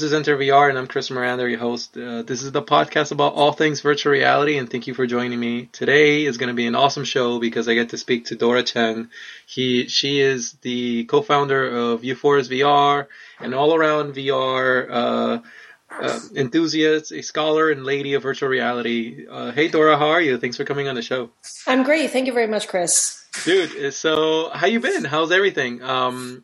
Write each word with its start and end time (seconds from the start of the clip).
This 0.00 0.06
is 0.06 0.14
Enter 0.14 0.34
VR, 0.38 0.70
and 0.70 0.78
I'm 0.78 0.86
Chris 0.86 1.10
Miranda, 1.10 1.46
your 1.46 1.58
host. 1.58 1.94
Uh, 1.94 2.22
this 2.22 2.42
is 2.42 2.52
the 2.52 2.62
podcast 2.62 3.12
about 3.12 3.34
all 3.34 3.52
things 3.52 3.82
virtual 3.82 4.12
reality, 4.12 4.56
and 4.56 4.66
thank 4.66 4.86
you 4.86 4.94
for 4.94 5.06
joining 5.06 5.38
me. 5.38 5.66
Today 5.72 6.24
is 6.24 6.38
going 6.38 6.48
to 6.48 6.54
be 6.54 6.66
an 6.66 6.74
awesome 6.74 7.04
show 7.04 7.38
because 7.38 7.68
I 7.68 7.74
get 7.74 7.90
to 7.90 7.98
speak 7.98 8.24
to 8.26 8.34
Dora 8.34 8.62
Cheng. 8.62 9.10
He, 9.44 9.88
she 9.88 10.20
is 10.20 10.54
the 10.62 11.04
co-founder 11.04 11.68
of 11.68 12.00
Euphorus 12.00 12.48
VR, 12.48 13.08
an 13.40 13.52
all-around 13.52 14.14
VR 14.14 14.86
uh, 14.90 15.38
uh, 15.90 16.20
enthusiast, 16.34 17.12
a 17.12 17.20
scholar, 17.20 17.70
and 17.70 17.84
lady 17.84 18.14
of 18.14 18.22
virtual 18.22 18.48
reality. 18.48 19.26
Uh, 19.30 19.52
hey, 19.52 19.68
Dora, 19.68 19.98
how 19.98 20.08
are 20.08 20.22
you? 20.22 20.38
Thanks 20.38 20.56
for 20.56 20.64
coming 20.64 20.88
on 20.88 20.94
the 20.94 21.02
show. 21.02 21.28
I'm 21.66 21.82
great. 21.82 22.10
Thank 22.10 22.26
you 22.26 22.32
very 22.32 22.46
much, 22.46 22.68
Chris. 22.68 23.22
Dude, 23.44 23.92
so 23.92 24.48
how 24.48 24.66
you 24.66 24.80
been? 24.80 25.04
How's 25.04 25.30
everything? 25.30 25.82
Um, 25.82 26.42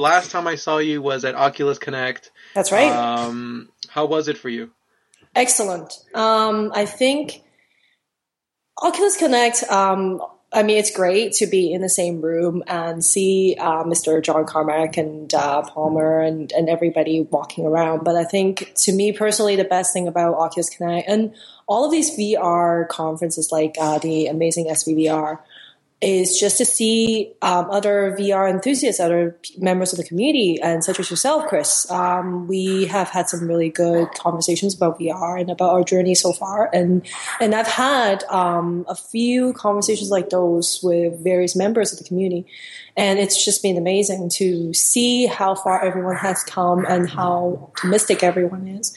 last 0.00 0.30
time 0.30 0.46
I 0.46 0.56
saw 0.56 0.78
you 0.78 1.02
was 1.02 1.24
at 1.24 1.34
Oculus 1.34 1.78
Connect. 1.78 2.30
That's 2.54 2.72
right. 2.72 2.90
Um, 2.90 3.70
how 3.88 4.06
was 4.06 4.28
it 4.28 4.38
for 4.38 4.48
you? 4.48 4.70
Excellent. 5.34 5.92
Um, 6.14 6.72
I 6.74 6.86
think 6.86 7.42
Oculus 8.82 9.16
Connect. 9.16 9.62
Um, 9.64 10.20
I 10.54 10.62
mean, 10.62 10.76
it's 10.76 10.94
great 10.94 11.32
to 11.34 11.46
be 11.46 11.72
in 11.72 11.80
the 11.80 11.88
same 11.88 12.20
room 12.20 12.62
and 12.66 13.02
see 13.02 13.56
uh, 13.58 13.84
Mr. 13.84 14.22
John 14.22 14.44
Carmack 14.44 14.98
and 14.98 15.32
uh, 15.32 15.62
Palmer 15.62 16.20
and, 16.20 16.52
and 16.52 16.68
everybody 16.68 17.22
walking 17.22 17.64
around. 17.64 18.04
But 18.04 18.16
I 18.16 18.24
think, 18.24 18.74
to 18.82 18.92
me 18.92 19.12
personally, 19.12 19.56
the 19.56 19.64
best 19.64 19.94
thing 19.94 20.08
about 20.08 20.34
Oculus 20.34 20.68
Connect 20.68 21.08
and 21.08 21.34
all 21.66 21.86
of 21.86 21.90
these 21.90 22.14
VR 22.18 22.86
conferences, 22.86 23.50
like 23.50 23.76
uh, 23.80 23.98
the 23.98 24.26
amazing 24.26 24.66
SVVR, 24.66 25.38
is 26.02 26.38
just 26.38 26.58
to 26.58 26.64
see 26.64 27.32
um, 27.42 27.70
other 27.70 28.16
VR 28.18 28.50
enthusiasts, 28.50 29.00
other 29.00 29.38
members 29.56 29.92
of 29.92 29.98
the 29.98 30.04
community, 30.04 30.60
and 30.60 30.82
such 30.82 30.98
as 30.98 31.08
yourself, 31.10 31.46
Chris. 31.46 31.88
Um, 31.90 32.48
we 32.48 32.86
have 32.86 33.08
had 33.08 33.28
some 33.28 33.46
really 33.46 33.70
good 33.70 34.08
conversations 34.14 34.74
about 34.74 34.98
VR 34.98 35.40
and 35.40 35.48
about 35.48 35.70
our 35.70 35.84
journey 35.84 36.16
so 36.16 36.32
far, 36.32 36.68
and 36.72 37.06
and 37.40 37.54
I've 37.54 37.68
had 37.68 38.24
um, 38.24 38.84
a 38.88 38.96
few 38.96 39.52
conversations 39.52 40.10
like 40.10 40.30
those 40.30 40.80
with 40.82 41.22
various 41.22 41.54
members 41.54 41.92
of 41.92 41.98
the 41.98 42.04
community, 42.04 42.46
and 42.96 43.20
it's 43.20 43.44
just 43.44 43.62
been 43.62 43.76
amazing 43.76 44.28
to 44.30 44.74
see 44.74 45.26
how 45.26 45.54
far 45.54 45.84
everyone 45.84 46.16
has 46.16 46.42
come 46.42 46.84
and 46.84 47.08
how 47.08 47.70
optimistic 47.70 48.24
everyone 48.24 48.66
is, 48.66 48.92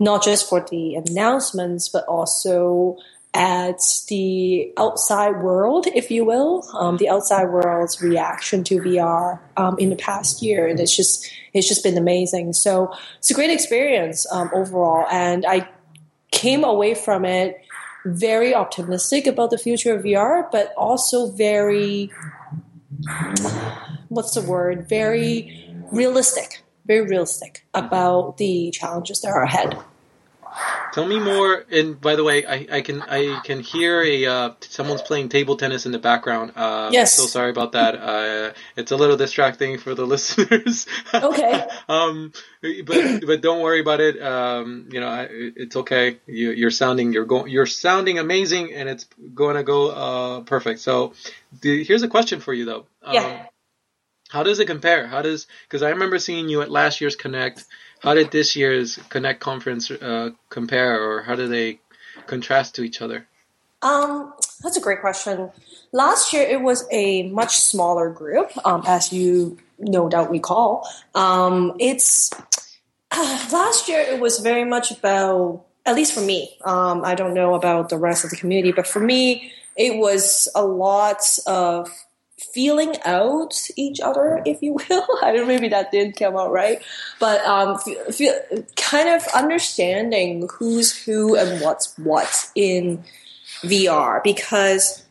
not 0.00 0.24
just 0.24 0.48
for 0.48 0.66
the 0.70 0.94
announcements, 0.94 1.90
but 1.90 2.04
also 2.06 2.96
at 3.36 3.82
the 4.08 4.72
outside 4.78 5.42
world, 5.42 5.86
if 5.94 6.10
you 6.10 6.24
will, 6.24 6.66
um, 6.72 6.96
the 6.96 7.10
outside 7.10 7.50
world's 7.50 8.00
reaction 8.00 8.64
to 8.64 8.78
VR 8.78 9.38
um, 9.58 9.78
in 9.78 9.90
the 9.90 9.96
past 9.96 10.40
year, 10.40 10.66
and 10.66 10.80
it's 10.80 10.96
just 10.96 11.30
it's 11.52 11.68
just 11.68 11.84
been 11.84 11.98
amazing. 11.98 12.54
So 12.54 12.90
it's 13.18 13.30
a 13.30 13.34
great 13.34 13.50
experience 13.50 14.26
um, 14.32 14.50
overall, 14.54 15.06
and 15.10 15.44
I 15.46 15.68
came 16.30 16.64
away 16.64 16.94
from 16.94 17.26
it 17.26 17.60
very 18.06 18.54
optimistic 18.54 19.26
about 19.26 19.50
the 19.50 19.58
future 19.58 19.94
of 19.94 20.02
VR, 20.02 20.50
but 20.50 20.72
also 20.74 21.30
very 21.30 22.10
what's 24.08 24.32
the 24.32 24.40
word? 24.40 24.88
Very 24.88 25.70
realistic, 25.92 26.62
very 26.86 27.02
realistic 27.02 27.66
about 27.74 28.38
the 28.38 28.70
challenges 28.70 29.20
that 29.20 29.28
are 29.28 29.42
ahead. 29.42 29.76
Tell 30.96 31.06
me 31.06 31.20
more. 31.20 31.62
And 31.70 32.00
by 32.00 32.16
the 32.16 32.24
way, 32.24 32.46
I, 32.46 32.66
I 32.72 32.80
can 32.80 33.02
I 33.02 33.42
can 33.44 33.60
hear 33.60 34.00
a 34.00 34.24
uh, 34.24 34.50
someone's 34.60 35.02
playing 35.02 35.28
table 35.28 35.58
tennis 35.58 35.84
in 35.84 35.92
the 35.92 35.98
background. 35.98 36.52
Uh, 36.56 36.88
yes. 36.90 37.12
So 37.12 37.26
sorry 37.26 37.50
about 37.50 37.72
that. 37.72 37.96
Uh, 37.96 38.54
it's 38.76 38.92
a 38.92 38.96
little 38.96 39.18
distracting 39.18 39.76
for 39.76 39.94
the 39.94 40.06
listeners. 40.14 40.86
Okay. 41.12 41.66
um, 41.90 42.32
but 42.62 43.26
but 43.26 43.42
don't 43.42 43.60
worry 43.60 43.80
about 43.80 44.00
it. 44.00 44.22
Um, 44.22 44.88
you 44.90 45.00
know, 45.00 45.08
I, 45.08 45.26
it's 45.28 45.76
okay. 45.76 46.16
You, 46.24 46.52
you're 46.52 46.70
sounding 46.70 47.12
you're 47.12 47.26
going 47.26 47.52
you're 47.52 47.66
sounding 47.66 48.18
amazing, 48.18 48.72
and 48.72 48.88
it's 48.88 49.04
going 49.34 49.56
to 49.56 49.64
go 49.64 49.90
uh, 49.90 50.40
perfect. 50.44 50.80
So 50.80 51.12
the, 51.60 51.84
here's 51.84 52.04
a 52.04 52.08
question 52.08 52.40
for 52.40 52.54
you 52.54 52.64
though. 52.64 52.86
Um, 53.02 53.14
yeah. 53.14 53.46
How 54.30 54.44
does 54.44 54.60
it 54.60 54.66
compare? 54.66 55.06
How 55.06 55.20
does 55.20 55.46
because 55.68 55.82
I 55.82 55.90
remember 55.90 56.18
seeing 56.18 56.48
you 56.48 56.62
at 56.62 56.70
last 56.70 57.02
year's 57.02 57.16
Connect 57.16 57.66
how 58.00 58.14
did 58.14 58.30
this 58.30 58.56
year's 58.56 58.96
Connect 59.08 59.40
conference 59.40 59.90
uh, 59.90 60.30
compare, 60.48 61.02
or 61.02 61.22
how 61.22 61.34
do 61.34 61.48
they 61.48 61.80
contrast 62.26 62.74
to 62.76 62.82
each 62.82 63.00
other? 63.02 63.26
Um, 63.82 64.32
that's 64.62 64.76
a 64.76 64.80
great 64.80 65.00
question. 65.00 65.50
Last 65.92 66.32
year 66.32 66.42
it 66.42 66.60
was 66.60 66.86
a 66.90 67.28
much 67.30 67.58
smaller 67.58 68.10
group, 68.10 68.50
um, 68.66 68.82
as 68.86 69.12
you 69.12 69.58
no 69.78 70.08
doubt 70.08 70.30
recall. 70.30 70.88
Um, 71.14 71.76
it's 71.78 72.30
uh, 73.10 73.48
last 73.52 73.88
year 73.88 74.00
it 74.00 74.20
was 74.20 74.38
very 74.38 74.64
much 74.64 74.90
about, 74.90 75.64
at 75.84 75.94
least 75.94 76.12
for 76.14 76.20
me. 76.20 76.56
Um, 76.64 77.04
I 77.04 77.14
don't 77.14 77.34
know 77.34 77.54
about 77.54 77.88
the 77.88 77.98
rest 77.98 78.24
of 78.24 78.30
the 78.30 78.36
community, 78.36 78.72
but 78.72 78.86
for 78.86 79.00
me, 79.00 79.52
it 79.76 79.98
was 79.98 80.48
a 80.54 80.64
lot 80.64 81.20
of 81.46 81.90
feeling 82.38 82.96
out 83.04 83.54
each 83.76 84.00
other, 84.00 84.42
if 84.44 84.62
you 84.62 84.72
will. 84.90 85.06
I 85.22 85.32
don't 85.32 85.42
know, 85.42 85.46
maybe 85.46 85.68
that 85.68 85.90
didn't 85.90 86.16
come 86.18 86.36
out 86.36 86.52
right, 86.52 86.82
but 87.18 87.44
um, 87.44 87.78
feel, 87.78 88.34
kind 88.76 89.08
of 89.08 89.26
understanding 89.34 90.48
who's 90.52 91.04
who 91.04 91.36
and 91.36 91.60
what's 91.60 91.96
what 91.98 92.50
in 92.54 93.04
VR 93.62 94.22
because 94.22 95.05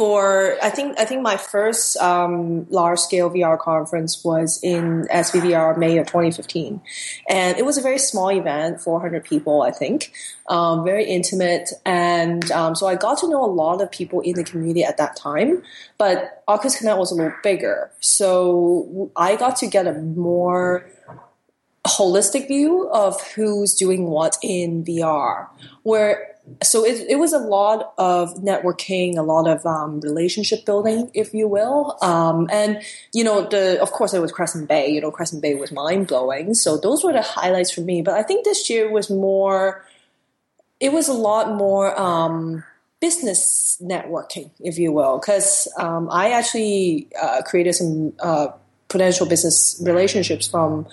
for 0.00 0.56
I 0.62 0.70
think 0.70 0.98
I 0.98 1.04
think 1.04 1.20
my 1.20 1.36
first 1.36 1.94
um, 1.98 2.66
large 2.70 3.00
scale 3.00 3.28
VR 3.28 3.58
conference 3.58 4.24
was 4.24 4.58
in 4.62 5.06
SVVR 5.12 5.76
May 5.76 5.98
of 5.98 6.06
2015, 6.06 6.80
and 7.28 7.58
it 7.58 7.66
was 7.66 7.76
a 7.76 7.82
very 7.82 7.98
small 7.98 8.30
event, 8.30 8.80
400 8.80 9.22
people 9.22 9.60
I 9.60 9.72
think, 9.72 10.14
um, 10.48 10.86
very 10.86 11.04
intimate, 11.04 11.68
and 11.84 12.50
um, 12.50 12.74
so 12.74 12.86
I 12.86 12.94
got 12.94 13.18
to 13.18 13.28
know 13.28 13.44
a 13.44 13.52
lot 13.52 13.82
of 13.82 13.90
people 13.90 14.20
in 14.20 14.36
the 14.36 14.42
community 14.42 14.84
at 14.84 14.96
that 14.96 15.16
time. 15.16 15.62
But 15.98 16.44
Oculus 16.48 16.78
Connect 16.78 16.96
was 16.96 17.12
a 17.12 17.14
little 17.14 17.34
bigger, 17.42 17.90
so 18.00 19.12
I 19.16 19.36
got 19.36 19.56
to 19.56 19.66
get 19.66 19.86
a 19.86 19.92
more 19.92 20.86
holistic 21.86 22.48
view 22.48 22.88
of 22.88 23.20
who's 23.34 23.74
doing 23.74 24.06
what 24.06 24.38
in 24.42 24.82
VR, 24.82 25.48
where 25.82 26.30
so 26.62 26.84
it, 26.84 27.06
it 27.08 27.16
was 27.16 27.32
a 27.32 27.38
lot 27.38 27.94
of 27.98 28.34
networking, 28.34 29.16
a 29.16 29.22
lot 29.22 29.46
of 29.48 29.64
um, 29.66 30.00
relationship 30.00 30.64
building, 30.64 31.10
if 31.14 31.32
you 31.34 31.48
will. 31.48 31.96
Um, 32.02 32.48
and, 32.52 32.82
you 33.12 33.24
know, 33.24 33.48
the, 33.48 33.80
of 33.80 33.90
course 33.92 34.14
it 34.14 34.20
was 34.20 34.32
Crescent 34.32 34.68
Bay, 34.68 34.88
you 34.90 35.00
know, 35.00 35.10
Crescent 35.10 35.42
Bay 35.42 35.54
was 35.54 35.72
mind 35.72 36.08
blowing. 36.08 36.54
So 36.54 36.76
those 36.76 37.04
were 37.04 37.12
the 37.12 37.22
highlights 37.22 37.70
for 37.70 37.80
me. 37.80 38.02
But 38.02 38.14
I 38.14 38.22
think 38.22 38.44
this 38.44 38.68
year 38.68 38.90
was 38.90 39.10
more, 39.10 39.84
it 40.80 40.92
was 40.92 41.08
a 41.08 41.14
lot 41.14 41.56
more, 41.56 41.98
um, 41.98 42.64
business 43.00 43.78
networking, 43.82 44.50
if 44.60 44.78
you 44.78 44.92
will, 44.92 45.18
because 45.18 45.66
um, 45.78 46.08
I 46.10 46.32
actually 46.32 47.08
uh, 47.20 47.40
created 47.42 47.72
some 47.72 48.12
uh, 48.20 48.48
potential 48.88 49.26
business 49.26 49.80
relationships 49.84 50.48
from 50.48 50.86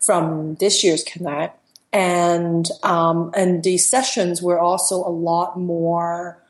from 0.00 0.54
this 0.54 0.82
year's 0.82 1.04
Connect 1.04 1.59
and 1.92 2.68
um, 2.82 3.30
and 3.34 3.62
the 3.62 3.78
sessions 3.78 4.42
were 4.42 4.58
also 4.58 4.96
a 4.96 5.10
lot 5.10 5.58
more. 5.58 6.42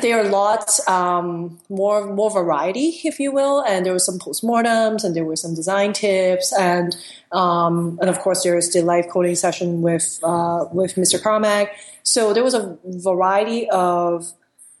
There 0.00 0.20
are 0.20 0.28
lots 0.28 0.86
um, 0.88 1.58
more 1.68 2.06
more 2.06 2.30
variety, 2.30 3.00
if 3.04 3.20
you 3.20 3.32
will, 3.32 3.62
and 3.62 3.84
there 3.84 3.92
were 3.92 3.98
some 3.98 4.18
postmortems, 4.18 5.04
and 5.04 5.14
there 5.14 5.24
were 5.24 5.36
some 5.36 5.54
design 5.54 5.92
tips, 5.92 6.52
and 6.52 6.96
um, 7.32 7.98
and 8.00 8.10
of 8.10 8.18
course 8.20 8.42
there 8.42 8.56
is 8.56 8.72
the 8.72 8.82
live 8.82 9.08
coding 9.08 9.34
session 9.34 9.82
with 9.82 10.18
uh, 10.22 10.66
with 10.72 10.94
Mr. 10.96 11.22
Carmack. 11.22 11.68
So 12.02 12.32
there 12.32 12.44
was 12.44 12.54
a 12.54 12.78
variety 12.84 13.68
of 13.70 14.32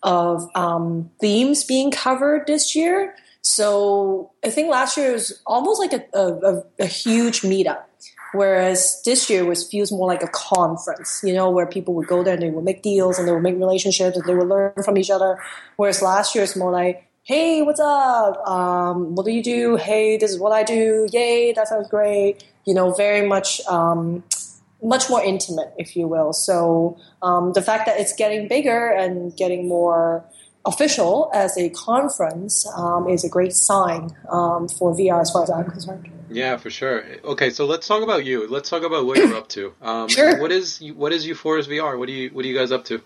of 0.02 0.48
um, 0.54 1.10
themes 1.20 1.64
being 1.64 1.90
covered 1.90 2.46
this 2.46 2.74
year. 2.74 3.14
So 3.42 4.32
I 4.44 4.50
think 4.50 4.70
last 4.70 4.96
year 4.96 5.12
was 5.12 5.40
almost 5.46 5.80
like 5.80 5.92
a, 5.92 6.04
a, 6.18 6.62
a 6.80 6.86
huge 6.86 7.42
meetup 7.42 7.84
Whereas 8.36 9.00
this 9.04 9.30
year 9.30 9.44
was 9.44 9.68
feels 9.68 9.90
more 9.90 10.06
like 10.06 10.22
a 10.22 10.28
conference, 10.28 11.20
you 11.24 11.32
know, 11.32 11.50
where 11.50 11.66
people 11.66 11.94
would 11.94 12.06
go 12.06 12.22
there 12.22 12.34
and 12.34 12.42
they 12.42 12.50
would 12.50 12.64
make 12.64 12.82
deals 12.82 13.18
and 13.18 13.26
they 13.26 13.32
would 13.32 13.42
make 13.42 13.56
relationships 13.56 14.16
and 14.16 14.26
they 14.26 14.34
would 14.34 14.48
learn 14.48 14.72
from 14.84 14.98
each 14.98 15.10
other. 15.10 15.38
Whereas 15.76 16.02
last 16.02 16.34
year 16.34 16.44
it's 16.44 16.56
more 16.56 16.70
like, 16.70 17.06
hey, 17.22 17.62
what's 17.62 17.80
up? 17.80 18.46
Um, 18.46 19.14
what 19.14 19.26
do 19.26 19.32
you 19.32 19.42
do? 19.42 19.76
Hey, 19.76 20.16
this 20.16 20.30
is 20.30 20.38
what 20.38 20.52
I 20.52 20.62
do. 20.62 21.08
Yay, 21.12 21.52
that 21.52 21.66
sounds 21.66 21.88
great. 21.88 22.44
You 22.64 22.74
know, 22.74 22.92
very 22.92 23.26
much, 23.26 23.60
um, 23.66 24.22
much 24.82 25.10
more 25.10 25.22
intimate, 25.22 25.72
if 25.76 25.96
you 25.96 26.06
will. 26.06 26.32
So 26.32 26.98
um, 27.22 27.52
the 27.54 27.62
fact 27.62 27.86
that 27.86 27.98
it's 27.98 28.14
getting 28.14 28.46
bigger 28.46 28.90
and 28.90 29.36
getting 29.36 29.66
more 29.66 30.24
official 30.66 31.30
as 31.32 31.56
a 31.56 31.70
conference 31.70 32.66
um, 32.76 33.08
is 33.08 33.24
a 33.24 33.28
great 33.28 33.52
sign 33.52 34.10
um, 34.28 34.68
for 34.68 34.94
VR 34.94 35.20
as 35.20 35.30
far 35.30 35.44
as 35.44 35.50
I'm 35.50 35.70
concerned. 35.70 36.10
Yeah, 36.28 36.56
for 36.56 36.70
sure. 36.70 37.04
Okay, 37.24 37.50
so 37.50 37.66
let's 37.66 37.86
talk 37.86 38.02
about 38.02 38.24
you. 38.24 38.48
Let's 38.48 38.68
talk 38.68 38.82
about 38.82 39.06
what 39.06 39.16
you're 39.18 39.34
up 39.34 39.48
to. 39.50 39.72
Um, 39.80 40.08
sure. 40.08 40.40
What 40.40 40.52
is 40.52 40.82
what 40.94 41.12
is 41.12 41.26
Euphorus 41.26 41.68
VR? 41.68 41.98
What 41.98 42.06
do 42.06 42.12
you 42.12 42.30
what 42.30 42.44
are 42.44 42.48
you 42.48 42.56
guys 42.56 42.72
up 42.72 42.84
to? 42.86 43.00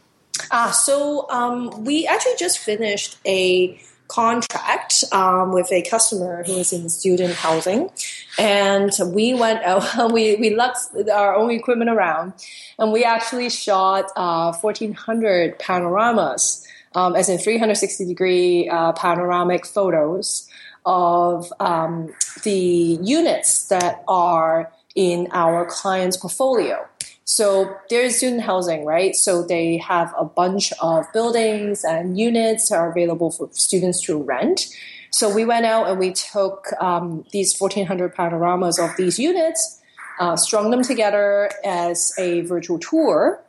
Ah, 0.50 0.70
so 0.70 1.30
um, 1.30 1.84
we 1.84 2.06
actually 2.06 2.36
just 2.38 2.58
finished 2.58 3.18
a 3.26 3.78
contract 4.08 5.04
um, 5.12 5.52
with 5.52 5.70
a 5.70 5.82
customer 5.82 6.42
who 6.44 6.56
is 6.56 6.72
in 6.72 6.88
student 6.88 7.34
housing, 7.34 7.90
and 8.38 8.90
we 9.06 9.34
went 9.34 9.62
out. 9.62 9.84
We 10.12 10.36
we 10.36 10.50
luxed 10.50 10.96
our 11.12 11.36
own 11.36 11.50
equipment 11.50 11.90
around, 11.90 12.32
and 12.78 12.90
we 12.90 13.04
actually 13.04 13.50
shot 13.50 14.10
uh, 14.16 14.52
1,400 14.52 15.58
panoramas, 15.58 16.59
um, 16.94 17.14
as 17.14 17.28
in 17.28 17.38
360 17.38 18.04
degree 18.06 18.68
uh, 18.68 18.92
panoramic 18.92 19.66
photos 19.66 20.48
of 20.86 21.52
um, 21.60 22.12
the 22.42 22.98
units 23.02 23.68
that 23.68 24.02
are 24.08 24.72
in 24.94 25.28
our 25.32 25.66
client's 25.66 26.16
portfolio. 26.16 26.86
So 27.24 27.76
there's 27.88 28.16
student 28.16 28.42
housing, 28.42 28.84
right? 28.84 29.14
So 29.14 29.44
they 29.44 29.76
have 29.76 30.12
a 30.18 30.24
bunch 30.24 30.72
of 30.82 31.06
buildings 31.12 31.84
and 31.84 32.18
units 32.18 32.68
that 32.68 32.76
are 32.76 32.90
available 32.90 33.30
for 33.30 33.48
students 33.52 34.00
to 34.02 34.20
rent. 34.20 34.66
So 35.12 35.32
we 35.32 35.44
went 35.44 35.64
out 35.64 35.88
and 35.88 35.98
we 35.98 36.12
took 36.12 36.66
um, 36.80 37.24
these 37.30 37.56
1,400 37.56 38.14
panoramas 38.14 38.80
of 38.80 38.90
these 38.96 39.18
units, 39.18 39.80
uh, 40.18 40.36
strung 40.36 40.70
them 40.70 40.82
together 40.82 41.50
as 41.64 42.12
a 42.18 42.40
virtual 42.42 42.78
tour 42.78 43.40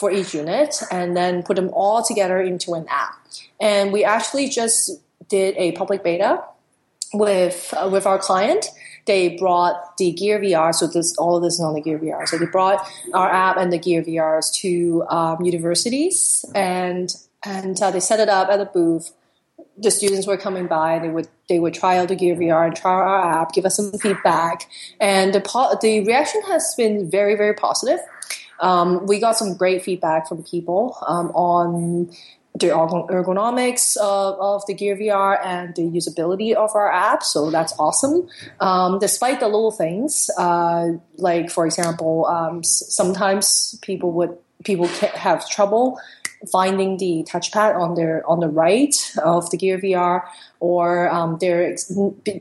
for 0.00 0.10
each 0.10 0.34
unit, 0.34 0.82
and 0.90 1.16
then 1.16 1.42
put 1.42 1.56
them 1.56 1.70
all 1.72 2.02
together 2.02 2.40
into 2.40 2.74
an 2.74 2.86
app. 2.88 3.14
And 3.60 3.92
we 3.92 4.02
actually 4.02 4.48
just 4.48 4.90
did 5.28 5.54
a 5.56 5.72
public 5.72 6.02
beta 6.02 6.42
with 7.12 7.72
uh, 7.76 7.88
with 7.92 8.06
our 8.06 8.18
client 8.18 8.66
they 9.06 9.36
brought 9.36 9.96
the 9.96 10.12
Gear 10.12 10.38
VR. 10.38 10.74
So 10.74 10.86
this, 10.86 11.16
all 11.16 11.36
of 11.36 11.42
this 11.42 11.54
is 11.54 11.60
on 11.60 11.74
the 11.74 11.80
Gear 11.80 11.98
VR. 11.98 12.28
So 12.28 12.38
they 12.38 12.46
brought 12.46 12.86
our 13.14 13.30
app 13.30 13.56
and 13.56 13.72
the 13.72 13.78
Gear 13.78 14.02
VRs 14.02 14.52
to 14.60 15.04
um, 15.08 15.42
universities, 15.42 16.44
and 16.54 17.12
and 17.44 17.80
uh, 17.82 17.90
they 17.90 18.00
set 18.00 18.20
it 18.20 18.28
up 18.28 18.48
at 18.48 18.60
a 18.60 18.66
booth. 18.66 19.12
The 19.76 19.90
students 19.90 20.26
were 20.26 20.36
coming 20.36 20.66
by. 20.66 20.98
They 20.98 21.08
would 21.08 21.28
they 21.48 21.58
would 21.58 21.74
try 21.74 21.98
out 21.98 22.08
the 22.08 22.16
Gear 22.16 22.36
VR 22.36 22.66
and 22.66 22.76
try 22.76 22.92
our 22.92 23.42
app, 23.42 23.52
give 23.52 23.64
us 23.64 23.76
some 23.76 23.92
feedback, 23.92 24.68
and 25.00 25.32
the 25.32 25.40
po- 25.40 25.76
the 25.80 26.04
reaction 26.04 26.42
has 26.46 26.74
been 26.76 27.10
very 27.10 27.34
very 27.34 27.54
positive. 27.54 28.00
Um, 28.60 29.06
we 29.06 29.18
got 29.18 29.36
some 29.36 29.56
great 29.56 29.82
feedback 29.82 30.28
from 30.28 30.44
people 30.44 30.96
um, 31.06 31.28
on 31.28 32.10
the 32.54 32.68
ergonomics 32.68 33.96
of, 33.96 34.38
of, 34.40 34.66
the 34.66 34.74
Gear 34.74 34.96
VR 34.96 35.38
and 35.44 35.74
the 35.76 35.82
usability 35.82 36.52
of 36.52 36.74
our 36.74 36.92
app. 36.92 37.22
So 37.22 37.50
that's 37.50 37.72
awesome. 37.78 38.28
Um, 38.58 38.98
despite 38.98 39.40
the 39.40 39.46
little 39.46 39.70
things, 39.70 40.30
uh, 40.36 40.88
like 41.16 41.50
for 41.50 41.64
example, 41.64 42.26
um, 42.26 42.64
sometimes 42.64 43.78
people 43.82 44.12
would 44.12 44.36
people 44.64 44.86
have 44.88 45.48
trouble 45.48 45.98
finding 46.50 46.96
the 46.96 47.24
touchpad 47.28 47.76
on 47.76 47.94
their 47.94 48.28
on 48.28 48.40
the 48.40 48.48
right 48.48 48.94
of 49.22 49.50
the 49.50 49.56
Gear 49.56 49.78
VR, 49.78 50.22
or 50.58 51.10
um, 51.10 51.38
they're 51.40 51.76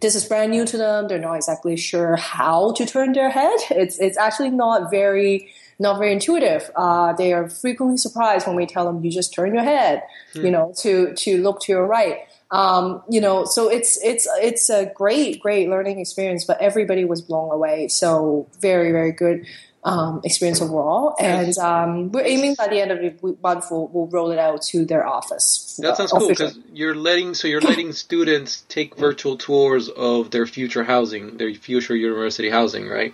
this 0.02 0.16
is 0.16 0.26
brand 0.26 0.52
new 0.52 0.66
to 0.66 0.78
them. 0.78 1.08
They're 1.08 1.20
not 1.20 1.36
exactly 1.36 1.78
sure 1.78 2.16
how 2.16 2.72
to 2.74 2.86
turn 2.86 3.14
their 3.14 3.30
head. 3.30 3.60
It's 3.72 4.00
it's 4.00 4.18
actually 4.18 4.52
not 4.52 4.90
very 4.90 5.52
not 5.80 5.98
very 5.98 6.12
intuitive. 6.12 6.70
Uh, 6.76 7.14
they 7.14 7.34
are 7.34 7.50
frequently 7.50 7.98
surprised 7.98 8.46
when 8.46 8.56
we 8.56 8.66
tell 8.66 8.86
them 8.86 9.04
you 9.04 9.10
just 9.10 9.34
turn 9.34 9.54
your 9.54 9.64
head, 9.64 10.04
mm. 10.34 10.44
you 10.44 10.52
know, 10.52 10.74
to 10.80 11.14
to 11.16 11.42
look 11.42 11.62
to 11.62 11.72
your 11.72 11.88
right. 11.88 12.20
Um, 12.52 13.04
you 13.10 13.22
know, 13.22 13.46
so 13.46 13.70
it's 13.70 14.04
it's 14.04 14.28
it's 14.42 14.70
a 14.70 14.92
great 14.94 15.40
great 15.40 15.70
learning 15.70 16.00
experience. 16.00 16.46
But 16.46 16.62
everybody 16.62 17.06
was 17.06 17.22
blown 17.22 17.52
away. 17.52 17.88
So 17.88 18.48
very 18.60 18.92
very 18.92 19.12
good 19.12 19.46
um, 19.84 20.22
experience 20.24 20.62
overall. 20.62 21.16
And 21.20 21.58
um, 21.58 22.12
we're 22.12 22.26
aiming 22.26 22.56
by 22.56 22.68
the 22.68 22.82
end 22.82 22.92
of 22.92 23.00
the 23.00 23.38
month 23.42 23.66
we'll, 23.72 23.88
we'll 23.88 24.08
roll 24.08 24.32
it 24.32 24.40
out 24.40 24.62
to 24.64 24.86
their 24.86 25.08
office. 25.08 25.80
That 25.82 25.98
sounds 25.98 26.12
cool 26.12 26.28
because 26.28 26.58
you're 26.74 26.96
letting 26.96 27.34
so 27.34 27.48
you're 27.48 27.62
letting 27.62 27.92
students 27.94 28.64
take 28.68 28.96
virtual 28.98 29.38
tours 29.38 29.90
of 29.90 30.32
their 30.32 30.46
future 30.46 30.84
housing, 30.84 31.38
their 31.38 31.54
future 31.54 31.96
university 31.96 32.50
housing, 32.50 32.88
right? 32.88 33.14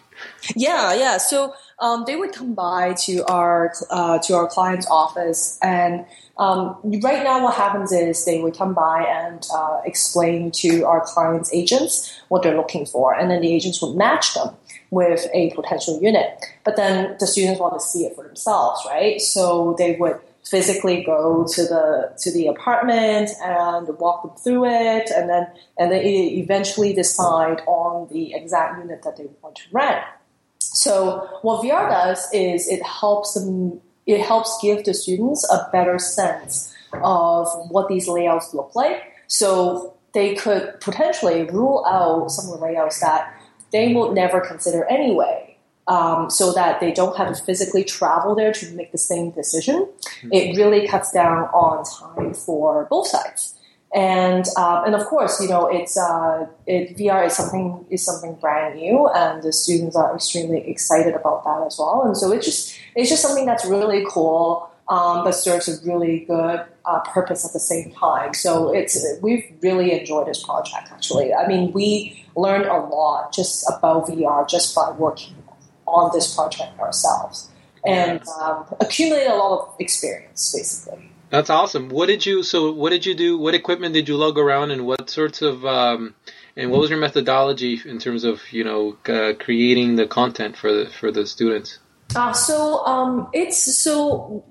Yeah, 0.56 0.94
yeah. 0.94 1.18
So 1.18 1.54
um, 1.80 2.04
they 2.08 2.16
would 2.16 2.34
come 2.34 2.54
by 2.54 2.94
to 3.06 3.26
our 3.26 3.74
uh, 3.90 4.20
to 4.20 4.34
our 4.34 4.48
client's 4.48 4.88
office, 4.90 5.60
and 5.62 6.06
um, 6.38 6.78
right 7.04 7.24
now 7.24 7.44
what 7.44 7.56
happens 7.56 7.92
is 7.92 8.26
they 8.26 8.42
would 8.42 8.58
come 8.58 8.74
by 8.74 9.04
and 9.04 9.46
uh, 9.54 9.82
explain 9.86 10.52
to 10.52 10.84
our 10.84 11.02
clients' 11.02 11.54
agents 11.54 12.20
what 12.30 12.44
they're 12.44 12.58
looking 12.58 12.86
for, 12.86 13.14
and 13.14 13.30
then 13.30 13.42
the 13.42 13.54
agents 13.54 13.82
would 13.82 13.96
match 13.96 14.34
them 14.34 14.56
with 14.90 15.28
a 15.34 15.52
potential 15.52 16.00
unit. 16.02 16.46
But 16.64 16.78
then 16.78 17.18
the 17.20 17.28
students 17.28 17.60
want 17.60 17.74
to 17.74 17.80
see 17.80 18.06
it 18.06 18.16
for 18.16 18.24
themselves, 18.24 18.82
right? 18.88 19.20
So 19.20 19.76
they 19.78 19.96
would 19.98 20.20
physically 20.46 21.04
go 21.04 21.46
to 21.56 21.64
the 21.64 22.14
to 22.20 22.32
the 22.32 22.48
apartment 22.48 23.32
and 23.44 23.88
walk 24.00 24.24
them 24.24 24.38
through 24.38 24.66
it, 24.66 25.10
and 25.10 25.30
then 25.30 25.48
and 25.78 25.92
then 25.92 26.06
eventually 26.06 26.94
decide 26.94 27.62
on 27.68 28.08
the 28.12 28.34
exact 28.34 28.80
unit 28.80 29.04
that 29.04 29.18
they 29.18 29.28
want 29.42 29.56
to 29.58 29.64
rent. 29.72 30.06
So 30.74 31.28
what 31.42 31.64
VR 31.64 31.90
does 31.90 32.28
is 32.34 32.68
it 32.68 32.84
helps 32.84 33.34
them, 33.34 33.82
it 34.06 34.22
helps 34.22 34.58
give 34.62 34.86
the 34.86 34.94
students 34.94 35.48
a 35.52 35.70
better 35.72 36.00
sense 36.00 36.74
of 37.04 37.48
what 37.70 37.88
these 37.88 38.08
layouts 38.08 38.54
look 38.54 38.76
like. 38.76 39.04
So 39.28 39.96
they 40.14 40.36
could 40.36 40.80
potentially 40.80 41.44
rule 41.44 41.86
out 41.88 42.32
some 42.32 42.52
of 42.52 42.60
the 42.60 42.66
layouts 42.66 43.00
that 43.02 43.34
they 43.72 43.94
will 43.94 44.14
never 44.14 44.40
consider 44.40 44.86
anyway. 44.86 45.58
Um, 45.88 46.32
so 46.32 46.52
that 46.54 46.80
they 46.80 46.92
don't 46.92 47.16
have 47.16 47.38
to 47.38 47.44
physically 47.44 47.84
travel 47.84 48.34
there 48.34 48.52
to 48.52 48.72
make 48.72 48.92
the 48.92 48.98
same 48.98 49.30
decision. 49.30 49.86
Mm-hmm. 49.86 50.30
It 50.32 50.58
really 50.58 50.88
cuts 50.88 51.12
down 51.12 51.44
on 51.50 51.84
time 51.84 52.34
for 52.34 52.88
both 52.90 53.06
sides. 53.06 53.55
And 53.96 54.46
um, 54.58 54.84
and 54.86 54.94
of 54.94 55.06
course, 55.06 55.42
you 55.42 55.48
know, 55.48 55.68
it's 55.68 55.98
uh, 55.98 56.46
it, 56.68 56.98
VR 56.98 57.28
is 57.28 57.34
something 57.34 57.86
is 57.90 58.04
something 58.04 58.36
brand 58.36 58.76
new, 58.76 59.08
and 59.08 59.42
the 59.42 59.54
students 59.54 59.96
are 59.96 60.14
extremely 60.14 60.70
excited 60.70 61.16
about 61.16 61.46
that 61.46 61.66
as 61.66 61.78
well. 61.80 62.04
And 62.04 62.18
so 62.18 62.34
it's 62.34 62.46
just 62.46 62.78
it's 62.94 63.10
just 63.10 63.22
something 63.22 63.46
that's 63.46 63.64
really 63.64 64.06
cool, 64.10 64.70
um, 64.90 65.24
but 65.24 65.32
serves 65.32 65.70
a 65.70 65.82
really 65.90 66.26
good 66.26 66.66
uh, 66.84 67.00
purpose 67.14 67.46
at 67.46 67.54
the 67.54 67.60
same 67.60 67.90
time. 67.92 68.34
So 68.34 68.74
it's 68.74 69.02
we've 69.22 69.50
really 69.62 69.98
enjoyed 69.98 70.28
this 70.28 70.44
project. 70.44 70.90
Actually, 70.92 71.34
I 71.34 71.48
mean, 71.48 71.72
we 71.72 72.26
learned 72.36 72.66
a 72.66 72.78
lot 72.78 73.32
just 73.32 73.66
about 73.70 74.08
VR 74.08 74.46
just 74.46 74.76
by 74.76 74.92
working 74.92 75.36
on 75.88 76.12
this 76.14 76.36
project 76.36 76.78
ourselves, 76.82 77.50
and 77.86 78.22
um, 78.42 78.66
accumulated 78.82 79.32
a 79.32 79.36
lot 79.36 79.58
of 79.58 79.76
experience, 79.80 80.54
basically. 80.54 81.12
That's 81.36 81.50
awesome. 81.50 81.90
What 81.90 82.06
did 82.06 82.26
you 82.26 82.44
so 82.44 82.72
what 82.72 82.92
did 82.92 83.06
you 83.06 83.14
do? 83.14 83.38
What 83.38 83.56
equipment 83.56 83.94
did 83.94 84.08
you 84.08 84.16
lug 84.16 84.38
around 84.38 84.72
and 84.72 84.86
what 84.86 85.10
sorts 85.10 85.42
of 85.42 85.66
um, 85.66 86.16
and 86.56 86.72
what 86.72 86.80
was 86.80 86.90
your 86.90 87.00
methodology 87.00 87.82
in 87.86 88.00
terms 88.00 88.24
of, 88.24 88.42
you 88.54 88.64
know, 88.64 88.96
uh, 89.10 89.34
creating 89.38 89.98
the 89.98 90.08
content 90.08 90.56
for 90.56 90.72
the 90.72 90.90
for 90.90 91.12
the 91.12 91.28
students? 91.28 91.80
Uh, 92.16 92.32
so 92.32 92.86
um, 92.86 93.28
it's 93.34 93.84
so 93.84 94.46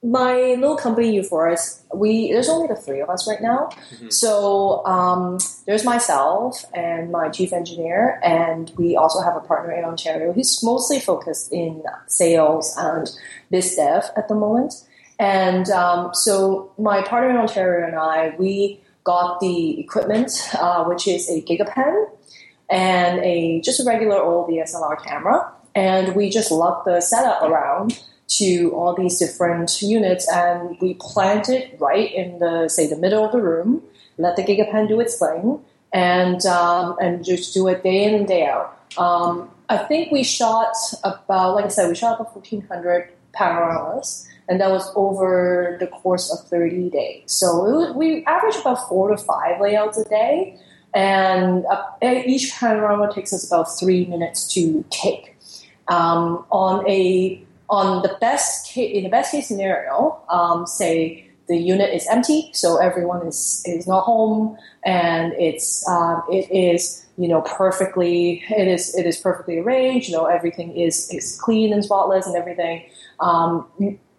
my 0.00 0.54
little 0.60 0.76
company 0.76 1.18
Euphorus, 1.18 1.82
we 1.92 2.30
there's 2.30 2.48
only 2.48 2.68
the 2.68 2.76
three 2.76 3.00
of 3.00 3.10
us 3.10 3.26
right 3.26 3.42
now. 3.42 3.70
Mm-hmm. 3.94 4.10
So 4.10 4.86
um, 4.86 5.38
there's 5.66 5.84
myself 5.84 6.64
and 6.72 7.10
my 7.10 7.30
chief 7.30 7.52
engineer, 7.52 8.20
and 8.22 8.70
we 8.76 8.94
also 8.94 9.22
have 9.22 9.34
a 9.34 9.40
partner 9.40 9.72
in 9.72 9.84
Ontario 9.84 10.32
He's 10.32 10.62
mostly 10.62 11.00
focused 11.00 11.52
in 11.52 11.82
sales 12.06 12.76
and 12.78 13.10
biz 13.50 13.74
dev 13.74 14.04
at 14.16 14.28
the 14.28 14.36
moment. 14.36 14.84
And 15.18 15.68
um, 15.70 16.14
so 16.14 16.72
my 16.78 17.02
partner 17.02 17.30
in 17.30 17.36
Ontario 17.36 17.86
and 17.86 17.96
I, 17.96 18.34
we 18.38 18.80
got 19.04 19.40
the 19.40 19.80
equipment, 19.80 20.30
uh, 20.58 20.84
which 20.84 21.08
is 21.08 21.28
a 21.28 21.40
GigaPan 21.42 22.06
and 22.70 23.18
a 23.20 23.60
just 23.62 23.80
a 23.80 23.84
regular 23.84 24.20
old 24.20 24.50
DSLR 24.50 25.02
camera, 25.02 25.50
and 25.74 26.14
we 26.14 26.28
just 26.28 26.50
lugged 26.50 26.86
the 26.86 27.00
setup 27.00 27.42
around 27.42 28.02
to 28.28 28.70
all 28.74 28.94
these 28.94 29.18
different 29.18 29.80
units, 29.80 30.28
and 30.28 30.76
we 30.80 30.94
planted 31.00 31.74
right 31.80 32.12
in 32.12 32.38
the 32.38 32.68
say 32.68 32.86
the 32.86 32.96
middle 32.96 33.24
of 33.24 33.32
the 33.32 33.40
room. 33.40 33.82
Let 34.18 34.36
the 34.36 34.42
GigaPan 34.42 34.88
do 34.88 35.00
its 35.00 35.18
thing, 35.18 35.60
and 35.92 36.44
um, 36.44 36.96
and 37.00 37.24
just 37.24 37.54
do 37.54 37.66
it 37.68 37.82
day 37.82 38.04
in 38.04 38.14
and 38.14 38.28
day 38.28 38.46
out. 38.46 38.78
Um, 38.98 39.50
I 39.70 39.78
think 39.78 40.12
we 40.12 40.22
shot 40.22 40.74
about, 41.04 41.54
like 41.54 41.66
I 41.66 41.68
said, 41.68 41.88
we 41.88 41.94
shot 41.94 42.20
about 42.20 42.34
1,400 42.34 43.10
panoramas 43.32 44.27
and 44.48 44.60
that 44.60 44.70
was 44.70 44.90
over 44.96 45.76
the 45.78 45.86
course 45.86 46.32
of 46.32 46.48
30 46.48 46.90
days. 46.90 47.22
So 47.26 47.92
we 47.92 48.24
averaged 48.24 48.60
about 48.60 48.88
four 48.88 49.10
to 49.10 49.16
five 49.16 49.60
layouts 49.60 49.98
a 49.98 50.08
day, 50.08 50.58
and 50.94 51.64
uh, 51.66 51.84
each 52.02 52.52
panorama 52.52 53.12
takes 53.12 53.32
us 53.32 53.46
about 53.46 53.64
three 53.78 54.06
minutes 54.06 54.52
to 54.54 54.84
take. 54.90 55.36
Um, 55.88 56.44
on 56.50 56.88
a 56.88 57.42
on 57.70 58.02
the 58.02 58.16
best 58.20 58.68
case, 58.68 58.96
in 58.96 59.04
the 59.04 59.10
best 59.10 59.32
case 59.32 59.48
scenario, 59.48 60.20
um, 60.30 60.66
say 60.66 61.28
the 61.48 61.56
unit 61.56 61.92
is 61.92 62.06
empty, 62.10 62.50
so 62.52 62.76
everyone 62.76 63.26
is 63.26 63.62
is 63.66 63.86
not 63.86 64.02
home, 64.02 64.56
and 64.84 65.32
it's 65.34 65.86
um, 65.88 66.22
it 66.30 66.50
is 66.50 67.04
you 67.16 67.28
know 67.28 67.42
perfectly 67.42 68.44
it 68.50 68.68
is 68.68 68.94
it 68.94 69.06
is 69.06 69.18
perfectly 69.18 69.58
arranged. 69.58 70.08
You 70.08 70.16
know 70.16 70.26
everything 70.26 70.76
is 70.76 71.10
is 71.10 71.38
clean 71.40 71.72
and 71.72 71.84
spotless 71.84 72.26
and 72.26 72.36
everything. 72.36 72.84
Um, 73.20 73.66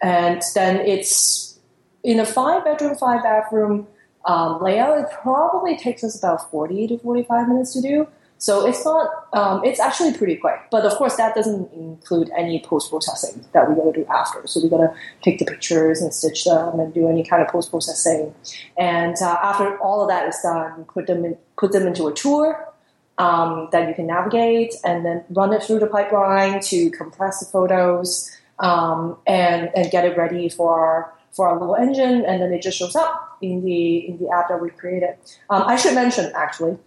and 0.02 0.42
then 0.56 0.78
it's 0.78 1.60
in 2.04 2.20
a 2.20 2.26
five 2.26 2.64
bedroom, 2.64 2.96
five 2.96 3.24
bathroom 3.24 3.88
Um, 4.26 4.62
layout, 4.62 5.00
it 5.00 5.08
probably 5.24 5.78
takes 5.78 6.04
us 6.04 6.18
about 6.18 6.52
40 6.52 6.88
to 6.88 6.98
45 7.00 7.48
minutes 7.48 7.74
to 7.74 7.82
do. 7.82 8.08
So 8.38 8.66
it's 8.68 8.86
not, 8.86 9.10
um, 9.34 9.64
it's 9.64 9.80
actually 9.80 10.14
pretty 10.14 10.36
quick. 10.36 10.60
But 10.72 10.86
of 10.86 10.94
course, 10.94 11.16
that 11.18 11.36
doesn't 11.36 11.72
include 11.74 12.30
any 12.38 12.62
post 12.62 12.90
processing 12.90 13.46
that 13.54 13.68
we 13.68 13.76
got 13.76 13.86
to 13.86 13.92
do 13.92 14.06
after. 14.06 14.46
So 14.46 14.62
we 14.62 14.70
got 14.70 14.78
to 14.78 14.94
take 15.22 15.40
the 15.40 15.46
pictures 15.46 16.02
and 16.02 16.14
stitch 16.14 16.46
them 16.46 16.80
and 16.80 16.94
do 16.94 17.08
any 17.08 17.24
kind 17.24 17.42
of 17.42 17.48
post 17.50 17.70
processing. 17.70 18.34
And 18.78 19.16
uh, 19.22 19.38
after 19.42 19.78
all 19.80 20.02
of 20.02 20.10
that 20.10 20.28
is 20.28 20.38
done, 20.42 20.86
put 20.86 21.08
them 21.08 21.26
in, 21.26 21.38
put 21.58 21.72
them 21.72 21.88
into 21.88 22.08
a 22.08 22.14
tour 22.14 22.66
um, 23.18 23.68
that 23.72 23.90
you 23.90 23.94
can 23.94 24.08
navigate, 24.08 24.74
and 24.86 25.06
then 25.06 25.24
run 25.32 25.52
it 25.54 25.64
through 25.64 25.80
the 25.80 25.88
pipeline 25.88 26.62
to 26.62 26.90
compress 26.92 27.40
the 27.40 27.46
photos 27.46 28.32
um, 28.60 29.18
and 29.26 29.72
and 29.76 29.90
get 29.92 30.06
it 30.06 30.18
ready 30.18 30.50
for 30.50 30.80
our 30.80 31.14
for 31.32 31.48
our 31.48 31.60
little 31.60 31.76
engine, 31.76 32.26
and 32.26 32.42
then 32.42 32.52
it 32.52 32.62
just 32.62 32.78
shows 32.78 32.96
up 32.96 33.38
in 33.42 33.64
the 33.64 34.08
in 34.08 34.18
the 34.18 34.30
app 34.30 34.50
that 34.50 34.62
we 34.62 34.70
created. 34.70 35.16
Um, 35.50 35.64
I 35.66 35.76
should 35.76 35.96
mention 35.96 36.32
actually 36.36 36.78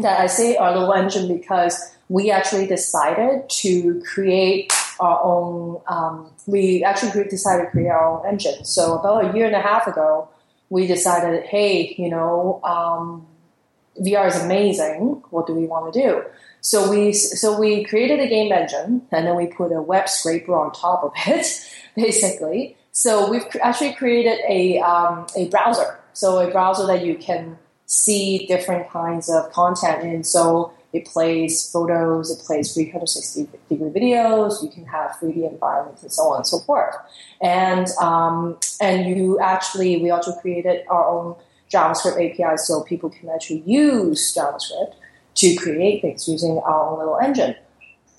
that 0.00 0.20
I 0.20 0.26
say 0.26 0.56
our 0.56 0.72
little 0.72 0.92
engine 0.92 1.34
because 1.36 1.94
we 2.08 2.30
actually 2.30 2.66
decided 2.66 3.48
to 3.48 4.02
create 4.02 4.72
our 5.00 5.20
own. 5.22 5.80
Um, 5.86 6.30
we 6.46 6.84
actually 6.84 7.24
decided 7.28 7.64
to 7.64 7.70
create 7.70 7.88
our 7.88 8.18
own 8.18 8.26
engine. 8.26 8.64
So 8.64 8.98
about 8.98 9.30
a 9.30 9.36
year 9.36 9.46
and 9.46 9.54
a 9.54 9.60
half 9.60 9.86
ago, 9.86 10.28
we 10.68 10.86
decided, 10.86 11.44
hey, 11.44 11.94
you 11.96 12.10
know, 12.10 12.60
um, 12.64 13.26
VR 14.00 14.26
is 14.26 14.36
amazing. 14.42 15.22
What 15.30 15.46
do 15.46 15.54
we 15.54 15.66
want 15.66 15.92
to 15.92 16.00
do? 16.00 16.24
So 16.64 16.90
we 16.90 17.12
so 17.12 17.60
we 17.60 17.84
created 17.84 18.20
a 18.20 18.26
game 18.26 18.50
engine, 18.50 19.02
and 19.12 19.26
then 19.26 19.36
we 19.36 19.46
put 19.46 19.70
a 19.70 19.82
web 19.82 20.08
scraper 20.08 20.56
on 20.56 20.72
top 20.72 21.04
of 21.04 21.12
it, 21.26 21.46
basically. 21.94 22.76
So 22.90 23.30
we've 23.30 23.44
actually 23.62 23.92
created 23.92 24.38
a 24.48 24.78
um, 24.78 25.26
a 25.36 25.48
browser. 25.48 26.00
So 26.14 26.38
a 26.38 26.50
browser 26.50 26.86
that 26.86 27.04
you 27.04 27.16
can 27.16 27.58
see 27.84 28.46
different 28.46 28.88
kinds 28.88 29.28
of 29.28 29.52
content 29.52 30.04
in. 30.04 30.24
So 30.24 30.72
it 30.94 31.04
plays 31.04 31.70
photos, 31.70 32.30
it 32.30 32.42
plays 32.46 32.72
360 32.72 33.46
degree 33.68 33.90
videos, 33.90 34.62
you 34.62 34.70
can 34.70 34.86
have 34.86 35.10
3D 35.20 35.50
environments 35.50 36.02
and 36.02 36.12
so 36.12 36.22
on 36.30 36.36
and 36.38 36.46
so 36.46 36.60
forth. 36.60 36.94
And, 37.42 37.88
um, 38.00 38.58
and 38.80 39.04
you 39.06 39.38
actually, 39.40 40.00
we 40.00 40.10
also 40.10 40.32
created 40.36 40.86
our 40.88 41.04
own 41.04 41.34
JavaScript 41.70 42.14
API 42.14 42.56
so 42.56 42.84
people 42.84 43.10
can 43.10 43.28
actually 43.28 43.64
use 43.66 44.32
JavaScript 44.32 44.94
to 45.34 45.56
create 45.56 46.02
things 46.02 46.28
using 46.28 46.58
our 46.58 46.90
own 46.90 46.98
little 46.98 47.18
engine. 47.18 47.56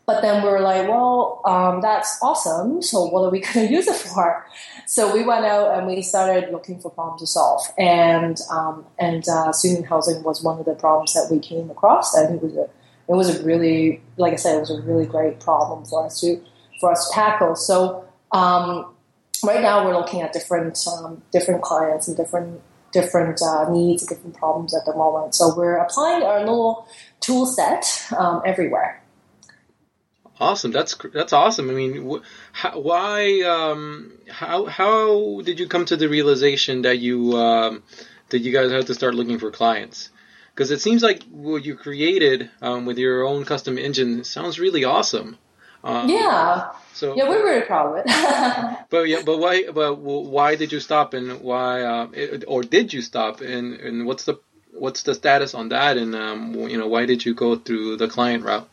But 0.06 0.22
then 0.22 0.44
we 0.44 0.50
were 0.50 0.60
like, 0.60 0.88
well, 0.88 1.42
um, 1.46 1.82
that's 1.82 2.20
awesome. 2.22 2.82
So 2.84 3.06
what 3.06 3.22
are 3.22 3.32
we 3.32 3.40
going 3.54 3.68
to 3.68 3.74
use 3.74 3.88
it 3.88 3.96
for? 3.96 4.46
So 4.86 5.12
we 5.12 5.24
went 5.24 5.46
out 5.46 5.78
and 5.78 5.88
we 5.88 6.02
started 6.02 6.52
looking 6.52 6.80
for 6.80 6.92
problems 6.92 7.22
to 7.22 7.28
solve. 7.28 7.62
And 7.78 8.40
um, 8.52 8.86
and 9.00 9.28
uh, 9.28 9.52
student 9.52 9.88
housing 9.88 10.22
was 10.24 10.44
one 10.44 10.60
of 10.60 10.66
the 10.66 10.76
problems 10.76 11.14
that 11.14 11.30
we 11.32 11.40
came 11.40 11.72
across. 11.72 12.16
And 12.16 12.36
it 12.36 12.44
was 12.44 12.56
a 12.56 12.70
it 13.08 13.14
was 13.14 13.40
a 13.40 13.44
really, 13.44 14.02
like 14.18 14.34
I 14.34 14.38
said, 14.38 14.58
it 14.58 14.60
was 14.60 14.72
a 14.72 14.82
really 14.82 15.06
great 15.06 15.40
problem 15.40 15.86
for 15.86 16.06
us 16.06 16.22
to 16.22 16.42
for 16.80 16.92
us 16.92 17.08
to 17.10 17.16
tackle. 17.16 17.56
So 17.56 18.06
um, 18.32 18.94
right 19.44 19.62
now 19.62 19.86
we're 19.86 19.98
looking 19.98 20.22
at 20.22 20.34
different 20.34 20.78
um, 20.88 21.24
different 21.32 21.64
clients 21.64 22.08
and 22.08 22.16
different 22.16 22.62
different 22.96 23.42
uh, 23.42 23.70
needs, 23.70 24.08
different 24.08 24.36
problems 24.38 24.74
at 24.74 24.86
the 24.86 24.96
moment. 24.96 25.36
So 25.36 25.54
we're 25.56 25.76
applying 25.76 26.24
our 26.24 26.40
little 26.40 26.88
tool 27.20 27.46
set 27.46 27.84
um, 28.18 28.42
everywhere. 28.46 29.02
Awesome. 30.40 30.72
That's 30.72 30.98
that's 31.14 31.34
awesome. 31.34 31.70
I 31.70 31.74
mean, 31.74 32.10
wh- 32.10 32.24
how, 32.52 32.80
why? 32.80 33.42
Um, 33.42 34.12
how 34.30 34.66
how 34.66 35.42
did 35.44 35.60
you 35.60 35.68
come 35.68 35.86
to 35.86 35.96
the 35.96 36.10
realization 36.10 36.82
that 36.82 36.98
you 37.00 37.38
um, 37.38 37.84
that 38.30 38.40
you 38.40 38.52
guys 38.52 38.72
had 38.72 38.88
to 38.88 38.94
start 38.94 39.16
looking 39.16 39.40
for 39.40 39.52
clients? 39.52 40.10
Because 40.54 40.72
it 40.72 40.82
seems 40.82 41.04
like 41.04 41.24
what 41.24 41.66
you 41.66 41.76
created 41.76 42.50
um, 42.62 42.86
with 42.86 42.98
your 42.98 43.24
own 43.24 43.46
custom 43.46 43.78
engine 43.78 44.24
sounds 44.24 44.60
really 44.60 44.84
awesome. 44.84 45.38
Um, 45.84 46.10
yeah. 46.10 46.72
So 46.96 47.14
yeah, 47.16 47.28
we're 47.28 47.44
very 47.44 47.64
proud 47.64 47.92
of 47.92 48.06
it. 48.06 48.86
but 48.90 49.10
yeah, 49.10 49.22
but 49.26 49.38
why? 49.38 49.70
But 49.70 49.98
why 49.98 50.56
did 50.56 50.72
you 50.72 50.80
stop? 50.80 51.14
And 51.14 51.42
why? 51.42 51.82
Uh, 51.82 52.08
it, 52.14 52.46
or 52.48 52.64
did 52.64 52.94
you 52.94 53.02
stop? 53.02 53.42
And 53.42 53.74
and 53.82 54.06
what's 54.06 54.24
the 54.24 54.40
what's 54.72 55.04
the 55.04 55.14
status 55.14 55.54
on 55.54 55.70
that? 55.70 55.98
And 55.98 56.16
um, 56.16 56.54
you 56.70 56.78
know, 56.78 56.88
why 56.88 57.06
did 57.06 57.26
you 57.26 57.34
go 57.34 57.58
through 57.58 57.98
the 57.98 58.08
client 58.08 58.46
route? 58.46 58.70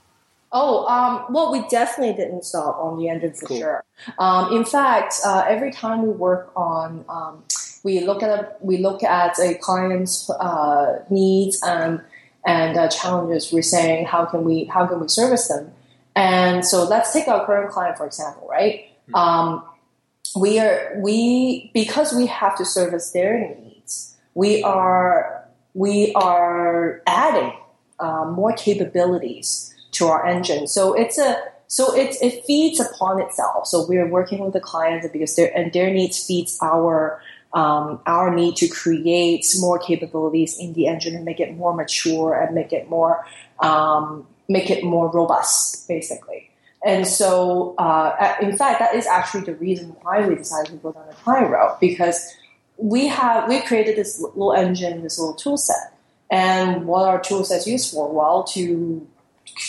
Oh, 0.52 0.86
um, 0.86 1.32
well, 1.32 1.50
we 1.50 1.66
definitely 1.68 2.14
didn't 2.14 2.44
stop 2.44 2.76
on 2.78 2.98
the 2.98 3.08
engine 3.08 3.32
for 3.32 3.46
cool. 3.46 3.58
sure. 3.58 3.84
Um, 4.18 4.52
in 4.52 4.66
fact, 4.66 5.14
uh, 5.24 5.44
every 5.48 5.72
time 5.72 6.02
we 6.02 6.10
work 6.10 6.52
on, 6.54 7.06
um, 7.08 7.42
we 7.82 8.00
look 8.00 8.22
at 8.22 8.28
a, 8.28 8.52
we 8.60 8.76
look 8.76 9.02
at 9.02 9.38
a 9.40 9.54
client's 9.54 10.30
uh, 10.30 11.04
needs 11.10 11.60
and 11.62 12.02
and 12.46 12.78
uh, 12.78 12.88
challenges. 12.88 13.52
We're 13.52 13.62
saying 13.62 14.06
how 14.06 14.26
can 14.26 14.44
we 14.44 14.64
how 14.66 14.86
can 14.86 15.00
we 15.00 15.08
service 15.08 15.48
them? 15.48 15.72
And 16.14 16.64
so 16.64 16.84
let's 16.84 17.12
take 17.12 17.28
our 17.28 17.44
current 17.46 17.70
client 17.70 17.96
for 17.96 18.06
example, 18.06 18.46
right? 18.50 18.86
Mm-hmm. 19.08 19.14
Um, 19.14 19.64
we 20.36 20.58
are 20.58 20.92
we 20.96 21.70
because 21.74 22.12
we 22.12 22.26
have 22.26 22.56
to 22.56 22.64
service 22.64 23.10
their 23.10 23.38
needs. 23.38 24.16
We 24.34 24.62
are 24.62 25.48
we 25.74 26.12
are 26.14 27.02
adding 27.06 27.52
uh, 27.98 28.26
more 28.26 28.52
capabilities 28.52 29.74
to 29.92 30.06
our 30.06 30.26
engine. 30.26 30.66
So 30.66 30.94
it's 30.94 31.18
a 31.18 31.36
so 31.66 31.94
it 31.94 32.16
it 32.20 32.44
feeds 32.44 32.80
upon 32.80 33.20
itself. 33.20 33.66
So 33.66 33.86
we're 33.86 34.08
working 34.08 34.40
with 34.44 34.52
the 34.52 34.60
clients 34.60 35.06
because 35.12 35.36
their 35.36 35.56
and 35.56 35.72
their 35.72 35.90
needs 35.90 36.24
feeds 36.24 36.58
our 36.62 37.20
um, 37.54 38.00
our 38.06 38.34
need 38.34 38.56
to 38.56 38.68
create 38.68 39.46
more 39.60 39.78
capabilities 39.78 40.58
in 40.58 40.72
the 40.72 40.86
engine 40.86 41.14
and 41.14 41.24
make 41.24 41.40
it 41.40 41.54
more 41.54 41.74
mature 41.74 42.34
and 42.34 42.54
make 42.54 42.72
it 42.72 42.88
more 42.88 43.24
um, 43.60 44.26
make 44.52 44.70
it 44.70 44.84
more 44.84 45.10
robust, 45.10 45.88
basically. 45.88 46.50
And 46.84 47.06
so, 47.06 47.74
uh, 47.78 48.34
in 48.40 48.56
fact, 48.56 48.80
that 48.80 48.94
is 48.94 49.06
actually 49.06 49.44
the 49.44 49.54
reason 49.54 49.96
why 50.02 50.26
we 50.26 50.34
decided 50.34 50.72
to 50.72 50.76
go 50.78 50.92
down 50.92 51.06
the 51.08 51.14
client 51.14 51.50
route 51.50 51.80
because 51.80 52.34
we 52.76 53.06
have 53.06 53.48
we 53.48 53.60
created 53.60 53.96
this 53.96 54.20
little 54.20 54.52
engine, 54.52 55.02
this 55.02 55.18
little 55.18 55.34
tool 55.34 55.56
set. 55.56 55.94
And 56.30 56.86
what 56.86 57.06
our 57.06 57.20
tool 57.20 57.44
sets 57.44 57.66
used 57.66 57.92
for? 57.92 58.12
Well, 58.12 58.42
to 58.54 59.06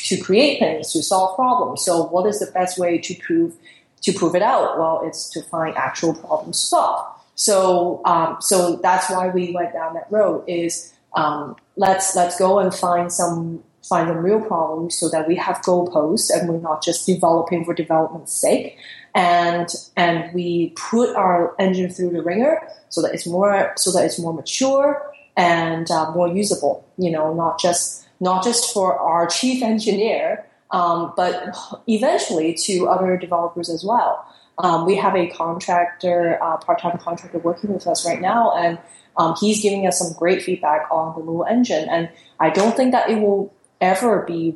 to 0.06 0.18
create 0.18 0.60
things, 0.60 0.92
to 0.94 1.04
solve 1.04 1.36
problems. 1.36 1.84
So 1.84 2.04
what 2.04 2.26
is 2.26 2.40
the 2.40 2.52
best 2.52 2.80
way 2.80 2.98
to 2.98 3.16
prove 3.16 3.56
to 4.02 4.14
prove 4.14 4.36
it 4.36 4.42
out? 4.42 4.80
Well, 4.80 5.02
it's 5.04 5.30
to 5.32 5.44
find 5.44 5.76
actual 5.76 6.16
problems 6.16 6.60
to 6.62 6.68
solve. 6.68 7.06
So 7.36 8.02
um, 8.06 8.38
so 8.40 8.78
that's 8.78 9.10
why 9.12 9.30
we 9.30 9.52
went 9.52 9.74
down 9.74 9.94
that 9.94 10.08
road. 10.10 10.46
Is 10.48 10.94
um, 11.14 11.58
let's 11.76 12.16
let's 12.16 12.40
go 12.40 12.60
and 12.60 12.74
find 12.74 13.12
some 13.12 13.64
find 13.88 14.08
some 14.08 14.18
real 14.18 14.42
problems 14.42 14.98
so 14.98 15.10
that 15.10 15.28
we 15.28 15.36
have 15.36 15.58
goalposts 15.58 16.30
and 16.34 16.50
we're 16.50 16.60
not 16.60 16.84
just 16.84 17.06
developing 17.06 17.66
for 17.66 17.74
development's 17.74 18.34
sake. 18.34 18.78
And 19.14 19.70
and 19.96 20.34
we 20.34 20.74
put 20.76 21.16
our 21.16 21.56
engine 21.60 21.90
through 21.92 22.12
the 22.12 22.24
ringer 22.24 22.62
so 22.90 23.02
that 23.02 23.14
it's 23.14 23.28
more 23.28 23.74
so 23.78 23.92
that 23.92 24.06
it's 24.06 24.20
more 24.20 24.34
mature 24.34 25.12
and 25.38 25.90
uh, 25.92 26.12
more 26.12 26.28
usable. 26.28 26.86
You 26.98 27.12
know, 27.12 27.34
not 27.34 27.60
just 27.60 28.08
not 28.20 28.44
just 28.44 28.74
for 28.74 28.98
our 28.98 29.28
chief 29.28 29.62
engineer, 29.62 30.46
um, 30.72 31.14
but 31.16 31.56
eventually 31.88 32.54
to 32.66 32.88
other 32.88 33.18
developers 33.18 33.70
as 33.70 33.84
well. 33.84 34.26
Um, 34.60 34.86
we 34.86 34.96
have 34.96 35.16
a 35.16 35.28
contractor, 35.28 36.38
uh, 36.42 36.58
part-time 36.58 37.00
contractor 37.00 37.40
working 37.40 37.74
with 37.74 37.88
us 37.88 38.06
right 38.06 38.22
now, 38.22 38.56
and 38.56 38.78
um, 39.18 39.36
he's 39.40 39.62
giving 39.62 39.88
us 39.88 39.98
some 39.98 40.14
great 40.14 40.44
feedback 40.44 40.88
on 40.92 41.14
the 41.14 41.20
little 41.20 41.46
engine. 41.46 41.90
And 41.90 42.10
I 42.40 42.50
don't 42.50 42.76
think 42.76 42.92
that 42.92 43.10
it 43.10 43.20
will 43.20 43.54
ever 43.84 44.22
be 44.24 44.56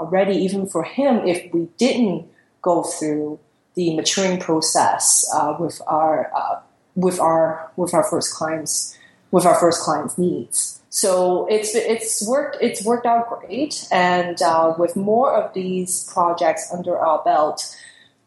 ready, 0.00 0.36
even 0.36 0.66
for 0.66 0.82
him, 0.82 1.26
if 1.26 1.52
we 1.52 1.68
didn't 1.76 2.26
go 2.62 2.82
through 2.82 3.38
the 3.74 3.94
maturing 3.96 4.38
process 4.38 5.28
uh, 5.34 5.56
with 5.58 5.80
our 5.86 6.30
uh, 6.34 6.60
with 6.94 7.18
our 7.20 7.70
with 7.76 7.94
our 7.94 8.04
first 8.04 8.34
clients 8.34 8.96
with 9.30 9.46
our 9.46 9.54
first 9.58 9.80
clients' 9.80 10.18
needs. 10.18 10.80
So 10.90 11.46
it's 11.46 11.74
it's 11.74 12.26
worked 12.26 12.58
it's 12.60 12.84
worked 12.84 13.06
out 13.06 13.28
great, 13.28 13.88
and 13.90 14.40
uh, 14.42 14.74
with 14.78 14.94
more 14.94 15.32
of 15.34 15.54
these 15.54 16.04
projects 16.12 16.70
under 16.72 16.98
our 16.98 17.22
belt, 17.24 17.74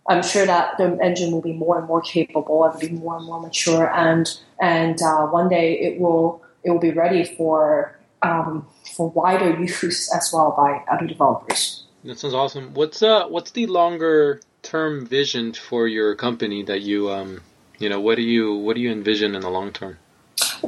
I'm 0.08 0.24
sure 0.24 0.46
that 0.48 0.78
the 0.78 0.98
engine 1.02 1.32
will 1.32 1.42
be 1.42 1.54
more 1.54 1.78
and 1.78 1.88
more 1.88 2.02
capable 2.02 2.64
and 2.66 2.80
be 2.80 2.90
more 2.90 3.18
and 3.18 3.26
more 3.26 3.40
mature, 3.40 3.94
and 3.94 4.28
and 4.60 5.00
uh, 5.02 5.28
one 5.28 5.48
day 5.48 5.80
it 5.80 6.00
will 6.00 6.42
it 6.64 6.72
will 6.72 6.80
be 6.80 6.92
ready 6.92 7.24
for 7.24 7.96
um, 8.24 8.68
for 8.96 9.10
wider 9.10 9.60
use 9.60 10.12
as 10.14 10.32
well 10.34 10.54
by 10.56 10.84
other 10.94 11.08
developers. 11.08 11.84
That 12.04 12.20
sounds 12.20 12.34
awesome. 12.34 12.74
What's 12.74 13.02
uh 13.02 13.28
what's 13.28 13.52
the 13.52 13.68
longer 13.68 14.42
term 14.62 15.06
vision 15.06 15.54
for 15.54 15.88
your 15.88 16.16
company 16.16 16.64
that 16.64 16.82
you 16.82 17.12
um 17.12 17.42
you 17.80 17.90
know 17.90 18.00
what 18.00 18.16
do 18.16 18.22
you 18.22 18.54
what 18.56 18.76
do 18.76 18.82
you 18.82 18.92
envision 18.92 19.36
in 19.36 19.42
the 19.42 19.50
long 19.50 19.72
term? 19.72 19.98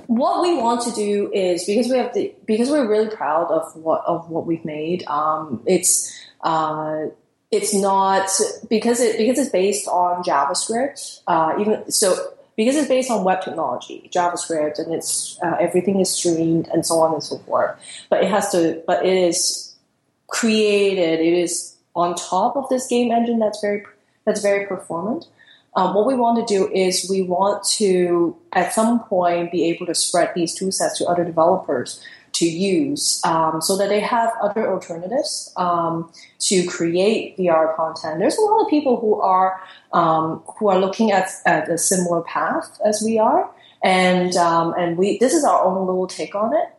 what 0.06 0.42
we 0.42 0.56
want 0.56 0.82
to 0.82 0.92
do 0.92 1.32
is 1.34 1.66
because 1.66 1.88
we 1.90 1.98
have 1.98 2.14
the 2.14 2.34
because 2.46 2.70
we're 2.70 2.88
really 2.88 3.10
proud 3.10 3.52
of 3.52 3.76
what 3.76 4.04
of 4.06 4.30
what 4.30 4.46
we've 4.46 4.66
made. 4.66 5.06
Um, 5.08 5.64
it's 5.66 6.14
uh, 6.42 7.06
it's 7.52 7.74
not 7.74 8.30
because 8.70 9.00
it 9.00 9.18
because 9.18 9.40
it's 9.40 9.50
based 9.50 9.88
on 9.88 10.24
JavaScript. 10.24 11.22
Uh, 11.28 11.56
even 11.60 11.92
so, 11.92 12.34
because 12.58 12.76
it's 12.76 12.90
based 12.90 13.10
on 13.10 13.24
web 13.24 13.42
technology, 13.42 14.10
JavaScript, 14.14 14.80
and 14.80 14.94
it's 14.94 15.40
uh, 15.42 15.56
everything 15.60 16.02
is 16.02 16.14
streamed 16.14 16.68
and 16.74 16.86
so 16.86 16.96
on 16.96 17.14
and 17.14 17.24
so 17.24 17.38
forth. 17.40 17.80
But 18.10 18.24
it 18.24 18.30
has 18.30 18.52
to, 18.52 18.84
but 18.86 19.06
it 19.06 19.16
is 19.16 19.76
created. 20.28 21.22
It 21.22 21.34
is 21.34 21.76
on 21.96 22.16
top 22.16 22.58
of 22.58 22.68
this 22.70 22.88
game 22.88 23.12
engine 23.12 23.40
that's 23.40 23.62
very 23.62 23.86
that's 24.26 24.42
very 24.42 24.66
performant. 24.66 25.28
Um, 25.76 25.94
what 25.94 26.08
we 26.08 26.16
want 26.16 26.46
to 26.46 26.54
do 26.54 26.68
is 26.74 27.08
we 27.08 27.22
want 27.22 27.64
to 27.78 28.36
at 28.52 28.74
some 28.74 29.04
point 29.04 29.52
be 29.52 29.66
able 29.66 29.86
to 29.86 29.94
spread 29.94 30.32
these 30.34 30.56
tool 30.56 30.72
sets 30.72 30.98
to 30.98 31.06
other 31.06 31.24
developers 31.24 32.04
to 32.38 32.46
use 32.46 33.22
um, 33.26 33.62
so 33.62 33.76
that 33.78 33.90
they 33.90 34.00
have 34.00 34.32
other 34.42 34.72
alternatives 34.72 35.52
um, 35.58 36.12
to 36.40 36.66
create 36.68 37.38
VR 37.38 37.76
content. 37.76 38.20
There's 38.20 38.38
a 38.38 38.42
lot 38.42 38.62
of 38.62 38.70
people 38.70 39.00
who 39.00 39.20
are 39.20 39.62
um, 39.94 40.44
who 40.58 40.68
are 40.70 40.80
looking 40.80 41.12
at, 41.12 41.30
at 41.46 41.70
a 41.70 41.78
similar 41.78 42.22
path 42.22 42.80
as 42.86 43.02
we 43.04 43.18
are, 43.18 43.50
and 43.84 44.36
um, 44.36 44.74
and 44.78 44.98
we 44.98 45.18
this 45.18 45.34
is 45.34 45.44
our 45.44 45.64
own 45.64 45.88
little 45.88 46.08
take 46.08 46.36
on 46.36 46.56
it. 46.56 46.70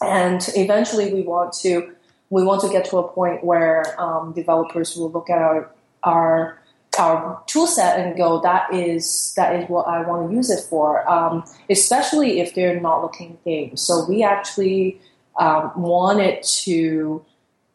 And 0.00 0.46
eventually, 0.54 1.12
we 1.12 1.22
want 1.22 1.52
to 1.62 1.94
we 2.30 2.42
want 2.42 2.62
to 2.62 2.68
get 2.68 2.86
to 2.86 2.98
a 2.98 3.08
point 3.08 3.44
where 3.44 4.00
um, 4.00 4.32
developers 4.32 4.96
will 4.96 5.10
look 5.10 5.28
at 5.28 5.38
our 5.38 5.70
our 6.02 6.58
our 6.98 7.42
tool 7.46 7.66
set 7.66 7.98
and 8.00 8.16
go, 8.16 8.40
that 8.40 8.72
is 8.72 9.32
that 9.36 9.54
is 9.56 9.68
what 9.68 9.86
I 9.86 10.02
want 10.02 10.30
to 10.30 10.36
use 10.36 10.50
it 10.50 10.64
for. 10.68 11.08
Um, 11.10 11.44
especially 11.70 12.40
if 12.40 12.54
they're 12.54 12.80
not 12.80 13.02
looking 13.02 13.38
games. 13.44 13.82
So 13.82 14.04
we 14.08 14.22
actually 14.22 15.00
um, 15.38 15.72
wanted 15.76 16.42
to 16.42 17.24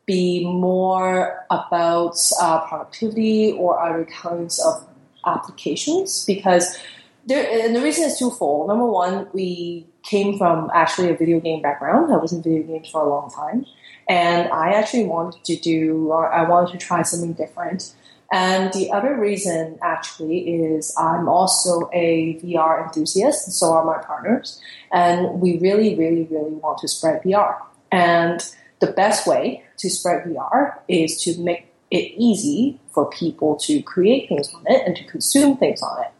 be 0.05 0.43
more 0.45 1.45
about 1.49 2.17
uh, 2.41 2.65
productivity 2.67 3.53
or 3.53 3.79
other 3.79 4.05
kinds 4.05 4.59
of 4.59 4.85
applications 5.25 6.25
because 6.25 6.77
there, 7.25 7.47
and 7.65 7.75
the 7.75 7.81
reason 7.81 8.05
is 8.05 8.17
twofold. 8.17 8.67
Number 8.67 8.85
one, 8.85 9.27
we 9.33 9.85
came 10.03 10.37
from 10.37 10.71
actually 10.73 11.09
a 11.09 11.15
video 11.15 11.39
game 11.39 11.61
background. 11.61 12.11
I 12.11 12.17
was 12.17 12.33
in 12.33 12.41
video 12.41 12.63
games 12.63 12.89
for 12.89 13.05
a 13.05 13.09
long 13.09 13.29
time, 13.29 13.65
and 14.09 14.49
I 14.51 14.71
actually 14.71 15.05
wanted 15.05 15.43
to 15.45 15.55
do, 15.55 16.11
I 16.11 16.47
wanted 16.49 16.71
to 16.71 16.77
try 16.77 17.03
something 17.03 17.33
different. 17.33 17.93
And 18.31 18.71
the 18.71 18.91
other 18.91 19.15
reason 19.15 19.77
actually 19.81 20.39
is 20.39 20.95
I'm 20.97 21.27
also 21.27 21.89
a 21.93 22.39
VR 22.41 22.85
enthusiast, 22.85 23.47
and 23.47 23.53
so 23.53 23.73
are 23.73 23.83
my 23.83 24.01
partners. 24.01 24.59
And 24.91 25.41
we 25.41 25.57
really, 25.57 25.95
really, 25.95 26.23
really 26.23 26.53
want 26.53 26.77
to 26.79 26.87
spread 26.87 27.21
VR. 27.23 27.57
And 27.91 28.41
the 28.79 28.87
best 28.87 29.27
way 29.27 29.63
to 29.77 29.89
spread 29.89 30.23
VR 30.25 30.79
is 30.87 31.21
to 31.23 31.37
make 31.41 31.67
it 31.91 32.13
easy 32.17 32.79
for 32.91 33.09
people 33.09 33.57
to 33.57 33.81
create 33.81 34.29
things 34.29 34.53
on 34.53 34.63
it 34.65 34.87
and 34.87 34.95
to 34.95 35.03
consume 35.03 35.57
things 35.57 35.81
on 35.81 36.03
it. 36.03 36.11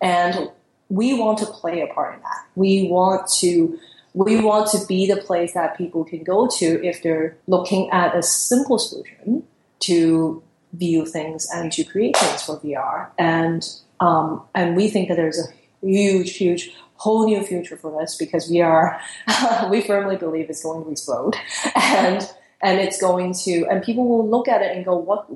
And 0.00 0.50
we 0.88 1.14
want 1.14 1.38
to 1.38 1.46
play 1.46 1.80
a 1.80 1.86
part 1.86 2.16
in 2.16 2.20
that. 2.22 2.44
We 2.56 2.88
want 2.88 3.30
to 3.38 3.78
we 4.14 4.38
want 4.42 4.70
to 4.72 4.84
be 4.86 5.06
the 5.06 5.16
place 5.16 5.54
that 5.54 5.78
people 5.78 6.04
can 6.04 6.22
go 6.22 6.46
to 6.46 6.86
if 6.86 7.02
they're 7.02 7.34
looking 7.46 7.88
at 7.90 8.14
a 8.14 8.22
simple 8.22 8.78
solution 8.78 9.42
to 9.80 10.42
view 10.72 11.06
things 11.06 11.48
and 11.52 11.70
to 11.72 11.84
create 11.84 12.16
things 12.16 12.42
for 12.42 12.58
VR. 12.60 13.10
And 13.18 13.68
um, 14.00 14.42
and 14.54 14.76
we 14.76 14.88
think 14.88 15.08
that 15.08 15.16
there's 15.16 15.38
a 15.38 15.86
huge, 15.86 16.36
huge 16.36 16.72
whole 16.96 17.26
new 17.26 17.42
future 17.42 17.76
for 17.76 18.00
this 18.00 18.16
because 18.16 18.48
we 18.48 18.60
are 18.60 19.00
we 19.70 19.80
firmly 19.80 20.16
believe 20.16 20.48
it's 20.48 20.62
going 20.62 20.84
to 20.84 20.90
explode 20.90 21.34
and 21.74 22.30
and 22.60 22.78
it's 22.78 23.00
going 23.00 23.34
to 23.34 23.66
and 23.68 23.82
people 23.82 24.06
will 24.08 24.28
look 24.28 24.48
at 24.48 24.62
it 24.62 24.76
and 24.76 24.84
go 24.84 24.96
what 24.96 25.28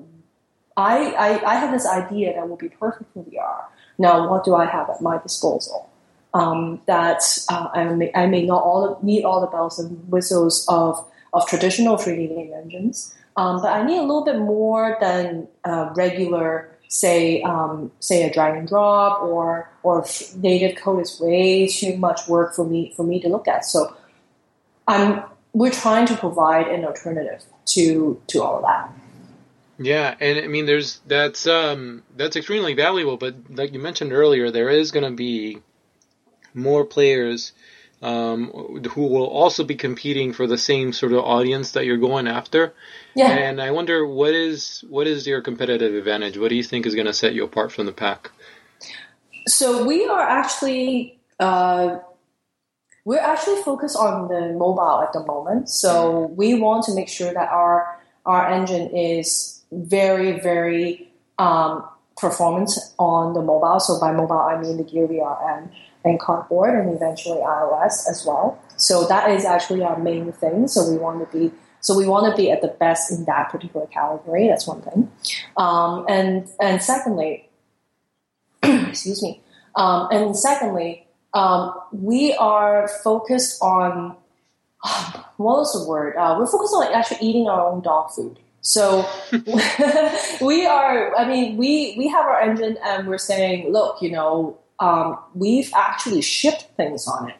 I, 0.76 1.12
I, 1.12 1.52
I 1.52 1.54
have 1.54 1.72
this 1.72 1.86
idea 1.86 2.34
that 2.34 2.48
will 2.48 2.56
be 2.56 2.68
perfect 2.68 3.12
for 3.14 3.24
VR. 3.24 3.64
Now, 3.98 4.28
what 4.30 4.44
do 4.44 4.54
I 4.54 4.66
have 4.66 4.90
at 4.90 5.00
my 5.00 5.18
disposal? 5.18 5.90
Um, 6.34 6.82
that 6.86 7.22
uh, 7.48 7.68
I, 7.72 7.84
may, 7.84 8.10
I 8.14 8.26
may 8.26 8.44
not 8.44 8.62
all 8.62 8.98
need 9.02 9.24
all 9.24 9.40
the 9.40 9.46
bells 9.46 9.78
and 9.78 10.06
whistles 10.10 10.66
of, 10.68 11.02
of 11.32 11.46
traditional 11.48 11.96
3D 11.96 12.28
game 12.28 12.52
engines, 12.54 13.14
um, 13.36 13.60
but 13.60 13.70
I 13.70 13.84
need 13.84 13.98
a 13.98 14.02
little 14.02 14.24
bit 14.24 14.38
more 14.38 14.96
than 15.00 15.48
regular, 15.94 16.70
say, 16.88 17.42
um, 17.42 17.90
say 18.00 18.22
a 18.22 18.32
drag 18.32 18.56
and 18.56 18.66
drop 18.66 19.22
or 19.22 19.70
or 19.82 20.04
native 20.36 20.76
code 20.76 21.02
is 21.02 21.20
way 21.20 21.66
too 21.66 21.96
much 21.96 22.26
work 22.28 22.54
for 22.54 22.64
me 22.64 22.92
for 22.96 23.04
me 23.04 23.20
to 23.20 23.28
look 23.28 23.46
at. 23.46 23.64
So 23.64 23.94
I'm 24.88 25.22
we're 25.52 25.70
trying 25.70 26.06
to 26.06 26.16
provide 26.16 26.68
an 26.68 26.84
alternative 26.84 27.42
to 27.66 28.20
to 28.28 28.42
all 28.42 28.56
of 28.56 28.62
that. 28.62 28.92
Yeah, 29.78 30.14
and 30.20 30.38
I 30.38 30.46
mean, 30.46 30.64
there's 30.64 31.00
that's 31.06 31.46
um, 31.46 32.02
that's 32.16 32.36
extremely 32.36 32.74
valuable. 32.74 33.18
But 33.18 33.36
like 33.50 33.74
you 33.74 33.78
mentioned 33.78 34.12
earlier, 34.12 34.50
there 34.50 34.70
is 34.70 34.90
going 34.90 35.04
to 35.04 35.14
be 35.14 35.58
more 36.54 36.84
players 36.84 37.52
um, 38.02 38.50
who 38.92 39.06
will 39.06 39.26
also 39.26 39.64
be 39.64 39.74
competing 39.74 40.32
for 40.32 40.46
the 40.46 40.58
same 40.58 40.92
sort 40.92 41.12
of 41.12 41.20
audience 41.20 41.72
that 41.72 41.86
you're 41.86 41.96
going 41.96 42.28
after. 42.28 42.74
Yeah. 43.14 43.30
And 43.30 43.60
I 43.60 43.70
wonder 43.70 44.06
what 44.06 44.34
is 44.34 44.84
what 44.88 45.06
is 45.06 45.26
your 45.26 45.40
competitive 45.40 45.94
advantage? 45.94 46.36
What 46.36 46.48
do 46.48 46.56
you 46.56 46.62
think 46.62 46.86
is 46.86 46.94
going 46.94 47.06
to 47.06 47.14
set 47.14 47.34
you 47.34 47.44
apart 47.44 47.72
from 47.72 47.86
the 47.86 47.92
pack? 47.92 48.30
So 49.48 49.86
we 49.86 50.06
are 50.06 50.20
actually 50.20 51.18
uh, 51.40 51.98
we're 53.04 53.20
actually 53.20 53.62
focused 53.62 53.96
on 53.96 54.28
the 54.28 54.52
mobile 54.52 55.02
at 55.02 55.12
the 55.12 55.24
moment. 55.24 55.70
So 55.70 56.26
we 56.36 56.60
want 56.60 56.84
to 56.86 56.94
make 56.94 57.08
sure 57.08 57.32
that 57.32 57.48
our 57.48 58.00
our 58.26 58.50
engine 58.50 58.94
is 58.94 59.62
very 59.72 60.40
very 60.40 61.12
um, 61.38 61.84
performance 62.16 62.94
on 62.98 63.34
the 63.34 63.42
mobile. 63.42 63.80
So 63.80 64.00
by 64.00 64.12
mobile, 64.12 64.38
I 64.38 64.60
mean 64.60 64.76
the 64.76 64.84
Gear 64.84 65.06
VR 65.06 65.58
and 65.58 65.70
and 66.06 66.20
cardboard 66.20 66.74
and 66.74 66.94
eventually 66.94 67.38
iOS 67.40 68.08
as 68.08 68.24
well. 68.26 68.60
So 68.76 69.06
that 69.06 69.30
is 69.30 69.44
actually 69.44 69.82
our 69.82 69.98
main 69.98 70.32
thing. 70.32 70.68
So 70.68 70.88
we 70.90 70.96
want 70.96 71.30
to 71.30 71.38
be 71.38 71.52
so 71.80 71.96
we 71.96 72.08
want 72.08 72.34
to 72.34 72.36
be 72.42 72.50
at 72.50 72.62
the 72.62 72.68
best 72.68 73.12
in 73.12 73.26
that 73.26 73.50
particular 73.50 73.86
category. 73.86 74.48
That's 74.48 74.66
one 74.66 74.82
thing. 74.82 75.10
Um, 75.56 76.04
and 76.08 76.48
and 76.60 76.82
secondly, 76.82 77.48
excuse 78.62 79.22
me. 79.22 79.40
Um, 79.76 80.08
and 80.10 80.36
secondly, 80.36 81.06
um, 81.34 81.74
we 81.92 82.34
are 82.34 82.88
focused 83.04 83.62
on 83.62 84.16
what 85.36 85.58
was 85.58 85.72
the 85.72 85.88
word? 85.88 86.16
Uh, 86.16 86.36
we're 86.38 86.46
focused 86.46 86.74
on 86.74 86.92
actually 86.92 87.18
eating 87.20 87.48
our 87.48 87.60
own 87.60 87.82
dog 87.82 88.10
food. 88.10 88.38
So 88.62 89.08
we 90.40 90.66
are. 90.66 91.14
I 91.16 91.28
mean, 91.28 91.56
we 91.56 91.94
we 91.96 92.08
have 92.08 92.26
our 92.26 92.40
engine, 92.40 92.78
and 92.82 93.06
we're 93.06 93.18
saying, 93.18 93.72
look, 93.72 94.02
you 94.02 94.10
know, 94.10 94.58
um, 94.80 95.18
we've 95.34 95.70
actually 95.74 96.22
shipped 96.22 96.68
things 96.76 97.06
on 97.06 97.30
it. 97.30 97.36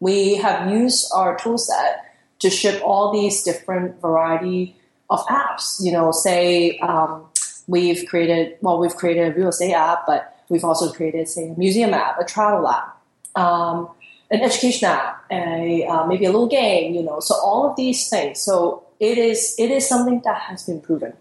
We 0.00 0.36
have 0.36 0.70
used 0.70 1.10
our 1.14 1.36
toolset 1.36 1.96
to 2.40 2.50
ship 2.50 2.82
all 2.84 3.12
these 3.12 3.42
different 3.42 4.00
variety 4.00 4.76
of 5.08 5.24
apps. 5.26 5.82
You 5.82 5.92
know, 5.92 6.10
say 6.12 6.78
um, 6.78 7.26
we've 7.66 8.06
created 8.06 8.56
well, 8.60 8.78
we've 8.78 8.96
created 8.96 9.32
a 9.32 9.34
real 9.34 9.48
estate 9.48 9.72
app, 9.72 10.06
but 10.06 10.44
we've 10.48 10.64
also 10.64 10.92
created 10.92 11.28
say 11.28 11.48
a 11.48 11.54
museum 11.58 11.94
app, 11.94 12.18
a 12.20 12.24
travel 12.24 12.68
app, 12.68 13.00
um, 13.36 13.88
an 14.30 14.40
education 14.42 14.88
app, 14.88 15.24
a 15.30 15.86
uh, 15.86 16.06
maybe 16.06 16.24
a 16.24 16.30
little 16.30 16.48
game. 16.48 16.94
You 16.94 17.02
know, 17.02 17.20
so 17.20 17.34
all 17.36 17.68
of 17.68 17.76
these 17.76 18.08
things. 18.08 18.40
So 18.40 18.84
it 19.00 19.18
is 19.18 19.54
it 19.58 19.70
is 19.70 19.88
something 19.88 20.20
that 20.24 20.42
has 20.42 20.64
been 20.64 20.80
proven, 20.80 21.14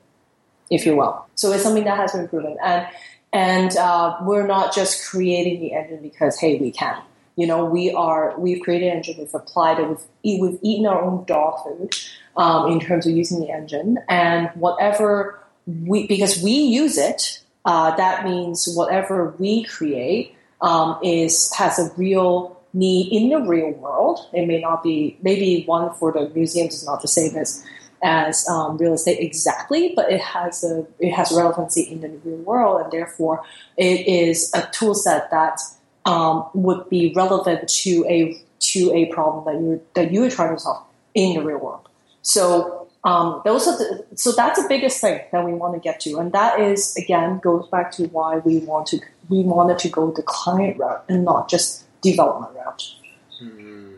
if 0.69 0.85
you 0.85 0.95
will. 0.95 1.25
So 1.35 1.51
it's 1.51 1.63
something 1.63 1.83
that 1.85 1.97
has 1.97 2.11
been 2.11 2.27
proven, 2.27 2.57
and 2.63 2.87
and 3.33 3.75
uh, 3.77 4.15
we're 4.21 4.47
not 4.47 4.73
just 4.73 5.09
creating 5.09 5.59
the 5.59 5.73
engine 5.73 6.01
because 6.01 6.39
hey 6.39 6.59
we 6.59 6.71
can. 6.71 7.01
You 7.35 7.47
know, 7.47 7.65
we 7.65 7.91
are 7.91 8.39
we've 8.39 8.61
created 8.61 8.89
an 8.89 8.97
engine, 8.97 9.15
we've 9.17 9.33
applied 9.33 9.79
it, 9.79 9.89
we've, 9.89 10.39
we've 10.39 10.59
eaten 10.61 10.85
our 10.85 11.01
own 11.01 11.25
dog 11.25 11.63
food 11.63 11.95
um, 12.37 12.71
in 12.71 12.79
terms 12.79 13.07
of 13.07 13.13
using 13.13 13.39
the 13.41 13.49
engine, 13.49 13.97
and 14.07 14.49
whatever 14.53 15.39
we 15.65 16.05
because 16.05 16.41
we 16.43 16.51
use 16.51 16.97
it, 16.97 17.41
uh, 17.65 17.95
that 17.95 18.23
means 18.23 18.71
whatever 18.75 19.33
we 19.39 19.63
create 19.63 20.35
um, 20.61 20.99
is 21.03 21.51
has 21.55 21.79
a 21.79 21.91
real 21.97 22.61
need 22.73 23.11
in 23.11 23.29
the 23.29 23.39
real 23.39 23.71
world. 23.71 24.19
It 24.31 24.47
may 24.47 24.61
not 24.61 24.83
be 24.83 25.17
maybe 25.23 25.63
one 25.65 25.91
for 25.95 26.11
the 26.11 26.29
museums 26.29 26.75
is 26.75 26.85
not 26.85 27.01
the 27.01 27.07
same 27.07 27.35
as 27.35 27.63
as 28.03 28.47
um, 28.49 28.77
real 28.77 28.93
estate 28.93 29.19
exactly, 29.19 29.93
but 29.95 30.11
it 30.11 30.21
has 30.21 30.63
a 30.63 30.85
it 30.99 31.11
has 31.11 31.31
relevancy 31.31 31.83
in 31.83 32.01
the 32.01 32.09
real 32.09 32.37
world, 32.37 32.81
and 32.81 32.91
therefore 32.91 33.43
it 33.77 34.05
is 34.07 34.51
a 34.53 34.67
tool 34.71 34.93
set 34.93 35.31
that 35.31 35.59
um, 36.05 36.49
would 36.53 36.89
be 36.89 37.13
relevant 37.15 37.67
to 37.69 38.05
a 38.07 38.41
to 38.59 38.91
a 38.93 39.05
problem 39.07 39.45
that 39.45 39.61
you 39.61 39.81
that 39.93 40.11
you 40.11 40.23
are 40.23 40.29
trying 40.29 40.55
to 40.55 40.59
solve 40.59 40.85
in 41.13 41.35
the 41.35 41.43
real 41.43 41.59
world. 41.59 41.87
So 42.21 42.87
um, 43.03 43.41
those 43.43 43.67
are 43.67 43.77
the, 43.77 44.05
so 44.15 44.31
that's 44.31 44.61
the 44.61 44.67
biggest 44.69 45.01
thing 45.01 45.21
that 45.31 45.45
we 45.45 45.53
want 45.53 45.73
to 45.73 45.79
get 45.79 45.99
to, 46.01 46.19
and 46.19 46.31
that 46.33 46.59
is 46.59 46.95
again 46.97 47.39
goes 47.39 47.67
back 47.69 47.91
to 47.93 48.07
why 48.07 48.37
we 48.37 48.59
want 48.59 48.87
to 48.87 48.99
we 49.29 49.43
wanted 49.43 49.79
to 49.79 49.89
go 49.89 50.11
the 50.11 50.23
client 50.23 50.77
route 50.77 51.03
and 51.07 51.23
not 51.23 51.49
just 51.49 51.85
development 52.01 52.53
route. 52.55 52.95
Hmm. 53.39 53.93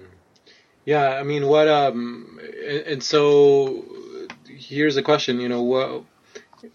Yeah, 0.86 1.18
I 1.18 1.24
mean, 1.24 1.48
what 1.48 1.68
um, 1.68 2.40
and, 2.68 2.82
and 2.88 3.04
so 3.04 3.84
here's 4.56 4.98
a 4.98 5.04
question. 5.04 5.40
You 5.40 5.50
know, 5.50 5.62
what 5.62 6.04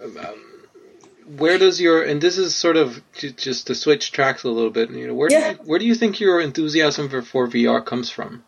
um, 0.00 0.44
where 1.36 1.58
does 1.58 1.80
your 1.80 2.02
and 2.02 2.20
this 2.20 2.38
is 2.38 2.54
sort 2.54 2.76
of 2.76 3.00
just 3.14 3.68
to 3.68 3.74
switch 3.74 4.12
tracks 4.12 4.44
a 4.44 4.48
little 4.48 4.70
bit. 4.70 4.90
You 4.90 5.08
know, 5.08 5.14
where 5.14 5.30
Yeah. 5.30 5.52
do 5.52 5.58
you, 5.58 5.68
where 5.68 5.78
do 5.78 5.86
you 5.86 5.94
think 5.94 6.20
your 6.20 6.40
enthusiasm 6.40 7.08
for, 7.08 7.22
for 7.22 7.48
VR 7.48 7.84
comes 7.84 8.10
from? 8.10 8.44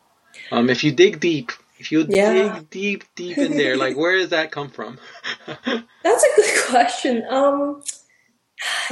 Um, 0.51 0.71
if 0.71 0.85
you 0.85 0.92
dig 0.92 1.21
deep, 1.21 1.53
if 1.79 1.92
you 1.92 2.07
Yeah. 2.09 2.33
dig 2.33 2.71
deep, 2.71 3.05
deep 3.14 3.38
in 3.38 3.57
there, 3.57 3.77
like 3.77 3.97
where 3.97 4.18
does 4.18 4.31
that 4.31 4.51
come 4.51 4.71
from? 4.71 4.99
That's 5.47 6.25
a 6.25 6.37
good 6.37 6.64
question. 6.68 7.25
Um, 7.29 7.83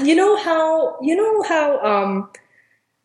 you 0.03 0.15
know 0.15 0.37
how 0.37 1.01
you 1.01 1.17
know 1.17 1.43
how 1.43 1.81
um, 1.81 2.31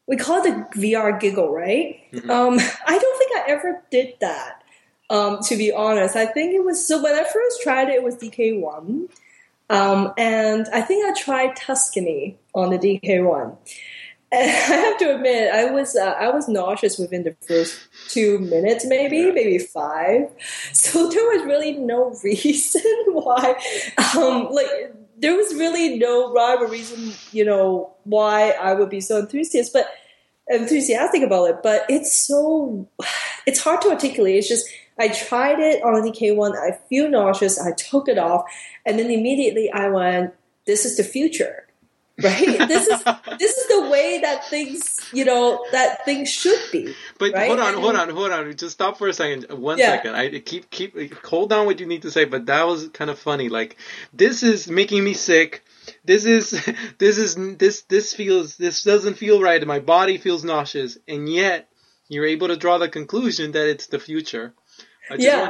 we 0.07 0.17
call 0.17 0.43
it 0.43 0.71
the 0.73 0.79
VR 0.79 1.19
giggle, 1.19 1.51
right? 1.51 1.99
Mhm. 2.13 2.29
Um, 2.29 2.59
I 2.87 2.97
don't 2.97 3.17
think 3.17 3.31
I 3.35 3.43
ever 3.51 3.83
did 3.91 4.13
that. 4.21 4.63
Um, 5.09 5.39
to 5.43 5.55
be 5.55 5.71
honest, 5.71 6.15
I 6.15 6.25
think 6.25 6.53
it 6.53 6.63
was 6.63 6.87
so 6.87 7.01
when 7.01 7.13
I 7.13 7.23
first 7.23 7.61
tried 7.61 7.89
it, 7.89 7.95
it 7.95 8.03
was 8.03 8.15
DK 8.15 8.59
one, 8.59 9.07
um, 9.69 10.13
and 10.17 10.67
I 10.73 10.81
think 10.81 11.05
I 11.05 11.19
tried 11.19 11.55
Tuscany 11.55 12.37
on 12.53 12.71
the 12.71 12.77
DK 12.77 13.23
one. 13.23 13.57
And 14.31 14.49
I 14.49 14.75
have 14.75 14.97
to 14.97 15.15
admit, 15.15 15.53
I 15.53 15.71
was 15.71 15.95
uh, 15.95 16.15
I 16.19 16.29
was 16.29 16.47
nauseous 16.47 16.97
within 16.97 17.23
the 17.23 17.35
first 17.47 17.79
two 18.09 18.39
minutes, 18.39 18.85
maybe 18.85 19.31
maybe 19.31 19.59
five. 19.59 20.29
So 20.73 21.09
there 21.09 21.23
was 21.23 21.45
really 21.45 21.73
no 21.73 22.15
reason 22.23 22.81
why, 23.07 23.55
um, 24.15 24.49
like 24.51 24.67
there 25.17 25.35
was 25.35 25.53
really 25.55 25.97
no 25.97 26.33
rhyme 26.33 26.61
or 26.61 26.67
reason, 26.67 27.13
you 27.31 27.45
know, 27.45 27.93
why 28.03 28.51
I 28.51 28.73
would 28.73 28.89
be 28.89 29.01
so 29.01 29.17
enthusiastic, 29.19 29.73
but 29.73 29.91
enthusiastic 30.47 31.23
about 31.23 31.45
it. 31.45 31.57
But 31.63 31.85
it's 31.89 32.17
so, 32.17 32.87
it's 33.45 33.61
hard 33.61 33.81
to 33.81 33.89
articulate. 33.89 34.35
It's 34.35 34.47
just 34.49 34.67
I 34.97 35.09
tried 35.09 35.59
it 35.59 35.83
on 35.83 36.01
the 36.01 36.11
DK 36.11 36.35
one. 36.35 36.53
I 36.55 36.71
feel 36.89 37.09
nauseous. 37.09 37.59
I 37.59 37.71
took 37.73 38.07
it 38.07 38.17
off, 38.17 38.45
and 38.85 38.97
then 38.97 39.11
immediately 39.11 39.71
I 39.71 39.89
went, 39.89 40.33
"This 40.65 40.85
is 40.85 40.97
the 40.97 41.03
future." 41.03 41.61
Right. 42.23 42.65
This 42.69 42.87
is 42.87 43.03
this 43.39 43.57
is 43.57 43.67
the 43.67 43.89
way 43.89 44.19
that 44.21 44.47
things, 44.49 45.01
you 45.11 45.25
know, 45.25 45.65
that 45.73 46.05
things 46.05 46.29
should 46.31 46.61
be. 46.71 46.95
But 47.19 47.33
Right? 47.33 47.47
hold 47.47 47.59
on, 47.59 47.73
hold 47.73 47.95
on, 47.97 48.09
hold 48.09 48.31
on. 48.31 48.55
Just 48.55 48.71
stop 48.75 48.97
for 48.97 49.09
a 49.09 49.13
second. 49.13 49.51
One 49.51 49.77
Yeah. 49.77 49.97
second. 49.97 50.15
I 50.15 50.39
keep 50.39 50.69
keep 50.71 50.95
hold 51.25 51.51
on 51.51 51.65
what 51.65 51.81
you 51.81 51.85
need 51.85 52.03
to 52.03 52.11
say. 52.11 52.23
But 52.23 52.45
that 52.45 52.65
was 52.65 52.87
kind 52.93 53.09
of 53.11 53.19
funny. 53.19 53.49
Like 53.49 53.75
this 54.13 54.43
is 54.43 54.69
making 54.69 55.03
me 55.03 55.13
sick. 55.13 55.65
This 56.05 56.23
is 56.23 56.51
this 56.99 57.17
is 57.17 57.35
this 57.57 57.81
this 57.89 58.13
feels 58.13 58.55
this 58.55 58.83
doesn't 58.83 59.15
feel 59.15 59.41
right. 59.41 59.67
My 59.67 59.79
body 59.79 60.17
feels 60.17 60.45
nauseous, 60.45 60.97
and 61.09 61.27
yet 61.27 61.67
you're 62.07 62.25
able 62.25 62.47
to 62.47 62.55
draw 62.55 62.77
the 62.77 62.87
conclusion 62.87 63.51
that 63.51 63.67
it's 63.67 63.87
the 63.87 63.99
future. 63.99 64.53
I 65.09 65.17
just 65.17 65.27
Yeah. 65.27 65.45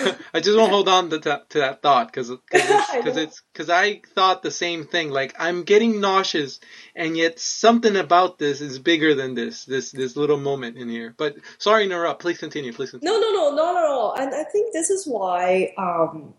want, 0.00 0.18
I 0.34 0.40
just 0.40 0.56
want 0.56 0.68
to 0.70 0.74
hold 0.74 0.88
on 0.88 1.10
to 1.10 1.18
that, 1.18 1.50
to 1.50 1.58
that 1.58 1.82
thought 1.82 2.06
because 2.06 2.30
because 2.30 3.16
it's 3.16 3.42
because 3.52 3.70
I 3.70 4.00
thought 4.14 4.42
the 4.42 4.50
same 4.50 4.86
thing. 4.86 5.10
Like 5.10 5.34
I'm 5.38 5.62
getting 5.64 6.00
nauseous, 6.00 6.60
and 6.96 7.16
yet 7.16 7.38
something 7.38 7.96
about 7.96 8.38
this 8.38 8.60
is 8.60 8.78
bigger 8.78 9.14
than 9.14 9.34
this. 9.34 9.64
This 9.64 9.90
this 9.92 10.16
little 10.16 10.38
moment 10.38 10.76
in 10.78 10.88
here. 10.88 11.14
But 11.16 11.36
sorry 11.58 11.84
interrupt. 11.84 12.22
Please 12.22 12.38
continue. 12.38 12.72
Please 12.72 12.90
continue. 12.92 13.12
No, 13.12 13.20
no, 13.20 13.30
no, 13.32 13.54
not 13.54 13.76
at 13.76 13.84
all. 13.84 14.14
And 14.14 14.34
I 14.34 14.44
think 14.44 14.72
this 14.72 14.90
is 14.90 15.06
why 15.06 15.74
um, 15.76 16.34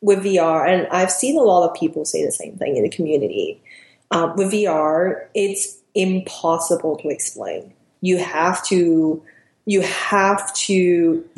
with 0.00 0.24
VR, 0.24 0.68
and 0.68 0.86
I've 0.88 1.10
seen 1.12 1.38
a 1.38 1.42
lot 1.42 1.68
of 1.68 1.76
people 1.76 2.04
say 2.04 2.24
the 2.24 2.32
same 2.32 2.56
thing 2.56 2.76
in 2.76 2.82
the 2.82 2.90
community. 2.90 3.62
Um, 4.10 4.36
with 4.36 4.52
VR, 4.52 5.26
it's 5.34 5.78
impossible 5.94 6.96
to 6.98 7.08
explain. 7.08 7.74
You 8.00 8.18
have 8.18 8.64
to, 8.66 9.22
you 9.66 9.80
have 9.82 10.54
to 10.54 11.28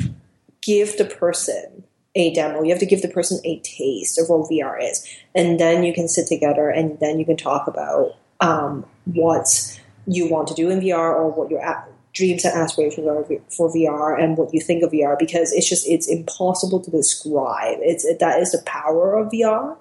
give 0.61 0.97
the 0.97 1.05
person 1.05 1.83
a 2.15 2.33
demo. 2.33 2.61
You 2.61 2.71
have 2.71 2.79
to 2.79 2.85
give 2.85 3.01
the 3.01 3.07
person 3.07 3.39
a 3.45 3.59
taste 3.59 4.19
of 4.19 4.29
what 4.29 4.49
VR 4.49 4.77
is, 4.81 5.05
and 5.33 5.59
then 5.59 5.83
you 5.83 5.93
can 5.93 6.07
sit 6.07 6.27
together 6.27 6.69
and 6.69 6.99
then 6.99 7.19
you 7.19 7.25
can 7.25 7.37
talk 7.37 7.67
about 7.67 8.15
um, 8.39 8.85
what 9.05 9.79
you 10.07 10.27
want 10.27 10.47
to 10.47 10.53
do 10.53 10.69
in 10.69 10.79
VR 10.79 11.13
or 11.13 11.31
what 11.31 11.49
your 11.49 11.61
a- 11.61 11.85
dreams 12.13 12.43
and 12.43 12.57
aspirations 12.57 13.07
are 13.07 13.23
for 13.49 13.73
VR 13.73 14.21
and 14.21 14.37
what 14.37 14.53
you 14.53 14.59
think 14.59 14.83
of 14.83 14.91
VR 14.91 15.17
because 15.17 15.53
it's 15.53 15.69
just 15.69 15.87
it's 15.87 16.07
impossible 16.07 16.79
to 16.81 16.91
describe. 16.91 17.77
It's 17.81 18.05
that 18.19 18.41
is 18.41 18.51
the 18.51 18.61
power 18.65 19.17
of 19.17 19.31
VR. 19.31 19.77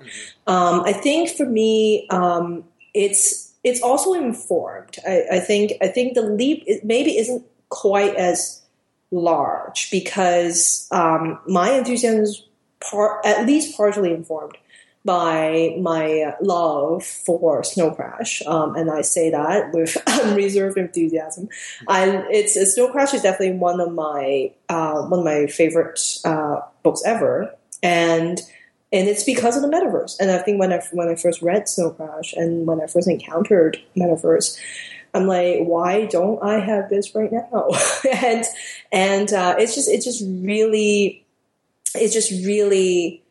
Um, 0.47 0.83
I 0.85 0.93
think 0.93 1.31
for 1.31 1.47
me, 1.47 2.07
um, 2.11 2.65
it's 2.95 3.53
it's 3.65 3.83
also 3.83 4.13
informed. 4.13 4.97
I, 5.07 5.25
I 5.33 5.41
think 5.41 5.73
I 5.83 5.89
think 5.89 6.15
the 6.15 6.23
leap 6.23 6.63
it 6.67 6.85
maybe 6.85 7.19
isn't 7.19 7.45
quite 7.69 8.15
as 8.15 8.63
large 9.11 9.91
because 9.91 10.87
um, 10.91 11.39
my 11.47 11.73
enthusiasm 11.73 12.21
is 12.21 12.45
at 13.25 13.47
least 13.47 13.77
partially 13.77 14.13
informed 14.13 14.57
by 15.05 15.77
my 15.81 16.35
love 16.43 17.05
for 17.05 17.65
Snow 17.65 17.91
Crash, 17.91 18.43
um, 18.47 18.77
and 18.77 18.91
I 18.91 19.01
say 19.01 19.31
that 19.31 19.73
with 19.73 19.97
unreserved 20.07 20.77
enthusiasm. 20.77 21.49
I, 21.89 22.25
it's 22.31 22.55
Snow 22.75 22.91
Crash 22.93 23.15
is 23.15 23.23
definitely 23.23 23.57
one 23.57 23.81
of 23.81 23.93
my 23.93 24.53
uh, 24.69 25.03
one 25.03 25.21
of 25.21 25.25
my 25.25 25.47
favorite 25.47 25.99
uh, 26.25 26.61
books 26.83 27.03
ever, 27.07 27.55
and 27.83 28.41
and 28.93 29.09
it's 29.09 29.25
because 29.25 29.57
of 29.57 29.63
the 29.63 29.69
metaverse. 29.69 30.17
And 30.21 30.31
I 30.31 30.39
think 30.39 30.59
when 30.59 30.73
I 30.73 30.83
when 30.93 31.09
I 31.09 31.15
first 31.15 31.41
read 31.41 31.69
Snow 31.69 31.91
Crash 31.91 32.35
and 32.35 32.67
when 32.67 32.81
I 32.81 32.87
first 32.87 33.09
encountered 33.09 33.79
metaverse, 33.97 34.59
I'm 35.15 35.27
like, 35.27 35.61
why 35.61 36.07
don't 36.07 36.43
I 36.43 36.61
have 36.61 36.89
this 36.89 37.15
right 37.15 37.33
now? 37.33 37.69
and 38.23 38.45
and 38.93 39.33
uh, 39.33 39.57
it's 39.59 39.75
just 39.75 39.89
it's 39.89 40.05
just 40.05 40.23
really 40.25 41.25
it's 41.95 42.15
just 42.15 42.31
really 42.47 43.23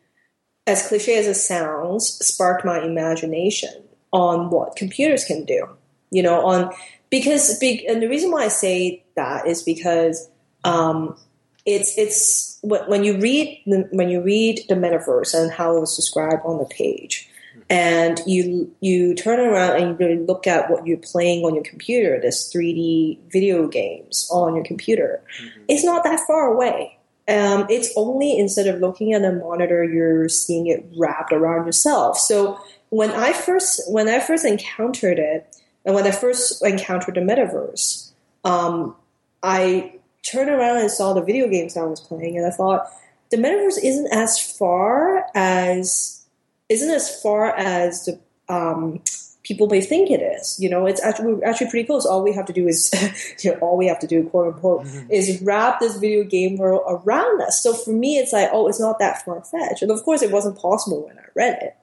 as 0.66 0.86
cliche 0.86 1.18
as 1.18 1.26
it 1.26 1.34
sounds, 1.34 2.06
sparked 2.24 2.64
my 2.64 2.80
imagination 2.82 3.82
on 4.12 4.50
what 4.50 4.76
computers 4.76 5.24
can 5.24 5.44
do. 5.44 5.68
You 6.10 6.22
know, 6.22 6.44
on 6.46 6.72
because 7.10 7.58
be, 7.58 7.86
and 7.86 8.02
the 8.02 8.08
reason 8.08 8.30
why 8.30 8.44
I 8.44 8.48
say 8.48 9.04
that 9.16 9.46
is 9.46 9.62
because 9.62 10.28
um, 10.64 11.16
it's 11.64 11.96
it's 11.96 12.58
when 12.62 13.04
you 13.04 13.18
read 13.18 13.62
the, 13.66 13.88
when 13.92 14.08
you 14.08 14.20
read 14.22 14.64
the 14.68 14.74
metaverse 14.74 15.34
and 15.34 15.52
how 15.52 15.76
it 15.76 15.80
was 15.80 15.96
described 15.96 16.42
on 16.44 16.58
the 16.58 16.64
page, 16.66 17.29
and 17.70 18.20
you 18.26 18.74
you 18.80 19.14
turn 19.14 19.38
around 19.38 19.80
and 19.80 19.90
you 19.90 19.94
really 19.94 20.18
look 20.18 20.48
at 20.48 20.68
what 20.68 20.86
you're 20.86 20.98
playing 20.98 21.44
on 21.44 21.54
your 21.54 21.62
computer, 21.62 22.20
this 22.20 22.52
3D 22.52 23.18
video 23.30 23.68
games 23.68 24.28
on 24.30 24.56
your 24.56 24.64
computer, 24.64 25.22
it's 25.68 25.84
not 25.84 26.02
that 26.02 26.20
far 26.26 26.52
away. 26.52 26.98
Um, 27.28 27.66
it's 27.70 27.92
only 27.96 28.36
instead 28.36 28.66
of 28.66 28.80
looking 28.80 29.12
at 29.12 29.24
a 29.24 29.30
monitor, 29.30 29.84
you're 29.84 30.28
seeing 30.28 30.66
it 30.66 30.84
wrapped 30.96 31.32
around 31.32 31.64
yourself. 31.64 32.18
So 32.18 32.60
when 32.88 33.12
I 33.12 33.32
first 33.32 33.80
when 33.86 34.08
I 34.08 34.18
first 34.18 34.44
encountered 34.44 35.20
it, 35.20 35.56
and 35.84 35.94
when 35.94 36.04
I 36.04 36.10
first 36.10 36.64
encountered 36.64 37.14
the 37.14 37.20
metaverse, 37.20 38.10
um, 38.44 38.96
I 39.44 39.94
turned 40.24 40.50
around 40.50 40.78
and 40.78 40.90
saw 40.90 41.12
the 41.12 41.22
video 41.22 41.46
games 41.46 41.76
I 41.76 41.84
was 41.84 42.00
playing, 42.00 42.36
and 42.36 42.44
I 42.44 42.50
thought 42.50 42.90
the 43.30 43.36
metaverse 43.36 43.78
isn't 43.80 44.12
as 44.12 44.40
far 44.40 45.24
as 45.36 46.19
isn't 46.70 46.90
as 46.90 47.20
far 47.20 47.54
as 47.54 48.06
the 48.06 48.18
um, 48.48 49.02
people 49.42 49.66
may 49.66 49.80
think 49.80 50.10
it 50.10 50.22
is. 50.22 50.58
You 50.60 50.70
know, 50.70 50.86
it's 50.86 51.02
actually 51.02 51.42
actually 51.42 51.68
pretty 51.68 51.86
close. 51.86 52.06
All 52.06 52.22
we 52.22 52.32
have 52.32 52.46
to 52.46 52.52
do 52.52 52.66
is, 52.66 52.90
you 53.44 53.52
know, 53.52 53.58
all 53.58 53.76
we 53.76 53.88
have 53.88 53.98
to 54.00 54.06
do, 54.06 54.24
quote 54.28 54.54
unquote, 54.54 54.86
is 55.10 55.42
wrap 55.42 55.80
this 55.80 55.96
video 55.96 56.24
game 56.24 56.56
world 56.56 56.82
around 56.86 57.42
us. 57.42 57.62
So 57.62 57.74
for 57.74 57.90
me, 57.90 58.18
it's 58.18 58.32
like, 58.32 58.48
oh, 58.52 58.68
it's 58.68 58.80
not 58.80 58.98
that 59.00 59.24
far 59.24 59.42
fetched. 59.44 59.82
And 59.82 59.90
of 59.90 60.02
course, 60.04 60.22
it 60.22 60.30
wasn't 60.30 60.58
possible 60.58 61.06
when 61.06 61.18
I 61.18 61.24
read 61.34 61.58
it. 61.60 61.76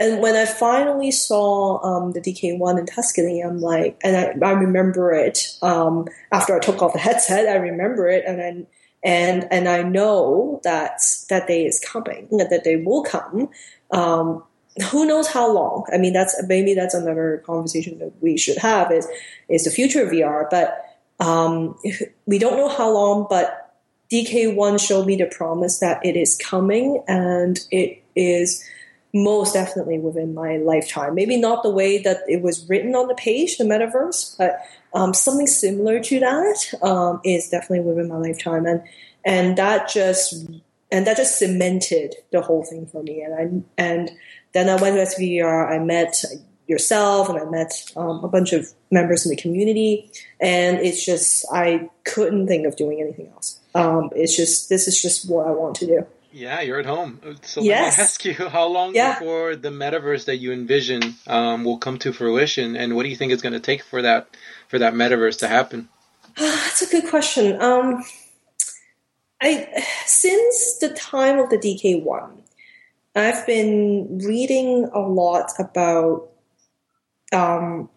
And 0.00 0.20
when 0.20 0.34
I 0.34 0.46
finally 0.46 1.10
saw 1.10 1.80
um, 1.84 2.12
the 2.12 2.20
DK1 2.20 2.78
in 2.78 2.86
Tuscany, 2.86 3.40
I'm 3.40 3.60
like, 3.60 4.00
and 4.02 4.16
I, 4.16 4.48
I 4.48 4.52
remember 4.52 5.12
it 5.12 5.56
um, 5.60 6.08
after 6.32 6.56
I 6.56 6.60
took 6.60 6.82
off 6.82 6.94
the 6.94 6.98
headset. 6.98 7.46
I 7.46 7.56
remember 7.56 8.08
it, 8.08 8.24
and 8.26 8.38
then 8.38 8.66
and 9.04 9.46
and 9.50 9.68
I 9.68 9.82
know 9.82 10.60
that 10.64 11.00
that 11.28 11.46
day 11.46 11.66
is 11.66 11.78
coming, 11.80 12.28
that 12.32 12.50
that 12.50 12.64
day 12.64 12.76
will 12.76 13.02
come. 13.02 13.50
Um, 13.92 14.42
who 14.90 15.06
knows 15.06 15.28
how 15.28 15.52
long? 15.52 15.84
I 15.92 15.98
mean, 15.98 16.12
that's 16.12 16.40
maybe 16.46 16.74
that's 16.74 16.94
another 16.94 17.42
conversation 17.44 17.98
that 17.98 18.12
we 18.20 18.38
should 18.38 18.58
have. 18.58 18.90
Is 18.90 19.06
is 19.48 19.64
the 19.64 19.70
future 19.70 20.02
of 20.04 20.10
VR? 20.10 20.48
But 20.50 20.84
um, 21.20 21.78
we 22.26 22.38
don't 22.38 22.56
know 22.56 22.68
how 22.68 22.90
long. 22.90 23.26
But 23.28 23.74
DK1 24.10 24.86
showed 24.86 25.06
me 25.06 25.16
the 25.16 25.26
promise 25.26 25.78
that 25.80 26.04
it 26.04 26.16
is 26.16 26.36
coming, 26.36 27.02
and 27.06 27.60
it 27.70 28.02
is 28.16 28.64
most 29.14 29.52
definitely 29.52 29.98
within 29.98 30.34
my 30.34 30.56
lifetime. 30.56 31.14
Maybe 31.14 31.36
not 31.36 31.62
the 31.62 31.70
way 31.70 31.98
that 31.98 32.20
it 32.28 32.40
was 32.40 32.68
written 32.68 32.94
on 32.94 33.08
the 33.08 33.14
page, 33.14 33.58
the 33.58 33.64
metaverse, 33.64 34.36
but 34.38 34.58
um, 34.94 35.12
something 35.12 35.46
similar 35.46 36.00
to 36.00 36.20
that 36.20 36.74
um, 36.82 37.20
is 37.24 37.48
definitely 37.48 37.80
within 37.80 38.08
my 38.08 38.16
lifetime, 38.16 38.66
and 38.66 38.82
and 39.24 39.56
that 39.58 39.88
just 39.88 40.46
and 40.92 41.06
that 41.06 41.16
just 41.16 41.38
cemented 41.38 42.14
the 42.30 42.42
whole 42.42 42.64
thing 42.64 42.86
for 42.86 43.02
me. 43.02 43.22
And 43.22 43.34
I 43.34 43.82
and 43.82 44.10
then 44.52 44.68
I 44.68 44.80
went 44.80 44.96
to 44.96 45.16
SVR. 45.16 45.68
I 45.68 45.78
met 45.78 46.22
yourself, 46.68 47.28
and 47.28 47.38
I 47.38 47.44
met 47.46 47.72
um, 47.96 48.22
a 48.22 48.28
bunch 48.28 48.52
of 48.52 48.68
members 48.90 49.24
in 49.24 49.30
the 49.30 49.36
community, 49.36 50.10
and 50.38 50.78
it's 50.78 51.04
just 51.04 51.46
I 51.50 51.90
couldn't 52.04 52.46
think 52.46 52.66
of 52.66 52.76
doing 52.76 53.00
anything 53.00 53.28
else. 53.28 53.58
Um, 53.74 54.10
it's 54.14 54.36
just 54.36 54.68
this 54.68 54.86
is 54.86 55.00
just 55.00 55.28
what 55.28 55.46
I 55.46 55.50
want 55.50 55.76
to 55.76 55.86
do. 55.86 56.06
Yeah, 56.30 56.60
you're 56.60 56.78
at 56.78 56.86
home. 56.86 57.20
So 57.42 57.62
yes. 57.62 57.98
let 57.98 57.98
me 57.98 58.04
ask 58.04 58.24
you, 58.24 58.48
how 58.48 58.66
long 58.66 58.94
yeah. 58.94 59.18
before 59.18 59.54
the 59.54 59.68
metaverse 59.68 60.26
that 60.26 60.38
you 60.38 60.52
envision 60.52 61.14
um, 61.26 61.64
will 61.64 61.78
come 61.78 61.98
to 62.00 62.12
fruition, 62.12 62.76
and 62.76 62.94
what 62.94 63.04
do 63.04 63.08
you 63.08 63.16
think 63.16 63.32
it's 63.32 63.42
going 63.42 63.54
to 63.54 63.60
take 63.60 63.82
for 63.82 64.02
that 64.02 64.28
for 64.68 64.78
that 64.78 64.92
metaverse 64.92 65.38
to 65.38 65.48
happen? 65.48 65.88
That's 66.36 66.82
a 66.82 66.86
good 66.90 67.08
question. 67.08 67.60
Um, 67.60 68.04
I 69.42 69.84
since 70.06 70.78
the 70.78 70.90
time 70.90 71.38
of 71.38 71.50
the 71.50 71.58
DK 71.58 72.02
one, 72.02 72.42
I've 73.14 73.44
been 73.46 74.20
reading 74.24 74.88
a 74.94 75.00
lot 75.00 75.52
about 75.58 76.30
um, 77.32 77.90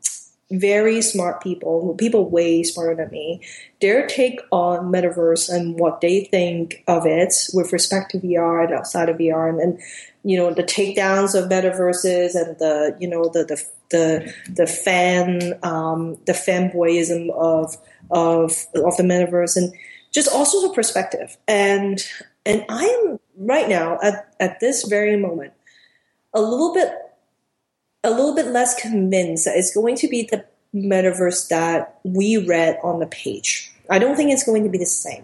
very 0.52 1.02
smart 1.02 1.42
people, 1.42 1.96
people 1.98 2.30
way 2.30 2.64
smarter 2.64 2.96
than 2.96 3.12
me, 3.12 3.42
their 3.80 4.08
take 4.08 4.40
on 4.52 4.92
metaverse 4.92 5.50
and 5.54 5.80
what 5.80 6.02
they 6.02 6.26
think 6.26 6.84
of 6.88 7.06
it 7.06 7.34
with 7.54 7.72
respect 7.74 8.12
to 8.12 8.20
VR 8.20 8.66
and 8.66 8.74
outside 8.74 9.10
of 9.10 9.18
VR, 9.18 9.50
and, 9.50 9.60
and 9.60 9.80
you 10.24 10.38
know 10.38 10.52
the 10.52 10.64
takedowns 10.64 11.40
of 11.40 11.50
metaverses 11.50 12.34
and 12.34 12.58
the 12.58 12.98
you 13.00 13.08
know 13.08 13.26
the 13.26 13.44
the 13.44 13.64
the, 13.92 14.34
the 14.52 14.66
fan 14.66 15.54
um, 15.62 16.18
the 16.26 16.34
fanboyism 16.34 17.30
of 17.32 17.78
of 18.10 18.66
of 18.74 18.98
the 18.98 19.04
metaverse. 19.04 19.56
And 19.56 19.74
just 20.16 20.30
all 20.30 20.46
sorts 20.46 20.66
of 20.66 20.74
perspective 20.74 21.38
and 21.48 22.00
and 22.46 22.66
I 22.70 22.86
am 22.86 23.20
right 23.38 23.68
now 23.70 24.00
at 24.02 24.34
at 24.40 24.60
this 24.62 24.88
very 24.88 25.18
moment 25.18 25.54
a 26.34 26.42
little 26.42 26.74
bit 26.74 26.90
a 28.04 28.10
little 28.10 28.34
bit 28.34 28.48
less 28.48 28.80
convinced 28.80 29.46
that 29.46 29.58
it's 29.58 29.74
going 29.74 29.96
to 29.98 30.08
be 30.08 30.24
the 30.24 30.46
metaverse 30.74 31.48
that 31.50 32.00
we 32.04 32.38
read 32.38 32.78
on 32.84 33.00
the 33.00 33.08
page. 33.08 33.72
I 33.90 34.00
don't 34.00 34.16
think 34.16 34.32
it's 34.32 34.44
going 34.44 34.64
to 34.64 34.70
be 34.70 34.78
the 34.78 34.86
same. 34.86 35.24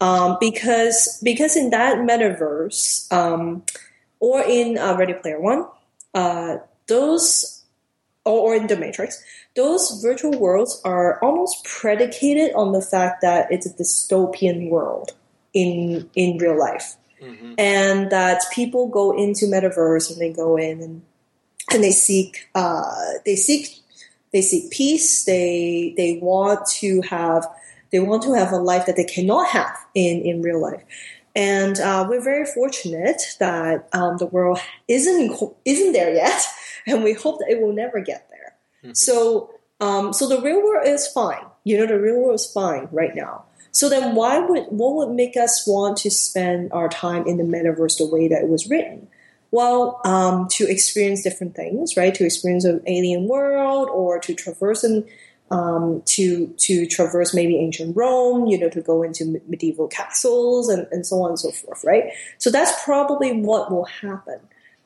Um, 0.00 0.38
because 0.40 1.20
because 1.22 1.56
in 1.56 1.70
that 1.70 1.98
metaverse 1.98 3.10
um, 3.12 3.62
or 4.18 4.42
in 4.42 4.78
uh, 4.78 4.96
Ready 4.96 5.14
Player 5.14 5.40
One, 5.40 5.66
uh, 6.14 6.56
those 6.86 7.62
or, 8.24 8.52
or 8.52 8.54
in 8.54 8.66
the 8.66 8.76
Matrix, 8.76 9.22
those 9.56 10.00
virtual 10.02 10.38
worlds 10.38 10.80
are 10.84 11.22
almost 11.22 11.64
predicated 11.64 12.52
on 12.54 12.72
the 12.72 12.82
fact 12.82 13.20
that 13.22 13.50
it's 13.50 13.66
a 13.66 13.74
dystopian 13.74 14.70
world 14.70 15.12
in 15.52 16.08
in 16.14 16.38
real 16.38 16.58
life, 16.58 16.96
mm-hmm. 17.20 17.54
and 17.58 18.10
that 18.10 18.42
people 18.52 18.88
go 18.88 19.16
into 19.16 19.46
metaverse 19.46 20.10
and 20.10 20.20
they 20.20 20.32
go 20.32 20.56
in 20.56 20.80
and 20.80 21.02
and 21.72 21.82
they 21.82 21.92
seek 21.92 22.48
uh, 22.54 22.94
they 23.24 23.36
seek 23.36 23.80
they 24.32 24.42
seek 24.42 24.70
peace. 24.70 25.24
They 25.24 25.94
they 25.96 26.18
want 26.22 26.66
to 26.78 27.02
have 27.02 27.46
they 27.90 28.00
want 28.00 28.22
to 28.22 28.34
have 28.34 28.52
a 28.52 28.56
life 28.56 28.86
that 28.86 28.96
they 28.96 29.04
cannot 29.04 29.48
have 29.48 29.76
in 29.94 30.22
in 30.22 30.42
real 30.42 30.60
life. 30.60 30.82
And 31.34 31.78
uh, 31.78 32.06
we're 32.08 32.22
very 32.22 32.44
fortunate 32.44 33.22
that 33.38 33.88
um, 33.92 34.18
the 34.18 34.26
world 34.26 34.58
isn't 34.88 35.38
isn't 35.64 35.92
there 35.92 36.14
yet, 36.14 36.42
and 36.86 37.02
we 37.02 37.12
hope 37.12 37.38
that 37.40 37.50
it 37.50 37.60
will 37.60 37.72
never 37.72 38.00
get 38.00 38.28
there. 38.29 38.29
Mm-hmm. 38.82 38.94
So 38.94 39.50
um, 39.80 40.12
so 40.12 40.28
the 40.28 40.40
real 40.40 40.62
world 40.62 40.86
is 40.86 41.06
fine. 41.08 41.44
You 41.64 41.78
know, 41.78 41.86
the 41.86 41.98
real 42.00 42.16
world 42.16 42.34
is 42.34 42.46
fine 42.46 42.88
right 42.92 43.14
now. 43.14 43.44
So 43.72 43.88
then, 43.88 44.14
why 44.14 44.38
would 44.38 44.64
what 44.68 44.94
would 44.94 45.14
make 45.14 45.36
us 45.36 45.66
want 45.66 45.96
to 45.98 46.10
spend 46.10 46.72
our 46.72 46.88
time 46.88 47.26
in 47.26 47.36
the 47.36 47.44
metaverse 47.44 47.98
the 47.98 48.06
way 48.06 48.28
that 48.28 48.42
it 48.42 48.48
was 48.48 48.68
written? 48.68 49.08
Well, 49.52 50.00
um, 50.04 50.48
to 50.52 50.68
experience 50.68 51.22
different 51.22 51.56
things, 51.56 51.96
right? 51.96 52.14
To 52.14 52.24
experience 52.24 52.64
an 52.64 52.82
alien 52.86 53.26
world, 53.26 53.88
or 53.90 54.18
to 54.20 54.34
traverse 54.34 54.84
and 54.84 55.04
um, 55.50 56.02
to 56.06 56.48
to 56.48 56.86
traverse 56.86 57.32
maybe 57.32 57.58
ancient 57.58 57.96
Rome, 57.96 58.46
you 58.46 58.58
know, 58.58 58.68
to 58.70 58.80
go 58.80 59.02
into 59.02 59.40
medieval 59.46 59.88
castles 59.88 60.68
and, 60.68 60.86
and 60.90 61.06
so 61.06 61.22
on 61.22 61.30
and 61.30 61.38
so 61.38 61.50
forth, 61.50 61.84
right? 61.84 62.12
So 62.38 62.50
that's 62.50 62.84
probably 62.84 63.32
what 63.32 63.70
will 63.70 63.86
happen. 63.86 64.40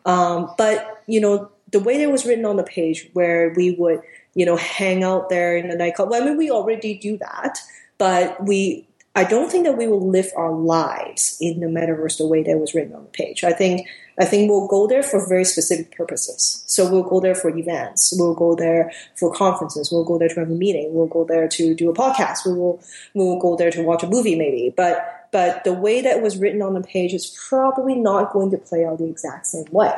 Um, 0.04 0.52
but 0.58 1.02
you 1.06 1.20
know, 1.20 1.50
the 1.74 1.80
way 1.80 1.98
that 1.98 2.10
was 2.10 2.24
written 2.24 2.46
on 2.46 2.56
the 2.56 2.64
page, 2.64 3.10
where 3.12 3.52
we 3.56 3.72
would 3.72 4.00
you 4.34 4.46
know 4.46 4.56
hang 4.56 5.02
out 5.02 5.28
there 5.28 5.56
in 5.56 5.68
the 5.68 5.76
nightclub. 5.76 6.08
Well, 6.08 6.22
I 6.22 6.24
mean, 6.24 6.38
we 6.38 6.50
already 6.50 6.94
do 6.94 7.18
that, 7.18 7.58
but 7.98 8.42
we 8.42 8.86
I 9.16 9.24
don't 9.24 9.50
think 9.50 9.64
that 9.64 9.76
we 9.76 9.86
will 9.86 10.08
live 10.08 10.30
our 10.36 10.52
lives 10.52 11.36
in 11.40 11.60
the 11.60 11.66
metaverse 11.66 12.18
the 12.18 12.26
way 12.26 12.42
that 12.42 12.58
was 12.58 12.74
written 12.74 12.94
on 12.94 13.04
the 13.04 13.10
page. 13.10 13.44
I 13.44 13.52
think 13.52 13.86
I 14.18 14.24
think 14.24 14.50
we'll 14.50 14.66
go 14.66 14.86
there 14.86 15.02
for 15.02 15.26
very 15.28 15.44
specific 15.44 15.96
purposes. 15.96 16.62
So 16.66 16.90
we'll 16.90 17.02
go 17.02 17.20
there 17.20 17.34
for 17.34 17.56
events. 17.56 18.14
We'll 18.16 18.34
go 18.34 18.54
there 18.54 18.92
for 19.16 19.32
conferences. 19.32 19.90
We'll 19.90 20.04
go 20.04 20.18
there 20.18 20.28
to 20.28 20.40
have 20.40 20.50
a 20.50 20.54
meeting. 20.54 20.94
We'll 20.94 21.06
go 21.06 21.24
there 21.24 21.48
to 21.48 21.74
do 21.74 21.90
a 21.90 21.94
podcast. 21.94 22.46
We 22.46 22.54
will 22.54 22.82
we 23.14 23.24
will 23.24 23.40
go 23.40 23.56
there 23.56 23.70
to 23.70 23.82
watch 23.82 24.02
a 24.02 24.08
movie 24.08 24.36
maybe. 24.36 24.72
But 24.76 25.28
but 25.30 25.64
the 25.64 25.72
way 25.72 26.00
that 26.00 26.22
was 26.22 26.36
written 26.36 26.62
on 26.62 26.74
the 26.74 26.80
page 26.80 27.12
is 27.12 27.36
probably 27.48 27.96
not 27.96 28.32
going 28.32 28.50
to 28.50 28.58
play 28.58 28.84
out 28.84 28.98
the 28.98 29.08
exact 29.08 29.46
same 29.46 29.66
way. 29.70 29.96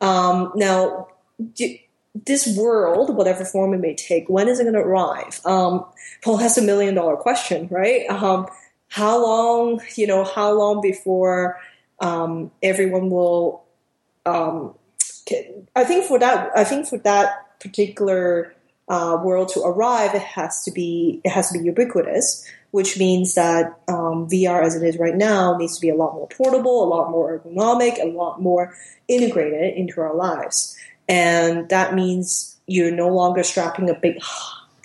Um, 0.00 0.52
now. 0.54 1.08
This 2.26 2.56
world, 2.56 3.14
whatever 3.14 3.44
form 3.44 3.74
it 3.74 3.78
may 3.78 3.94
take, 3.94 4.28
when 4.28 4.48
is 4.48 4.58
it 4.58 4.64
going 4.64 4.74
to 4.74 4.80
arrive? 4.80 5.40
Um, 5.44 5.84
Paul 6.20 6.38
has 6.38 6.58
a 6.58 6.62
million 6.62 6.96
dollar 6.96 7.16
question, 7.16 7.68
right? 7.70 8.10
Um, 8.10 8.48
how 8.88 9.22
long, 9.22 9.80
you 9.94 10.06
know, 10.06 10.24
how 10.24 10.52
long 10.52 10.80
before 10.80 11.60
um, 12.00 12.50
everyone 12.62 13.10
will? 13.10 13.62
Um, 14.26 14.74
I 15.76 15.84
think 15.84 16.06
for 16.06 16.18
that, 16.18 16.50
I 16.56 16.64
think 16.64 16.86
for 16.86 16.98
that 16.98 17.60
particular 17.60 18.54
uh, 18.88 19.18
world 19.22 19.50
to 19.50 19.60
arrive, 19.60 20.14
it 20.14 20.22
has 20.22 20.64
to 20.64 20.70
be 20.70 21.20
it 21.24 21.30
has 21.30 21.50
to 21.50 21.58
be 21.58 21.64
ubiquitous, 21.66 22.44
which 22.70 22.98
means 22.98 23.34
that 23.34 23.78
um, 23.88 24.28
VR 24.28 24.62
as 24.62 24.76
it 24.76 24.86
is 24.86 24.98
right 24.98 25.14
now 25.14 25.56
needs 25.56 25.76
to 25.76 25.80
be 25.80 25.88
a 25.88 25.94
lot 25.94 26.14
more 26.14 26.28
portable, 26.28 26.84
a 26.84 26.88
lot 26.88 27.10
more 27.10 27.38
ergonomic, 27.38 28.00
a 28.00 28.06
lot 28.06 28.40
more 28.40 28.74
integrated 29.08 29.74
into 29.74 30.00
our 30.00 30.14
lives. 30.14 30.76
And 31.08 31.68
that 31.70 31.94
means 31.94 32.56
you're 32.66 32.90
no 32.90 33.08
longer 33.08 33.42
strapping 33.42 33.88
a 33.88 33.94
big 33.94 34.18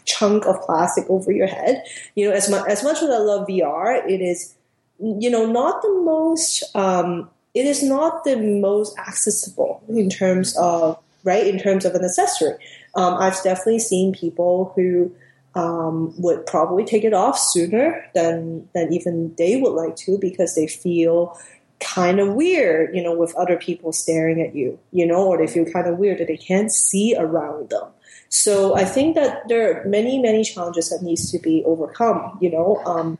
chunk 0.05 0.45
of 0.45 0.61
plastic 0.61 1.09
over 1.09 1.31
your 1.31 1.47
head. 1.47 1.83
You 2.15 2.29
know, 2.29 2.35
as 2.35 2.49
much 2.49 2.67
as 2.67 2.83
much 2.83 3.01
as 3.01 3.09
I 3.09 3.17
love 3.17 3.47
VR, 3.47 4.09
it 4.09 4.21
is, 4.21 4.55
you 4.99 5.29
know, 5.29 5.45
not 5.45 5.81
the 5.81 5.91
most. 5.91 6.63
Um, 6.75 7.29
it 7.53 7.65
is 7.65 7.83
not 7.83 8.23
the 8.23 8.37
most 8.37 8.97
accessible 8.97 9.83
in 9.89 10.09
terms 10.09 10.57
of 10.57 10.97
right 11.23 11.45
in 11.45 11.59
terms 11.59 11.85
of 11.85 11.93
an 11.95 12.03
accessory. 12.03 12.55
Um, 12.95 13.15
I've 13.15 13.41
definitely 13.43 13.79
seen 13.79 14.13
people 14.13 14.71
who 14.75 15.13
um, 15.55 16.13
would 16.17 16.45
probably 16.45 16.83
take 16.83 17.03
it 17.03 17.13
off 17.13 17.37
sooner 17.37 18.05
than 18.13 18.67
than 18.73 18.91
even 18.91 19.33
they 19.37 19.57
would 19.57 19.73
like 19.73 19.95
to 19.97 20.17
because 20.17 20.55
they 20.55 20.67
feel 20.67 21.37
kind 21.79 22.19
of 22.19 22.33
weird, 22.33 22.95
you 22.95 23.03
know, 23.03 23.15
with 23.15 23.35
other 23.35 23.57
people 23.57 23.91
staring 23.91 24.41
at 24.41 24.55
you, 24.55 24.79
you 24.91 25.05
know, 25.05 25.27
or 25.27 25.37
they 25.37 25.47
feel 25.47 25.65
kind 25.65 25.87
of 25.87 25.97
weird 25.97 26.17
that 26.17 26.27
they 26.27 26.37
can't 26.37 26.71
see 26.71 27.15
around 27.17 27.69
them. 27.69 27.87
So 28.29 28.75
I 28.75 28.85
think 28.85 29.15
that 29.15 29.47
there 29.47 29.81
are 29.81 29.87
many, 29.87 30.19
many 30.19 30.43
challenges 30.43 30.89
that 30.89 31.03
needs 31.03 31.31
to 31.31 31.39
be 31.39 31.63
overcome, 31.65 32.37
you 32.41 32.49
know, 32.49 32.81
um, 32.85 33.19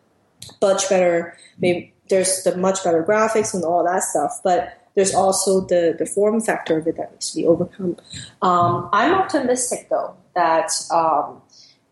much 0.62 0.90
better, 0.90 1.38
maybe 1.60 1.94
there's 2.10 2.44
the 2.44 2.58
much 2.58 2.84
better 2.84 3.04
graphics 3.04 3.54
and 3.54 3.64
all 3.64 3.84
that 3.84 4.04
stuff, 4.04 4.40
but 4.44 4.80
there's 4.96 5.14
also 5.14 5.62
the, 5.62 5.96
the 5.98 6.06
form 6.06 6.42
factor 6.42 6.78
of 6.78 6.88
it 6.88 6.98
that 6.98 7.12
needs 7.12 7.32
to 7.32 7.38
be 7.38 7.46
overcome. 7.46 7.98
Um, 8.42 8.90
I'm 8.92 9.14
optimistic 9.14 9.88
though 9.90 10.16
that 10.36 10.72
um, 10.92 11.43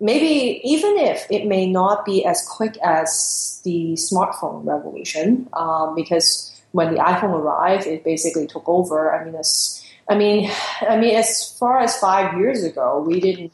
maybe 0.01 0.59
even 0.63 0.97
if 0.97 1.27
it 1.29 1.45
may 1.45 1.67
not 1.67 2.03
be 2.03 2.25
as 2.25 2.45
quick 2.47 2.77
as 2.83 3.61
the 3.63 3.93
smartphone 3.93 4.65
revolution, 4.65 5.47
um, 5.53 5.95
because 5.95 6.51
when 6.71 6.93
the 6.93 6.99
iPhone 6.99 7.33
arrived, 7.39 7.85
it 7.85 8.03
basically 8.03 8.47
took 8.47 8.67
over. 8.67 9.13
I 9.13 9.23
mean, 9.23 9.35
as 9.35 9.85
I 10.09 10.17
mean, 10.17 10.51
I 10.81 10.97
mean, 10.97 11.15
as 11.15 11.55
far 11.57 11.79
as 11.79 11.95
five 11.97 12.37
years 12.37 12.63
ago, 12.63 13.03
we 13.07 13.19
didn't. 13.19 13.53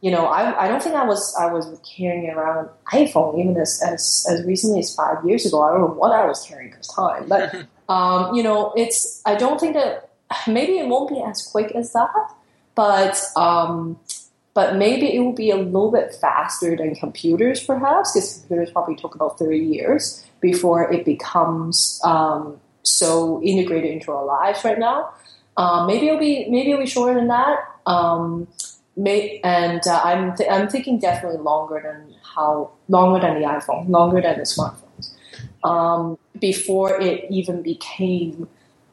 You 0.00 0.12
know, 0.12 0.26
I, 0.26 0.66
I 0.66 0.68
don't 0.68 0.80
think 0.80 0.94
I 0.94 1.04
was 1.04 1.34
I 1.34 1.46
was 1.52 1.66
carrying 1.96 2.30
around 2.30 2.66
an 2.66 2.70
iPhone 2.92 3.40
even 3.40 3.56
as, 3.56 3.82
as 3.84 4.26
as 4.30 4.44
recently 4.46 4.80
as 4.80 4.94
five 4.94 5.24
years 5.24 5.44
ago. 5.44 5.62
I 5.62 5.72
don't 5.72 5.80
know 5.80 5.94
what 5.94 6.12
I 6.12 6.24
was 6.26 6.44
carrying 6.44 6.72
at 6.72 6.82
the 6.82 6.88
time, 6.88 7.28
but 7.28 7.66
um, 7.92 8.34
you 8.34 8.42
know, 8.42 8.72
it's 8.76 9.22
I 9.26 9.34
don't 9.34 9.60
think 9.60 9.74
that 9.74 10.10
maybe 10.46 10.78
it 10.78 10.86
won't 10.88 11.10
be 11.10 11.20
as 11.20 11.42
quick 11.42 11.72
as 11.72 11.92
that, 11.94 12.32
but 12.76 13.20
um, 13.34 13.98
but 14.58 14.74
maybe 14.74 15.14
it 15.14 15.20
will 15.20 15.38
be 15.46 15.50
a 15.50 15.56
little 15.56 15.92
bit 15.92 16.12
faster 16.12 16.74
than 16.74 16.92
computers, 16.96 17.62
perhaps, 17.62 18.10
because 18.10 18.38
computers 18.40 18.72
probably 18.72 18.96
took 18.96 19.14
about 19.14 19.38
thirty 19.38 19.60
years 19.60 20.24
before 20.40 20.92
it 20.92 21.04
becomes 21.04 22.00
um, 22.02 22.58
so 22.82 23.40
integrated 23.40 23.92
into 23.92 24.10
our 24.10 24.24
lives 24.24 24.64
right 24.64 24.80
now. 24.80 25.10
Um, 25.56 25.86
maybe 25.86 26.08
it'll 26.08 26.18
be 26.18 26.48
maybe 26.50 26.72
it'll 26.72 26.82
be 26.82 26.90
shorter 26.90 27.14
than 27.14 27.28
that. 27.28 27.58
Um, 27.86 28.48
may, 28.96 29.40
and 29.44 29.80
uh, 29.86 30.00
I'm 30.02 30.36
th- 30.36 30.50
I'm 30.50 30.68
thinking 30.68 30.98
definitely 30.98 31.38
longer 31.38 31.78
than 31.80 32.16
how 32.34 32.72
longer 32.88 33.20
than 33.20 33.40
the 33.40 33.46
iPhone, 33.46 33.88
longer 33.88 34.20
than 34.20 34.38
the 34.38 34.48
smartphones, 34.54 35.14
um, 35.62 36.18
before 36.40 37.00
it 37.00 37.30
even 37.30 37.62
became. 37.62 38.48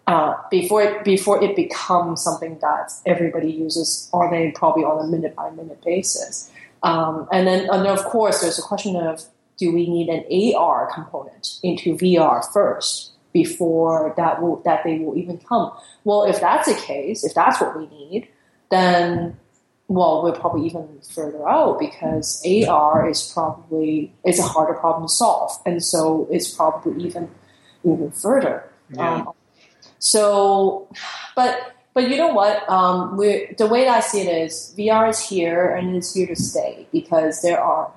Uh, 0.08 0.36
before 0.52 0.84
it 0.84 1.04
before 1.04 1.44
it 1.44 1.56
becomes 1.56 2.22
something 2.22 2.60
that 2.60 2.92
everybody 3.08 3.52
uses 3.52 4.08
on 4.14 4.34
a 4.34 4.52
probably 4.52 4.84
on 4.84 5.04
a 5.04 5.08
minute 5.08 5.36
by 5.36 5.50
minute 5.50 5.82
basis, 5.84 6.52
um, 6.84 7.28
and 7.32 7.48
then 7.48 7.68
and 7.72 7.84
then 7.84 7.92
of 7.92 8.04
course 8.06 8.42
there's 8.42 8.60
a 8.60 8.62
question 8.62 8.96
of 8.96 9.24
do 9.58 9.74
we 9.74 9.90
need 9.90 10.10
an 10.10 10.24
AR 10.56 10.92
component 10.94 11.60
into 11.64 11.96
VR 11.96 12.44
first 12.54 13.12
before 13.34 14.14
that 14.16 14.42
will 14.42 14.62
that 14.64 14.84
they 14.84 15.00
will 15.00 15.18
even 15.18 15.38
come. 15.38 15.72
Well, 16.04 16.24
if 16.24 16.40
that's 16.40 16.68
the 16.68 16.80
case, 16.82 17.24
if 17.24 17.34
that's 17.34 17.60
what 17.60 17.78
we 17.78 17.88
need, 17.88 18.28
then 18.70 19.38
well, 19.88 20.24
we're 20.24 20.34
probably 20.34 20.66
even 20.66 20.88
further 21.14 21.48
out 21.48 21.78
because 21.78 22.44
AR 22.46 23.10
is 23.10 23.32
probably 23.34 24.14
it's 24.24 24.40
a 24.40 24.44
harder 24.44 24.74
problem 24.74 25.08
to 25.08 25.14
solve, 25.14 25.52
and 25.66 25.84
so 25.84 26.28
it's 26.32 26.54
probably 26.54 27.04
even 27.04 27.30
even 27.84 28.12
further. 28.12 28.70
Yeah. 28.90 29.16
Um, 29.16 29.30
so, 30.06 30.88
but 31.36 31.76
but 31.96 32.10
you 32.10 32.18
know 32.18 32.32
what? 32.32 32.70
Um, 32.70 33.18
we 33.18 33.56
the 33.58 33.66
way 33.66 33.86
that 33.86 33.98
I 33.98 34.00
see 34.02 34.22
it 34.22 34.46
is 34.46 34.72
VR 34.78 35.10
is 35.10 35.20
here 35.20 35.68
and 35.68 35.96
it's 35.96 36.14
here 36.14 36.28
to 36.28 36.36
stay 36.36 36.88
because 36.92 37.42
there 37.42 37.60
are 37.60 37.92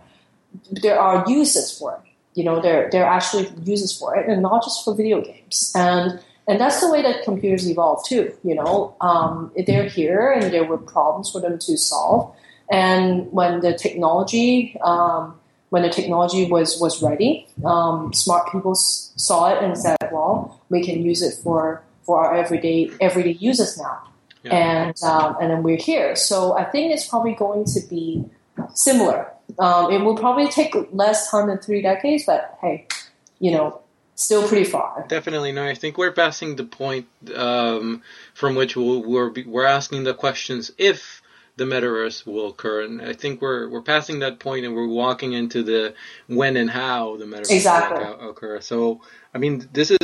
there 0.70 0.98
are 0.98 1.28
uses 1.28 1.78
for 1.78 1.92
it. 1.96 2.10
You 2.34 2.44
know, 2.44 2.62
there 2.62 2.88
there 2.90 3.04
are 3.04 3.12
actually 3.12 3.52
uses 3.62 3.92
for 3.92 4.16
it, 4.16 4.26
and 4.26 4.40
not 4.40 4.64
just 4.64 4.86
for 4.86 4.94
video 4.94 5.20
games. 5.20 5.70
And 5.74 6.18
and 6.46 6.58
that's 6.58 6.80
the 6.80 6.90
way 6.90 7.02
that 7.02 7.24
computers 7.24 7.68
evolve 7.68 8.02
too. 8.06 8.32
You 8.42 8.54
know, 8.54 8.96
um, 9.02 9.52
they're 9.66 9.90
here 9.90 10.30
and 10.30 10.50
there 10.50 10.64
were 10.64 10.78
problems 10.78 11.30
for 11.30 11.42
them 11.42 11.58
to 11.58 11.76
solve. 11.76 12.34
And 12.70 13.30
when 13.32 13.60
the 13.60 13.74
technology 13.74 14.78
um, 14.82 15.38
when 15.68 15.82
the 15.82 15.90
technology 15.90 16.46
was 16.46 16.80
was 16.80 17.02
ready, 17.02 17.46
um, 17.66 18.14
smart 18.14 18.50
people 18.50 18.74
saw 18.74 19.52
it 19.52 19.62
and 19.62 19.76
said, 19.76 19.98
"Well, 20.10 20.58
we 20.70 20.82
can 20.82 21.04
use 21.04 21.20
it 21.20 21.34
for 21.42 21.82
for 22.08 22.24
our 22.24 22.34
everyday 22.34 22.90
everyday 23.00 23.32
users 23.32 23.76
now." 23.76 24.08
Yeah. 24.42 24.54
And 24.54 25.02
um, 25.02 25.36
and 25.40 25.50
then 25.50 25.62
we're 25.62 25.76
here. 25.76 26.16
So 26.16 26.56
I 26.56 26.64
think 26.64 26.92
it's 26.92 27.06
probably 27.06 27.34
going 27.34 27.64
to 27.66 27.80
be 27.88 28.24
similar. 28.72 29.30
Um, 29.58 29.92
it 29.92 29.98
will 29.98 30.16
probably 30.16 30.48
take 30.48 30.74
less 30.92 31.30
time 31.30 31.48
than 31.48 31.58
three 31.58 31.82
decades, 31.82 32.24
but 32.24 32.56
hey, 32.62 32.86
you 33.40 33.50
know, 33.50 33.82
still 34.14 34.46
pretty 34.46 34.64
far. 34.64 35.04
Definitely 35.08 35.52
no. 35.52 35.66
I 35.66 35.74
think 35.74 35.98
we're 35.98 36.12
passing 36.12 36.56
the 36.56 36.64
point 36.64 37.06
um, 37.34 38.02
from 38.34 38.54
which 38.54 38.76
we'll, 38.76 39.02
we're 39.02 39.32
we're 39.46 39.66
asking 39.66 40.04
the 40.04 40.14
questions 40.14 40.70
if 40.78 41.17
the 41.58 41.64
metaverse 41.64 42.24
will 42.24 42.48
occur, 42.48 42.82
and 42.82 43.02
I 43.02 43.12
think 43.12 43.42
we're 43.42 43.68
we're 43.68 43.82
passing 43.82 44.20
that 44.20 44.38
point, 44.38 44.64
and 44.64 44.74
we're 44.74 44.86
walking 44.86 45.32
into 45.32 45.62
the 45.64 45.94
when 46.28 46.56
and 46.56 46.70
how 46.70 47.16
the 47.16 47.24
metaverse 47.24 47.50
Exactly. 47.50 48.04
will 48.04 48.30
occur-. 48.30 48.60
So, 48.60 49.00
I 49.34 49.38
mean, 49.38 49.68
this 49.72 49.90
is 49.90 49.98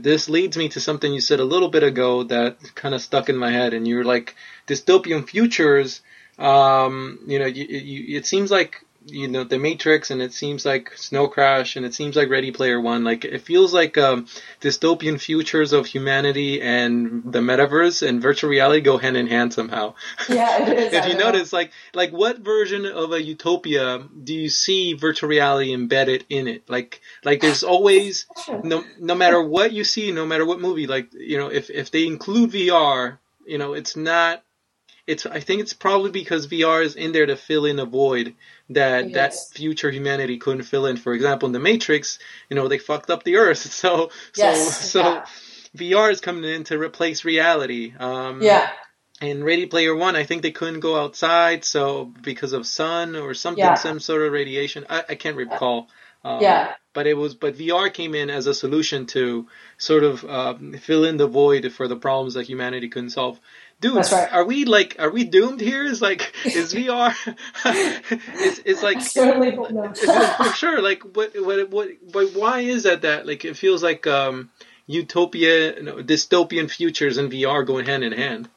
this 0.00 0.28
leads 0.28 0.56
me 0.56 0.68
to 0.70 0.80
something 0.80 1.12
you 1.12 1.20
said 1.20 1.40
a 1.40 1.44
little 1.44 1.68
bit 1.68 1.82
ago 1.82 2.22
that 2.24 2.58
kind 2.76 2.94
of 2.94 3.02
stuck 3.02 3.28
in 3.28 3.36
my 3.36 3.50
head, 3.50 3.74
and 3.74 3.86
you're 3.86 4.04
like 4.04 4.36
dystopian 4.68 5.28
futures. 5.28 6.00
Um, 6.38 7.18
you 7.26 7.38
know, 7.38 7.46
you, 7.46 7.64
you, 7.66 8.16
it 8.16 8.24
seems 8.24 8.50
like 8.50 8.86
you 9.10 9.28
know 9.28 9.44
the 9.44 9.58
Matrix, 9.58 10.10
and 10.10 10.22
it 10.22 10.32
seems 10.32 10.64
like 10.64 10.96
Snow 10.96 11.28
Crash, 11.28 11.76
and 11.76 11.84
it 11.84 11.94
seems 11.94 12.16
like 12.16 12.30
Ready 12.30 12.50
Player 12.52 12.80
One. 12.80 13.04
Like 13.04 13.24
it 13.24 13.42
feels 13.42 13.74
like 13.74 13.98
um, 13.98 14.26
dystopian 14.60 15.20
futures 15.20 15.72
of 15.72 15.86
humanity 15.86 16.60
and 16.62 17.22
the 17.24 17.40
metaverse 17.40 18.06
and 18.06 18.22
virtual 18.22 18.50
reality 18.50 18.80
go 18.80 18.98
hand 18.98 19.16
in 19.16 19.26
hand 19.26 19.52
somehow. 19.52 19.94
Yeah, 20.28 20.68
it 20.68 20.78
is. 20.78 20.92
if 20.92 21.04
I 21.04 21.06
you 21.08 21.14
know. 21.14 21.26
notice, 21.26 21.52
like 21.52 21.72
like 21.94 22.12
what 22.12 22.38
version 22.38 22.86
of 22.86 23.12
a 23.12 23.22
utopia 23.22 24.06
do 24.22 24.34
you 24.34 24.48
see 24.48 24.94
virtual 24.94 25.28
reality 25.28 25.72
embedded 25.72 26.24
in 26.28 26.48
it? 26.48 26.68
Like 26.68 27.00
like 27.24 27.40
there's 27.40 27.62
always 27.62 28.26
no 28.62 28.84
no 28.98 29.14
matter 29.14 29.42
what 29.42 29.72
you 29.72 29.84
see, 29.84 30.12
no 30.12 30.26
matter 30.26 30.46
what 30.46 30.60
movie, 30.60 30.86
like 30.86 31.12
you 31.12 31.38
know, 31.38 31.48
if 31.48 31.70
if 31.70 31.90
they 31.90 32.06
include 32.06 32.50
VR, 32.52 33.18
you 33.46 33.58
know, 33.58 33.74
it's 33.74 33.96
not. 33.96 34.42
It's 35.10 35.26
I 35.26 35.40
think 35.40 35.60
it's 35.62 35.72
probably 35.86 36.10
because 36.10 36.46
VR 36.46 36.82
is 36.84 36.94
in 36.96 37.12
there 37.12 37.26
to 37.26 37.36
fill 37.36 37.64
in 37.66 37.78
a 37.78 37.84
void 37.84 38.34
that 38.70 39.12
that 39.14 39.32
future 39.54 39.90
humanity 39.90 40.38
couldn't 40.38 40.62
fill 40.72 40.86
in. 40.86 40.96
For 40.96 41.12
example, 41.14 41.46
in 41.46 41.52
the 41.52 41.58
Matrix, 41.70 42.18
you 42.48 42.56
know, 42.56 42.68
they 42.68 42.78
fucked 42.78 43.10
up 43.10 43.22
the 43.24 43.36
Earth, 43.36 43.58
so 43.82 44.10
so 44.32 44.42
Yes, 44.44 44.90
so 44.90 45.00
yeah. 45.00 45.24
VR 45.76 46.10
is 46.10 46.20
coming 46.20 46.44
in 46.44 46.64
to 46.64 46.78
replace 46.78 47.24
reality. 47.24 47.92
Um, 47.98 48.40
Yeah, 48.42 48.70
in 49.20 49.44
Ready 49.44 49.66
Player 49.66 49.94
One, 49.94 50.16
I 50.16 50.24
think 50.24 50.42
they 50.42 50.50
couldn't 50.52 50.80
go 50.80 50.94
outside, 51.02 51.64
so 51.64 51.84
because 52.22 52.52
of 52.52 52.66
sun 52.66 53.16
or 53.16 53.34
something, 53.34 53.64
Yeah. 53.64 53.74
some 53.74 54.00
sort 54.00 54.22
of 54.22 54.32
radiation. 54.32 54.86
I, 54.88 55.04
I 55.10 55.14
can't 55.16 55.36
recall. 55.36 55.88
Um, 56.24 56.42
yeah, 56.42 56.74
But 56.92 57.06
it 57.06 57.14
was, 57.14 57.34
but 57.34 57.56
VR 57.56 57.88
came 57.92 58.14
in 58.14 58.28
as 58.30 58.46
a 58.46 58.52
solution 58.54 59.06
to 59.06 59.46
sort 59.78 60.04
of 60.04 60.24
um, 60.24 60.74
fill 60.74 61.04
in 61.04 61.16
the 61.16 61.26
void 61.26 61.72
for 61.72 61.88
the 61.88 61.96
problems 61.96 62.34
that 62.34 62.46
humanity 62.46 62.88
couldn't 62.88 63.10
solve. 63.10 63.38
Dude, 63.80 63.96
right. 63.96 64.30
are 64.30 64.44
we 64.44 64.66
like, 64.66 64.96
are 64.98 65.08
we 65.08 65.24
doomed 65.24 65.60
here? 65.60 65.82
Is 65.84 66.02
like, 66.02 66.34
is 66.44 66.74
VR? 66.74 67.14
it's, 67.64 68.60
it's 68.66 68.82
like, 68.82 68.96
I 68.98 69.00
certainly 69.00 69.52
for 70.36 70.52
sure. 70.54 70.82
Like, 70.82 71.02
what, 71.16 71.32
what, 71.34 71.70
what, 71.70 71.88
but 72.12 72.32
why 72.34 72.60
is 72.60 72.82
that? 72.82 73.02
That 73.02 73.26
like, 73.26 73.46
it 73.46 73.56
feels 73.56 73.82
like 73.82 74.06
um, 74.06 74.50
utopia, 74.86 75.82
no, 75.82 75.96
dystopian 75.96 76.70
futures 76.70 77.16
and 77.16 77.32
VR 77.32 77.66
going 77.66 77.86
hand 77.86 78.04
in 78.04 78.12
hand. 78.12 78.50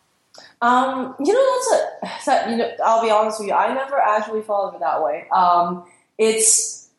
Um, 0.61 1.15
you 1.19 1.33
know, 1.33 1.59
that's 2.05 2.17
a 2.17 2.25
that, 2.25 2.49
you 2.49 2.57
know. 2.57 2.71
I'll 2.83 3.01
be 3.01 3.09
honest 3.09 3.39
with 3.39 3.47
you. 3.47 3.53
I 3.53 3.73
never 3.73 3.97
actually 3.97 4.41
thought 4.41 4.69
of 4.69 4.75
it 4.75 4.79
that 4.81 5.01
way. 5.01 5.27
Um, 5.29 5.85
it's 6.17 6.89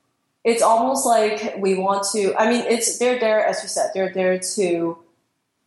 it's 0.44 0.62
almost 0.62 1.04
like 1.04 1.56
we 1.58 1.74
want 1.74 2.06
to. 2.12 2.34
I 2.38 2.48
mean, 2.48 2.64
it's 2.66 2.98
they're 2.98 3.18
there 3.18 3.44
as 3.44 3.62
you 3.62 3.68
said. 3.68 3.90
They're 3.92 4.12
there 4.12 4.38
to 4.38 4.98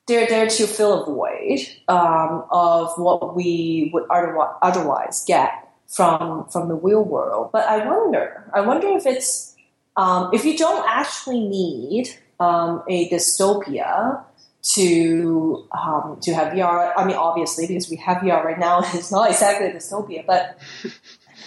they're 0.08 0.28
there 0.28 0.48
to 0.48 0.67
fill 0.67 1.04
a 1.04 1.06
void 1.06 1.60
um, 1.88 2.46
of 2.50 2.98
what 2.98 3.36
we 3.36 3.91
would 3.93 4.06
otherwise, 4.10 5.24
get 5.28 5.52
from 5.88 6.48
from 6.50 6.70
the 6.70 6.76
real 6.76 7.04
world. 7.04 7.52
But 7.52 7.67
I 7.67 7.86
wonder. 7.86 8.50
I 8.54 8.62
wonder 8.62 8.88
if 8.98 9.06
it's 9.06 9.56
um, 9.96 10.30
if 10.34 10.46
you 10.46 10.58
don't 10.58 10.86
actually 10.88 11.41
need 11.41 12.10
um, 12.39 12.84
a 12.88 13.10
dystopia 13.10 14.24
to 14.76 15.67
um, 15.72 16.20
to 16.22 16.34
have 16.34 16.54
VR. 16.54 16.93
I 16.96 17.06
mean, 17.06 17.17
obviously, 17.17 17.67
because 17.67 17.89
we 17.89 17.98
have 17.98 18.17
VR 18.17 18.43
right 18.43 18.60
now, 18.60 18.80
it's 18.93 19.12
not 19.12 19.30
exactly 19.30 19.67
a 19.67 19.74
dystopia, 19.74 20.26
but 20.26 20.58
but, 20.84 20.91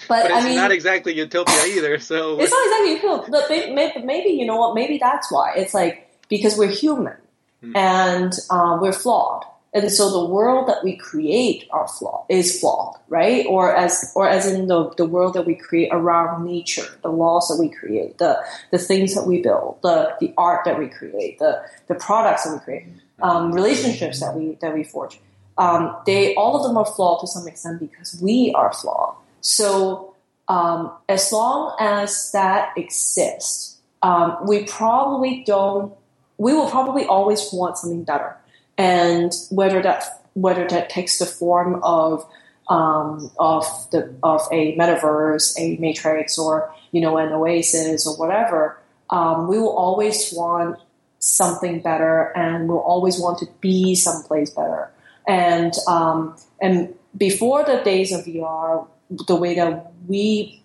But 0.09 0.25
it's 0.27 0.35
I 0.35 0.45
mean, 0.45 0.57
not 0.57 0.71
exactly 0.71 1.15
utopia 1.15 1.65
either. 1.67 1.99
So 1.99 2.39
it's 2.39 2.53
not 2.53 2.65
exactly 2.67 2.99
cool. 3.01 3.25
But 3.31 3.49
may- 3.49 3.73
may- 3.73 4.03
maybe 4.05 4.31
you 4.31 4.45
know 4.45 4.57
what? 4.57 4.75
Maybe 4.75 4.99
that's 4.99 5.33
why 5.33 5.55
it's 5.57 5.73
like 5.73 6.09
because 6.29 6.59
we're 6.59 6.69
human 6.71 7.17
Hmm. 7.61 7.77
and 7.77 8.33
um, 8.51 8.81
we're 8.81 8.93
flawed, 8.93 9.45
and 9.73 9.91
so 9.91 10.11
the 10.11 10.27
world 10.27 10.69
that 10.69 10.83
we 10.83 10.97
create 10.97 11.69
are 11.71 11.87
flawed 11.87 12.25
is 12.29 12.59
flawed, 12.59 12.97
right? 13.09 13.47
Or 13.47 13.75
as 13.75 14.13
or 14.17 14.29
as 14.29 14.51
in 14.51 14.67
the 14.67 14.91
the 14.97 15.07
world 15.07 15.35
that 15.35 15.47
we 15.47 15.55
create 15.55 15.91
around 15.93 16.45
nature, 16.45 16.87
the 17.03 17.11
laws 17.11 17.49
that 17.49 17.57
we 17.61 17.69
create, 17.69 18.19
the 18.19 18.43
the 18.73 18.79
things 18.79 19.15
that 19.15 19.27
we 19.27 19.43
build, 19.43 19.79
the 19.83 20.15
the 20.21 20.35
art 20.37 20.65
that 20.65 20.79
we 20.79 20.89
create, 20.89 21.39
the 21.39 21.63
the 21.87 21.95
products 21.95 22.45
that 22.45 22.55
we 22.55 22.61
create, 22.61 22.87
um, 23.23 23.53
relationships 23.53 24.21
that 24.21 24.35
we 24.35 24.59
that 24.61 24.75
we 24.75 24.83
forge. 24.83 25.21
Um, 25.57 25.97
they 26.07 26.35
all 26.35 26.57
of 26.57 26.63
them 26.63 26.77
are 26.77 26.87
flawed 26.87 27.21
to 27.21 27.27
some 27.27 27.47
extent 27.47 27.81
because 27.81 28.19
we 28.21 28.53
are 28.57 28.73
flawed. 28.73 29.15
So 29.41 30.15
um, 30.49 30.93
as 31.09 31.31
long 31.31 31.77
as 31.79 32.33
that 32.33 32.73
exists, 32.77 33.79
um, 34.03 34.37
we 34.47 34.65
probably 34.65 35.45
don't. 35.47 35.93
We 36.41 36.55
will 36.55 36.71
probably 36.71 37.05
always 37.05 37.47
want 37.53 37.77
something 37.77 38.03
better, 38.03 38.35
and 38.79 39.31
whether 39.51 39.83
that 39.83 40.23
whether 40.33 40.67
that 40.69 40.89
takes 40.89 41.19
the 41.19 41.27
form 41.27 41.83
of 41.83 42.27
um, 42.71 43.31
of 43.39 43.67
the 43.91 44.15
of 44.23 44.41
a 44.51 44.75
metaverse, 44.75 45.55
a 45.59 45.77
matrix, 45.77 46.39
or 46.39 46.73
you 46.93 47.03
know 47.03 47.19
an 47.19 47.31
oasis 47.33 48.07
or 48.07 48.17
whatever, 48.17 48.79
um, 49.11 49.49
we 49.49 49.59
will 49.59 49.77
always 49.77 50.33
want 50.33 50.79
something 51.19 51.83
better, 51.83 52.33
and 52.35 52.71
we'll 52.71 52.79
always 52.79 53.21
want 53.21 53.37
to 53.41 53.47
be 53.61 53.95
someplace 53.95 54.49
better. 54.49 54.91
And 55.29 55.75
um, 55.87 56.37
and 56.63 56.95
before 57.19 57.65
the 57.65 57.83
days 57.85 58.13
of 58.13 58.25
VR, 58.25 58.89
the 59.11 59.37
way 59.37 59.55
that 59.57 59.93
we 60.09 60.63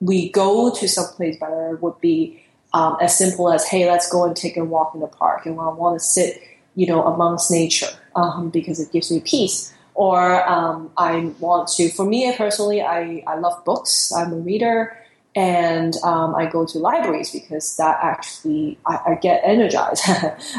we 0.00 0.28
go 0.30 0.72
to 0.72 0.86
someplace 0.86 1.36
better 1.40 1.78
would 1.80 2.00
be 2.00 2.45
um, 2.76 2.98
as 3.00 3.16
simple 3.16 3.50
as, 3.50 3.66
hey, 3.66 3.90
let's 3.90 4.06
go 4.12 4.24
and 4.24 4.36
take 4.36 4.58
a 4.58 4.64
walk 4.64 4.94
in 4.94 5.00
the 5.00 5.06
park, 5.06 5.46
and 5.46 5.58
I 5.58 5.68
want 5.68 5.98
to 5.98 6.04
sit, 6.04 6.42
you 6.74 6.86
know, 6.86 7.04
amongst 7.04 7.50
nature 7.50 7.88
um, 8.14 8.50
because 8.50 8.78
it 8.78 8.92
gives 8.92 9.10
me 9.10 9.20
peace. 9.20 9.72
Or 9.94 10.46
um, 10.46 10.90
I 10.98 11.32
want 11.40 11.68
to, 11.76 11.88
for 11.88 12.04
me 12.04 12.30
personally, 12.36 12.82
I, 12.82 13.24
I 13.26 13.36
love 13.36 13.64
books. 13.64 14.12
I'm 14.12 14.30
a 14.30 14.36
reader, 14.36 14.94
and 15.34 15.96
um, 16.04 16.34
I 16.34 16.44
go 16.44 16.66
to 16.66 16.78
libraries 16.78 17.30
because 17.30 17.78
that 17.78 17.98
actually 18.02 18.78
I, 18.84 19.00
I 19.06 19.14
get 19.14 19.40
energized. 19.42 20.02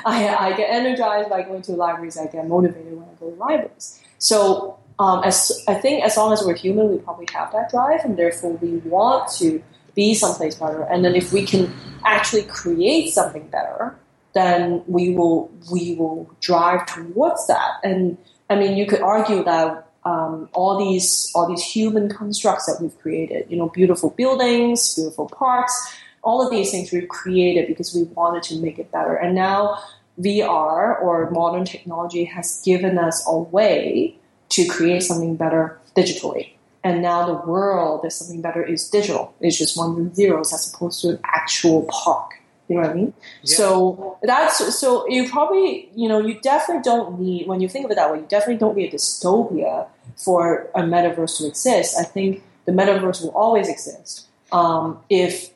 I, 0.04 0.36
I 0.40 0.58
get 0.58 0.72
energized 0.72 1.30
by 1.30 1.44
going 1.44 1.62
to 1.64 1.74
libraries. 1.74 2.18
I 2.18 2.26
get 2.26 2.48
motivated 2.48 2.94
when 2.94 3.08
I 3.08 3.14
go 3.20 3.30
to 3.30 3.36
libraries. 3.36 4.02
So 4.18 4.80
um, 4.98 5.22
as 5.24 5.64
I 5.68 5.76
think 5.76 6.04
as 6.04 6.18
long 6.18 6.34
as 6.34 6.44
we're 6.44 6.56
human, 6.56 6.90
we 6.90 6.98
probably 6.98 7.28
have 7.32 7.52
that 7.52 7.70
drive, 7.70 8.04
and 8.06 8.18
therefore 8.18 8.54
we 8.54 8.78
want 8.78 9.32
to 9.34 9.62
be 9.98 10.14
someplace 10.14 10.56
better. 10.56 10.84
And 10.84 11.04
then 11.04 11.16
if 11.16 11.34
we 11.34 11.44
can 11.44 11.74
actually 12.06 12.44
create 12.44 13.10
something 13.10 13.48
better, 13.48 13.98
then 14.34 14.84
we 14.88 15.10
will 15.16 15.52
we 15.72 15.96
will 15.96 16.30
drive 16.40 16.86
towards 16.86 17.48
that. 17.48 17.80
And 17.84 18.18
I 18.50 18.56
mean, 18.56 18.78
you 18.78 18.86
could 18.86 19.02
argue 19.02 19.44
that 19.44 19.90
um, 20.06 20.48
all 20.54 20.78
these 20.78 21.32
all 21.36 21.48
these 21.48 21.64
human 21.64 22.08
constructs 22.10 22.68
that 22.68 22.80
we've 22.80 22.98
created, 23.00 23.48
you 23.50 23.58
know, 23.58 23.70
beautiful 23.70 24.12
buildings, 24.12 24.94
beautiful 24.96 25.28
parks, 25.28 25.74
all 26.22 26.46
of 26.46 26.52
these 26.52 26.70
things 26.72 26.92
we've 26.92 27.10
created 27.10 27.68
because 27.68 27.94
we 27.96 28.04
wanted 28.04 28.44
to 28.44 28.62
make 28.62 28.78
it 28.78 28.92
better. 28.92 29.16
And 29.16 29.34
now 29.34 29.82
VR 30.20 31.02
or 31.02 31.32
modern 31.32 31.66
technology 31.66 32.24
has 32.26 32.62
given 32.64 33.00
us 33.00 33.26
a 33.28 33.38
way 33.38 34.16
to 34.50 34.68
create 34.68 35.02
something 35.02 35.36
better 35.36 35.80
digitally. 35.96 36.57
And 36.88 37.02
now 37.02 37.26
the 37.26 37.34
world 37.52 38.06
is 38.06 38.16
something 38.16 38.42
better 38.42 38.64
is 38.64 38.90
digital. 38.90 39.34
It's 39.42 39.58
just 39.58 39.76
ones 39.76 39.98
and 39.98 40.16
zeros 40.16 40.54
as 40.54 40.74
opposed 40.74 41.02
to 41.02 41.10
an 41.10 41.20
actual 41.26 41.84
park. 41.92 42.36
You 42.70 42.76
know 42.76 42.82
what 42.84 42.92
I 42.92 42.94
mean? 42.94 43.14
Yeah. 43.44 43.58
So 43.58 44.18
that's 44.24 44.80
so 44.80 45.08
you 45.10 45.30
probably 45.30 45.90
you 45.96 46.08
know 46.08 46.20
you 46.20 46.40
definitely 46.40 46.84
don't 46.84 47.20
need 47.20 47.46
when 47.46 47.60
you 47.60 47.68
think 47.68 47.84
of 47.84 47.92
it 47.92 47.96
that 47.96 48.10
way. 48.10 48.20
You 48.20 48.26
definitely 48.30 48.58
don't 48.58 48.78
need 48.78 48.94
a 48.94 48.96
dystopia 48.96 49.88
for 50.16 50.70
a 50.76 50.82
metaverse 50.82 51.38
to 51.40 51.48
exist. 51.48 51.98
I 52.00 52.04
think 52.04 52.42
the 52.66 52.72
metaverse 52.72 53.22
will 53.22 53.36
always 53.44 53.68
exist 53.68 54.28
um, 54.54 55.00
if 55.10 55.50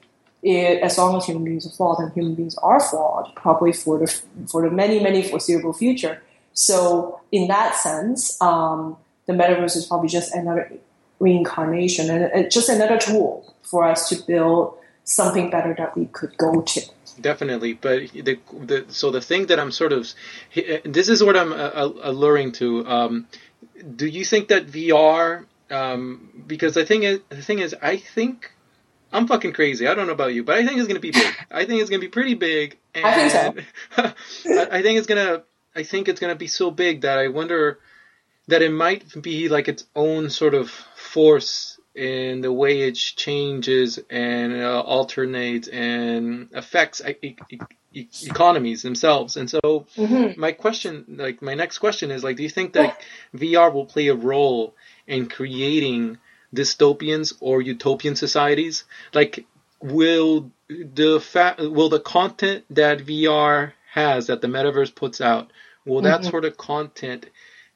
it, 0.43 0.81
as 0.81 0.97
long 0.97 1.15
as 1.15 1.25
human 1.25 1.45
beings 1.45 1.65
are 1.65 1.69
flawed, 1.69 1.99
and 1.99 2.11
human 2.11 2.35
beings 2.35 2.55
are 2.57 2.81
flawed, 2.81 3.33
probably 3.35 3.71
for 3.71 3.97
the 3.99 4.21
for 4.51 4.61
the 4.63 4.69
many 4.69 4.99
many 4.99 5.21
foreseeable 5.23 5.73
future. 5.73 6.21
So 6.53 7.21
in 7.31 7.47
that 7.47 7.75
sense, 7.75 8.41
um, 8.41 8.97
the 9.27 9.33
metaverse 9.33 9.77
is 9.77 9.85
probably 9.85 10.09
just 10.09 10.33
another 10.35 10.71
reincarnation 11.21 12.09
and 12.09 12.31
it's 12.33 12.53
just 12.53 12.69
another 12.69 12.97
tool 12.97 13.53
for 13.61 13.85
us 13.85 14.09
to 14.09 14.15
build 14.27 14.77
something 15.03 15.49
better 15.49 15.73
that 15.77 15.95
we 15.97 16.05
could 16.07 16.37
go 16.37 16.61
to. 16.61 16.81
Definitely, 17.19 17.73
but 17.73 18.11
the, 18.11 18.39
the 18.53 18.85
so 18.89 19.11
the 19.11 19.21
thing 19.21 19.47
that 19.47 19.59
I'm 19.59 19.71
sort 19.71 19.93
of 19.93 20.11
this 20.85 21.09
is 21.09 21.23
what 21.23 21.37
I'm 21.37 21.51
uh, 21.51 21.55
uh, 21.55 21.93
alluring 22.03 22.53
to. 22.53 22.87
Um, 22.87 23.27
do 23.95 24.07
you 24.07 24.25
think 24.25 24.47
that 24.47 24.67
VR? 24.67 25.45
Um, 25.69 26.43
because 26.47 26.73
the 26.73 26.85
thing 26.85 27.03
is, 27.03 27.19
the 27.29 27.41
thing 27.41 27.59
is, 27.59 27.75
I 27.81 27.97
think 27.97 28.51
I'm 29.13 29.27
fucking 29.27 29.53
crazy. 29.53 29.87
I 29.87 29.93
don't 29.93 30.07
know 30.07 30.13
about 30.13 30.33
you, 30.33 30.43
but 30.43 30.55
I 30.55 30.65
think 30.65 30.79
it's 30.79 30.87
gonna 30.87 30.99
be 30.99 31.11
big. 31.11 31.33
I 31.51 31.65
think 31.65 31.81
it's 31.81 31.89
gonna 31.89 32.01
be 32.01 32.07
pretty 32.07 32.33
big. 32.33 32.77
And 32.95 33.05
I 33.05 33.29
think 33.29 33.65
so. 33.95 34.03
I 34.71 34.81
think 34.81 34.97
it's 34.97 35.07
gonna. 35.07 35.43
I 35.75 35.83
think 35.83 36.07
it's 36.07 36.19
gonna 36.19 36.35
be 36.35 36.47
so 36.47 36.71
big 36.71 37.01
that 37.01 37.17
I 37.17 37.27
wonder 37.27 37.79
that 38.47 38.61
it 38.61 38.71
might 38.71 39.21
be 39.21 39.49
like 39.49 39.67
its 39.67 39.85
own 39.95 40.29
sort 40.29 40.53
of 40.53 40.71
force 41.11 41.79
in 41.93 42.41
the 42.41 42.51
way 42.51 42.81
it 42.81 42.95
changes 42.95 43.99
and 44.09 44.53
uh, 44.53 44.79
alternates 44.81 45.67
and 45.67 46.49
affects 46.53 47.01
e- 47.05 47.35
e- 47.93 48.07
economies 48.23 48.81
themselves. 48.81 49.35
And 49.35 49.49
so, 49.49 49.59
mm-hmm. 49.97 50.39
my 50.39 50.53
question, 50.53 51.05
like 51.09 51.41
my 51.41 51.53
next 51.53 51.79
question, 51.79 52.11
is 52.11 52.23
like, 52.23 52.37
do 52.37 52.43
you 52.43 52.49
think 52.49 52.73
that 52.73 53.01
VR 53.35 53.73
will 53.73 53.85
play 53.85 54.07
a 54.07 54.15
role 54.15 54.73
in 55.05 55.27
creating 55.27 56.17
dystopians 56.55 57.33
or 57.41 57.61
utopian 57.61 58.15
societies? 58.15 58.85
Like, 59.13 59.45
will 59.81 60.51
the 60.69 61.19
fa- 61.19 61.57
will 61.59 61.89
the 61.89 61.99
content 61.99 62.63
that 62.69 62.99
VR 62.99 63.73
has 63.91 64.27
that 64.27 64.39
the 64.39 64.47
metaverse 64.47 64.95
puts 64.95 65.19
out 65.19 65.51
will 65.85 66.01
that 66.03 66.21
mm-hmm. 66.21 66.29
sort 66.29 66.45
of 66.45 66.55
content 66.55 67.25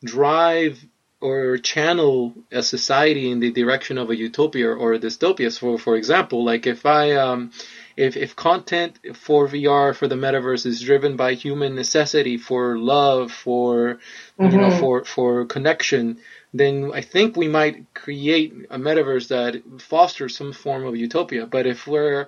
drive 0.03 0.85
or 1.25 1.57
channel 1.57 2.33
a 2.51 2.61
society 2.61 3.31
in 3.31 3.39
the 3.39 3.51
direction 3.51 3.97
of 3.97 4.09
a 4.09 4.15
utopia 4.15 4.69
or 4.83 4.93
a 4.93 4.99
dystopia. 4.99 5.51
So, 5.51 5.77
for 5.77 5.95
example, 5.95 6.45
like 6.51 6.67
if 6.67 6.85
I, 6.85 7.13
um, 7.13 7.51
if, 7.97 8.15
if 8.15 8.35
content 8.35 8.99
for 9.13 9.47
VR 9.47 9.95
for 9.95 10.07
the 10.07 10.15
metaverse 10.15 10.65
is 10.65 10.81
driven 10.81 11.15
by 11.15 11.33
human 11.33 11.73
necessity 11.75 12.37
for 12.37 12.77
love, 12.77 13.31
for 13.31 13.99
mm-hmm. 14.39 14.51
you 14.51 14.57
know, 14.61 14.69
mm-hmm. 14.69 14.79
for 14.79 15.03
for 15.03 15.45
connection, 15.45 16.19
then 16.53 16.91
I 16.93 17.01
think 17.01 17.35
we 17.35 17.47
might 17.47 17.93
create 17.93 18.53
a 18.69 18.77
metaverse 18.77 19.27
that 19.29 19.81
fosters 19.81 20.37
some 20.37 20.53
form 20.53 20.85
of 20.85 20.95
utopia. 20.95 21.47
But 21.47 21.65
if 21.65 21.87
we're 21.87 22.27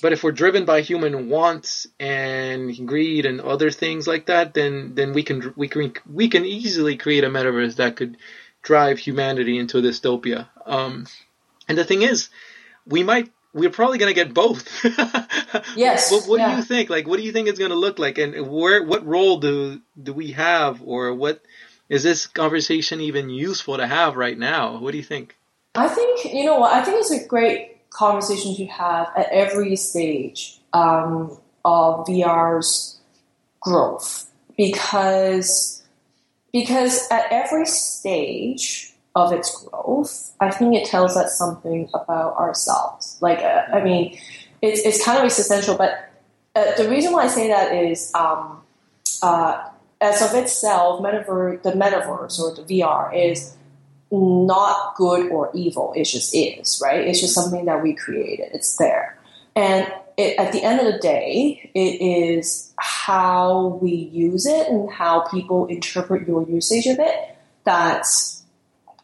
but 0.00 0.12
if 0.12 0.22
we're 0.22 0.32
driven 0.32 0.64
by 0.64 0.80
human 0.80 1.28
wants 1.28 1.86
and 2.00 2.86
greed 2.86 3.26
and 3.26 3.40
other 3.40 3.70
things 3.70 4.06
like 4.06 4.26
that, 4.26 4.54
then 4.54 4.94
then 4.94 5.12
we 5.12 5.22
can 5.22 5.52
we 5.56 5.68
can 5.68 5.92
we 6.10 6.28
can 6.28 6.44
easily 6.44 6.96
create 6.96 7.24
a 7.24 7.28
metaverse 7.28 7.76
that 7.76 7.96
could 7.96 8.16
drive 8.62 8.98
humanity 8.98 9.58
into 9.58 9.78
a 9.78 9.82
dystopia. 9.82 10.48
Um, 10.66 11.06
and 11.68 11.76
the 11.76 11.84
thing 11.84 12.02
is, 12.02 12.28
we 12.86 13.02
might 13.02 13.30
we're 13.54 13.70
probably 13.70 13.98
going 13.98 14.12
to 14.12 14.24
get 14.24 14.32
both. 14.32 14.84
yes. 15.76 16.10
What, 16.10 16.26
what 16.26 16.40
yeah. 16.40 16.50
do 16.50 16.56
you 16.56 16.62
think? 16.62 16.88
Like, 16.88 17.06
what 17.06 17.18
do 17.18 17.22
you 17.22 17.32
think 17.32 17.48
it's 17.48 17.58
going 17.58 17.70
to 17.70 17.76
look 17.76 17.98
like, 17.98 18.18
and 18.18 18.48
where 18.48 18.82
what 18.82 19.06
role 19.06 19.38
do 19.38 19.80
do 20.00 20.12
we 20.12 20.32
have, 20.32 20.80
or 20.82 21.14
what 21.14 21.42
is 21.88 22.02
this 22.02 22.26
conversation 22.26 23.00
even 23.00 23.30
useful 23.30 23.76
to 23.76 23.86
have 23.86 24.16
right 24.16 24.38
now? 24.38 24.78
What 24.78 24.92
do 24.92 24.96
you 24.96 25.04
think? 25.04 25.36
I 25.74 25.88
think 25.88 26.24
you 26.24 26.44
know 26.44 26.58
what 26.58 26.72
I 26.72 26.82
think 26.84 27.00
it's 27.00 27.10
a 27.10 27.26
great 27.26 27.71
conversations 27.92 28.58
you 28.58 28.68
have 28.68 29.08
at 29.16 29.28
every 29.30 29.76
stage 29.76 30.60
um, 30.72 31.36
of 31.64 32.06
VR's 32.06 32.98
growth 33.60 34.30
because 34.56 35.82
because 36.52 37.08
at 37.10 37.26
every 37.30 37.64
stage 37.64 38.92
of 39.14 39.32
its 39.32 39.64
growth, 39.64 40.32
I 40.40 40.50
think 40.50 40.74
it 40.74 40.86
tells 40.86 41.16
us 41.16 41.36
something 41.36 41.88
about 41.94 42.36
ourselves. 42.36 43.16
Like, 43.20 43.38
uh, 43.38 43.62
I 43.72 43.82
mean, 43.82 44.18
it's, 44.60 44.80
it's 44.80 45.04
kind 45.04 45.18
of 45.18 45.24
existential, 45.24 45.76
but 45.76 46.10
uh, 46.54 46.74
the 46.76 46.88
reason 46.88 47.12
why 47.12 47.24
I 47.24 47.28
say 47.28 47.48
that 47.48 47.74
is 47.74 48.12
um, 48.14 48.62
uh, 49.22 49.68
as 50.00 50.20
of 50.20 50.34
itself, 50.34 51.00
metaverse, 51.02 51.62
the 51.62 51.72
metaverse 51.72 52.38
or 52.38 52.54
the 52.54 52.62
VR 52.62 53.14
is 53.14 53.56
not 54.12 54.94
good 54.96 55.30
or 55.30 55.50
evil. 55.54 55.92
It 55.96 56.04
just 56.04 56.34
is, 56.34 56.80
right? 56.84 57.06
It's 57.06 57.20
just 57.20 57.34
something 57.34 57.64
that 57.64 57.82
we 57.82 57.94
created. 57.94 58.50
It's 58.52 58.76
there. 58.76 59.18
And 59.56 59.90
it, 60.16 60.38
at 60.38 60.52
the 60.52 60.62
end 60.62 60.80
of 60.80 60.92
the 60.92 60.98
day, 60.98 61.70
it 61.74 62.00
is 62.00 62.72
how 62.78 63.78
we 63.80 63.90
use 63.90 64.46
it 64.46 64.68
and 64.68 64.90
how 64.90 65.20
people 65.20 65.66
interpret 65.66 66.28
your 66.28 66.46
usage 66.46 66.86
of 66.86 66.98
it 66.98 67.36
that's 67.64 68.42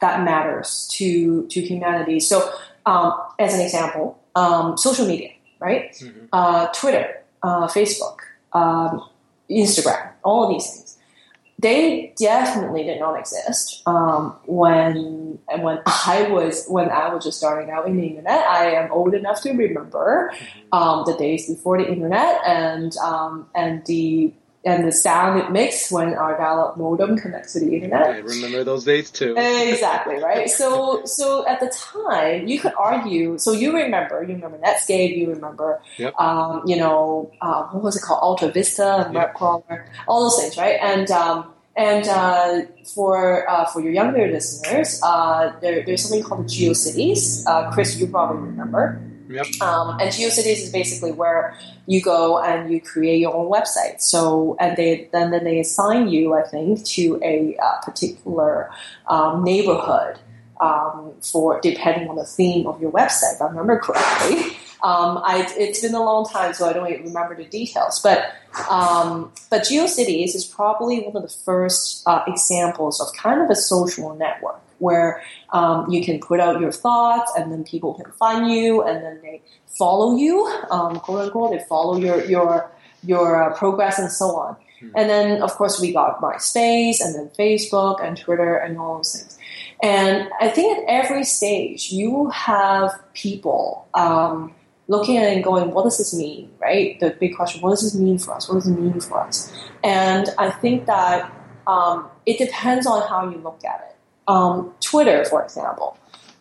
that 0.00 0.24
matters 0.24 0.88
to 0.92 1.46
to 1.48 1.60
humanity. 1.60 2.20
So, 2.20 2.52
um, 2.86 3.14
as 3.38 3.54
an 3.54 3.60
example, 3.60 4.20
um, 4.34 4.76
social 4.76 5.06
media, 5.06 5.30
right? 5.58 5.92
Mm-hmm. 5.92 6.26
Uh, 6.32 6.66
Twitter, 6.68 7.22
uh, 7.42 7.66
Facebook, 7.68 8.18
um, 8.52 9.08
Instagram, 9.50 10.10
all 10.22 10.44
of 10.44 10.50
these 10.50 10.70
things 10.70 10.97
they 11.58 12.14
definitely 12.16 12.84
did 12.84 13.00
not 13.00 13.18
exist 13.18 13.82
um, 13.86 14.36
when 14.46 15.38
when 15.58 15.80
I 15.86 16.28
was 16.30 16.66
when 16.68 16.88
I 16.88 17.12
was 17.12 17.24
just 17.24 17.38
starting 17.38 17.70
out 17.70 17.86
in 17.86 17.96
the 17.96 18.06
internet. 18.06 18.46
I 18.46 18.72
am 18.72 18.92
old 18.92 19.14
enough 19.14 19.42
to 19.42 19.52
remember 19.52 20.32
mm-hmm. 20.32 20.74
um, 20.74 21.04
the 21.06 21.16
days 21.16 21.48
before 21.48 21.78
the 21.78 21.90
internet 21.90 22.40
and 22.46 22.96
um, 22.98 23.48
and 23.54 23.84
the 23.86 24.32
and 24.68 24.86
the 24.86 24.92
sound 24.92 25.40
it 25.40 25.50
makes 25.50 25.90
when 25.90 26.12
our 26.14 26.36
dial-up 26.36 26.76
modem 26.76 27.16
connects 27.16 27.54
to 27.54 27.60
the 27.60 27.74
internet. 27.74 28.02
I 28.02 28.18
remember 28.18 28.64
those 28.64 28.84
days 28.84 29.10
too. 29.10 29.34
exactly 29.36 30.16
right. 30.22 30.48
So 30.50 31.02
so 31.18 31.46
at 31.46 31.60
the 31.60 31.70
time 31.70 32.46
you 32.46 32.60
could 32.60 32.74
argue. 32.78 33.38
So 33.38 33.52
you 33.52 33.74
remember 33.74 34.22
you 34.22 34.34
remember 34.34 34.58
Netscape. 34.58 35.16
You 35.16 35.30
remember 35.30 35.80
yep. 35.96 36.14
um, 36.20 36.62
you 36.66 36.76
know 36.76 37.32
uh, 37.40 37.62
what 37.68 37.82
was 37.82 37.96
it 37.96 38.02
called 38.02 38.20
Alta 38.22 38.52
Vista 38.52 39.06
and 39.06 39.14
yep. 39.14 39.34
WebCrawler, 39.34 39.86
all 40.06 40.24
those 40.24 40.38
things, 40.38 40.58
right? 40.58 40.78
And 40.82 41.10
um, 41.10 41.50
and 41.74 42.06
uh, 42.08 42.62
for 42.94 43.48
uh, 43.48 43.64
for 43.66 43.80
your 43.80 43.92
younger 43.92 44.28
listeners, 44.28 45.00
uh, 45.02 45.52
there, 45.62 45.82
there's 45.86 46.02
something 46.02 46.22
called 46.22 46.44
the 46.44 46.50
GeoCities. 46.50 47.46
Uh, 47.46 47.70
Chris, 47.70 47.96
you 47.96 48.06
probably 48.08 48.42
remember. 48.48 49.00
Yep. 49.28 49.46
Um, 49.60 50.00
and 50.00 50.10
GeoCities 50.10 50.62
is 50.62 50.70
basically 50.72 51.12
where 51.12 51.58
you 51.86 52.00
go 52.00 52.38
and 52.42 52.72
you 52.72 52.80
create 52.80 53.20
your 53.20 53.34
own 53.34 53.50
website. 53.50 54.00
So, 54.00 54.56
and 54.58 54.76
they 54.76 55.08
then 55.12 55.30
then 55.30 55.44
they 55.44 55.60
assign 55.60 56.08
you, 56.08 56.34
I 56.34 56.42
think, 56.42 56.84
to 56.84 57.20
a 57.22 57.56
uh, 57.56 57.80
particular 57.82 58.70
um, 59.06 59.44
neighborhood 59.44 60.18
um, 60.60 61.12
for 61.20 61.60
depending 61.60 62.08
on 62.08 62.16
the 62.16 62.24
theme 62.24 62.66
of 62.66 62.80
your 62.80 62.90
website. 62.90 63.34
If 63.34 63.42
I 63.42 63.46
remember 63.48 63.78
correctly. 63.78 64.56
Um, 64.80 65.18
I, 65.24 65.44
it's 65.56 65.80
been 65.80 65.96
a 65.96 66.04
long 66.04 66.24
time, 66.24 66.54
so 66.54 66.68
I 66.68 66.72
don't 66.72 66.84
remember 66.84 67.34
the 67.34 67.46
details. 67.46 68.00
But 68.00 68.32
um, 68.70 69.32
but 69.50 69.62
GeoCities 69.62 70.36
is 70.36 70.44
probably 70.44 71.00
one 71.00 71.16
of 71.16 71.22
the 71.22 71.36
first 71.36 72.06
uh, 72.06 72.22
examples 72.28 73.00
of 73.00 73.12
kind 73.12 73.42
of 73.42 73.50
a 73.50 73.56
social 73.56 74.14
network 74.14 74.60
where 74.78 75.22
um, 75.52 75.90
you 75.90 76.04
can 76.04 76.20
put 76.20 76.40
out 76.40 76.60
your 76.60 76.72
thoughts, 76.72 77.32
and 77.36 77.52
then 77.52 77.64
people 77.64 77.94
can 77.94 78.10
find 78.12 78.50
you, 78.50 78.82
and 78.82 79.04
then 79.04 79.20
they 79.22 79.42
follow 79.66 80.16
you, 80.16 80.46
um, 80.70 80.98
quote 81.00 81.26
unquote. 81.26 81.52
They 81.52 81.64
follow 81.68 81.96
your 81.96 82.24
your 82.24 82.70
your 83.02 83.42
uh, 83.42 83.56
progress 83.56 83.98
and 83.98 84.10
so 84.10 84.36
on. 84.36 84.56
Hmm. 84.80 84.90
And 84.94 85.10
then, 85.10 85.42
of 85.42 85.52
course, 85.54 85.80
we 85.80 85.92
got 85.92 86.20
MySpace, 86.20 87.00
and 87.00 87.14
then 87.14 87.30
Facebook, 87.38 88.02
and 88.04 88.16
Twitter, 88.16 88.56
and 88.56 88.78
all 88.78 88.98
those 88.98 89.14
things. 89.14 89.38
And 89.82 90.28
I 90.40 90.48
think 90.48 90.78
at 90.78 90.84
every 90.88 91.24
stage, 91.24 91.92
you 91.92 92.30
have 92.30 92.90
people 93.14 93.88
um, 93.94 94.54
looking 94.88 95.18
at 95.18 95.24
it 95.24 95.34
and 95.34 95.44
going, 95.44 95.70
what 95.70 95.84
does 95.84 95.98
this 95.98 96.14
mean, 96.14 96.50
right? 96.58 96.98
The 96.98 97.10
big 97.10 97.36
question, 97.36 97.60
what 97.60 97.70
does 97.70 97.82
this 97.82 97.94
mean 97.94 98.18
for 98.18 98.34
us? 98.34 98.48
What 98.48 98.56
does 98.56 98.66
it 98.66 98.78
mean 98.78 99.00
for 99.00 99.20
us? 99.20 99.52
And 99.84 100.28
I 100.38 100.50
think 100.50 100.86
that 100.86 101.30
um, 101.66 102.08
it 102.26 102.38
depends 102.38 102.86
on 102.86 103.06
how 103.06 103.28
you 103.28 103.38
look 103.38 103.62
at 103.64 103.86
it. 103.90 103.96
Um, 104.28 104.72
Twitter, 104.80 105.24
for 105.24 105.42
example, 105.42 105.96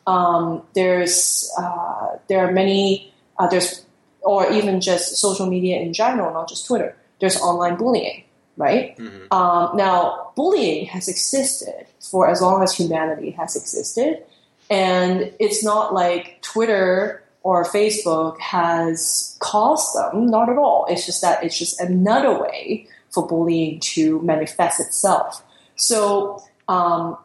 um, 0.05 0.61
there's 0.75 1.49
uh, 1.57 2.17
there 2.27 2.45
are 2.47 2.51
many 2.51 3.13
uh, 3.39 3.47
there's 3.47 3.85
or 4.21 4.51
even 4.51 4.81
just 4.81 5.15
social 5.17 5.47
media 5.47 5.79
in 5.79 5.93
general, 5.93 6.31
not 6.33 6.49
just 6.49 6.67
Twitter. 6.67 6.95
There's 7.19 7.39
online 7.39 7.77
bullying, 7.77 8.23
right? 8.57 8.95
Mhm. 8.97 9.31
Um, 9.31 9.77
now, 9.77 10.31
bullying 10.35 10.85
has 10.87 11.07
existed 11.07 11.87
for 11.99 12.29
as 12.29 12.41
long 12.41 12.61
as 12.61 12.75
humanity 12.75 13.31
has 13.31 13.55
existed, 13.55 14.23
and 14.69 15.31
it's 15.39 15.63
not 15.63 15.93
like 15.93 16.41
Twitter 16.41 17.23
or 17.43 17.63
Facebook 17.63 18.37
has 18.39 19.37
caused 19.39 19.95
them. 19.95 20.27
Not 20.27 20.49
at 20.49 20.57
all. 20.57 20.85
It's 20.89 21.05
just 21.05 21.21
that 21.21 21.41
it's 21.43 21.57
just 21.57 21.79
another 21.79 22.37
way 22.37 22.87
for 23.09 23.25
bullying 23.25 23.79
to 23.79 24.21
manifest 24.21 24.81
itself. 24.81 25.41
So, 25.77 26.43
um, 26.67 27.17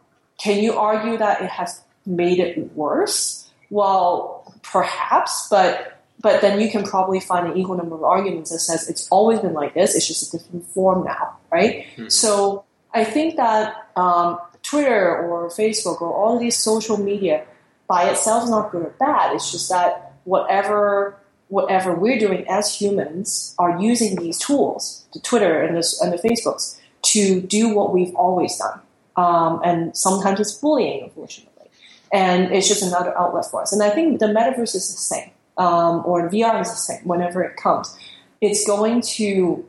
can 0.43 0.61
you 0.61 0.73
argue 0.73 1.17
that 1.17 1.41
it 1.41 1.49
has 1.49 1.81
made 2.05 2.39
it 2.39 2.75
worse? 2.75 3.49
Well, 3.69 4.53
perhaps, 4.61 5.47
but 5.49 6.01
but 6.19 6.41
then 6.41 6.59
you 6.59 6.69
can 6.69 6.83
probably 6.83 7.19
find 7.19 7.47
an 7.47 7.57
equal 7.57 7.75
number 7.75 7.95
of 7.95 8.03
arguments 8.03 8.49
that 8.51 8.59
says 8.59 8.89
it's 8.89 9.07
always 9.09 9.39
been 9.39 9.53
like 9.53 9.73
this. 9.73 9.95
It's 9.95 10.07
just 10.07 10.33
a 10.33 10.37
different 10.37 10.65
form 10.67 11.05
now, 11.05 11.37
right? 11.49 11.85
Mhm. 11.95 12.11
So 12.11 12.63
I 12.93 13.03
think 13.03 13.37
that 13.37 13.87
um, 13.95 14.39
Twitter 14.63 15.17
or 15.17 15.49
Facebook 15.49 16.01
or 16.01 16.13
all 16.13 16.37
these 16.39 16.57
social 16.57 16.97
media 16.97 17.45
by 17.87 18.09
itself 18.09 18.43
is 18.43 18.49
not 18.49 18.71
good 18.71 18.83
or 18.83 18.93
bad. 18.99 19.33
It's 19.35 19.51
just 19.51 19.69
that 19.69 20.13
whatever 20.25 21.15
whatever 21.47 21.93
we're 21.93 22.17
doing 22.17 22.45
as 22.49 22.65
humans 22.81 23.53
are 23.59 23.79
using 23.79 24.15
these 24.15 24.39
tools, 24.39 25.05
the 25.13 25.19
Twitter 25.19 25.61
and 25.61 25.77
the, 25.77 25.83
and 26.01 26.11
the 26.11 26.17
Facebooks, 26.17 26.79
to 27.13 27.41
do 27.41 27.69
what 27.75 27.93
we've 27.93 28.15
always 28.15 28.57
done. 28.57 28.79
Um, 29.15 29.61
and 29.63 29.95
sometimes 29.95 30.39
it's 30.39 30.53
bullying, 30.53 31.03
unfortunately. 31.03 31.69
And 32.11 32.51
it's 32.51 32.67
just 32.67 32.83
another 32.83 33.17
outlet 33.17 33.45
for 33.45 33.61
us. 33.61 33.73
And 33.73 33.81
I 33.81 33.89
think 33.89 34.19
the 34.19 34.27
metaverse 34.27 34.75
is 34.75 34.91
the 34.91 34.97
same, 34.97 35.31
um, 35.57 36.03
or 36.05 36.29
VR 36.29 36.61
is 36.61 36.69
the 36.69 36.75
same 36.75 37.03
whenever 37.03 37.43
it 37.43 37.57
comes. 37.57 37.95
It's 38.41 38.65
going 38.65 39.01
to, 39.15 39.65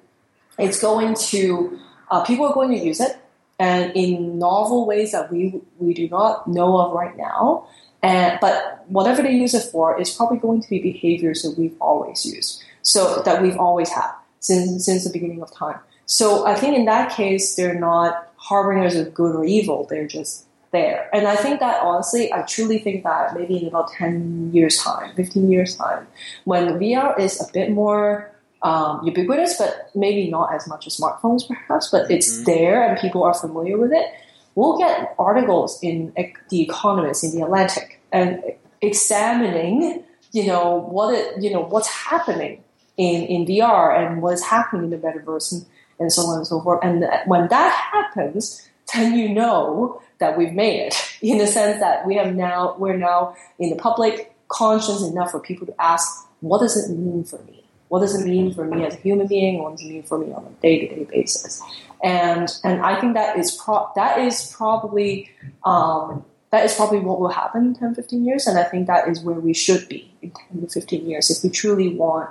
it's 0.58 0.80
going 0.80 1.14
to, 1.14 1.78
uh, 2.10 2.24
people 2.24 2.46
are 2.46 2.54
going 2.54 2.70
to 2.70 2.84
use 2.84 3.00
it 3.00 3.16
and 3.58 3.92
in 3.94 4.38
novel 4.38 4.86
ways 4.86 5.12
that 5.12 5.30
we, 5.30 5.60
we 5.78 5.94
do 5.94 6.08
not 6.08 6.46
know 6.48 6.78
of 6.78 6.92
right 6.92 7.16
now. 7.16 7.66
And, 8.02 8.38
but 8.40 8.84
whatever 8.88 9.22
they 9.22 9.32
use 9.32 9.54
it 9.54 9.62
for 9.70 9.98
is 9.98 10.10
probably 10.10 10.38
going 10.38 10.60
to 10.60 10.68
be 10.68 10.78
behaviors 10.80 11.42
that 11.42 11.56
we've 11.56 11.76
always 11.80 12.26
used. 12.26 12.62
So 12.82 13.22
that 13.24 13.40
we've 13.40 13.56
always 13.56 13.88
had 13.88 14.12
since, 14.40 14.84
since 14.84 15.04
the 15.04 15.10
beginning 15.10 15.40
of 15.40 15.54
time. 15.54 15.78
So 16.06 16.46
I 16.46 16.54
think 16.54 16.76
in 16.76 16.84
that 16.84 17.12
case, 17.12 17.54
they're 17.54 17.78
not 17.78 18.33
harbingers 18.48 18.94
of 18.96 19.06
good 19.14 19.34
or 19.34 19.44
evil. 19.44 19.86
They're 19.88 20.06
just 20.18 20.44
there. 20.72 21.08
And 21.16 21.26
I 21.26 21.36
think 21.36 21.60
that 21.60 21.76
honestly, 21.82 22.32
I 22.32 22.42
truly 22.42 22.78
think 22.78 23.04
that 23.04 23.34
maybe 23.38 23.54
in 23.62 23.68
about 23.68 23.88
10 23.92 24.50
years 24.52 24.76
time, 24.78 25.14
15 25.14 25.50
years 25.50 25.76
time, 25.76 26.06
when 26.44 26.64
VR 26.80 27.18
is 27.18 27.40
a 27.40 27.46
bit 27.52 27.70
more 27.70 28.30
um, 28.62 29.00
ubiquitous, 29.04 29.58
but 29.58 29.90
maybe 29.94 30.30
not 30.30 30.52
as 30.54 30.66
much 30.66 30.86
as 30.86 30.96
smartphones 30.98 31.46
perhaps, 31.46 31.90
but 31.90 32.10
it's 32.10 32.30
Mhm. 32.40 32.44
there 32.46 32.78
and 32.82 32.98
people 32.98 33.22
are 33.22 33.34
familiar 33.34 33.76
with 33.76 33.92
it, 33.92 34.06
we'll 34.54 34.78
get 34.78 35.14
articles 35.18 35.78
in 35.82 36.12
The 36.48 36.62
Economist, 36.62 37.22
in 37.24 37.30
The 37.36 37.42
Atlantic, 37.44 38.00
and 38.10 38.42
examining, 38.80 40.02
you 40.32 40.46
know, 40.46 40.64
what 40.96 41.14
it, 41.14 41.42
you 41.42 41.50
know, 41.52 41.60
what's 41.60 41.88
happening 41.88 42.62
in, 42.96 43.22
in 43.34 43.44
VR 43.46 43.94
and 43.98 44.22
what 44.22 44.32
is 44.34 44.42
happening 44.44 44.84
in 44.84 44.90
the 44.90 44.96
metaverse 45.06 45.52
and, 45.52 45.66
and 45.98 46.12
so 46.12 46.22
on 46.22 46.38
and 46.38 46.46
so 46.46 46.60
forth. 46.60 46.80
And 46.82 47.06
when 47.26 47.48
that 47.48 47.72
happens, 47.92 48.68
then 48.94 49.16
you 49.16 49.28
know 49.28 50.00
that 50.18 50.38
we've 50.38 50.52
made 50.52 50.86
it 50.86 50.94
in 51.22 51.38
the 51.38 51.46
sense 51.46 51.80
that 51.80 52.06
we 52.06 52.16
have 52.16 52.34
now, 52.34 52.76
we're 52.78 52.96
now 52.96 53.36
in 53.58 53.70
the 53.70 53.76
public 53.76 54.34
conscience 54.48 55.02
enough 55.02 55.30
for 55.30 55.40
people 55.40 55.66
to 55.66 55.80
ask, 55.80 56.26
what 56.40 56.60
does 56.60 56.76
it 56.76 56.94
mean 56.94 57.24
for 57.24 57.38
me? 57.44 57.64
What 57.88 58.00
does 58.00 58.20
it 58.20 58.26
mean 58.26 58.52
for 58.52 58.64
me 58.64 58.84
as 58.84 58.94
a 58.94 58.98
human 58.98 59.26
being? 59.26 59.62
What 59.62 59.72
does 59.72 59.82
it 59.82 59.88
mean 59.88 60.02
for 60.02 60.18
me 60.18 60.32
on 60.32 60.44
a 60.44 60.62
day-to-day 60.62 61.04
basis? 61.04 61.62
And 62.02 62.48
and 62.64 62.80
I 62.82 63.00
think 63.00 63.14
that 63.14 63.38
is 63.38 63.52
pro- 63.52 63.88
that 63.94 64.18
is 64.18 64.52
probably 64.56 65.30
um, 65.64 66.24
that 66.50 66.64
is 66.64 66.74
probably 66.74 67.00
what 67.00 67.20
will 67.20 67.28
happen 67.28 67.66
in 67.66 67.74
10, 67.74 67.94
15 67.94 68.24
years. 68.24 68.46
And 68.46 68.58
I 68.58 68.64
think 68.64 68.86
that 68.86 69.08
is 69.08 69.20
where 69.20 69.38
we 69.38 69.54
should 69.54 69.88
be 69.88 70.12
in 70.22 70.32
10 70.52 70.62
to 70.62 70.68
15 70.68 71.08
years 71.08 71.30
if 71.30 71.42
we 71.44 71.50
truly 71.50 71.94
want 71.94 72.30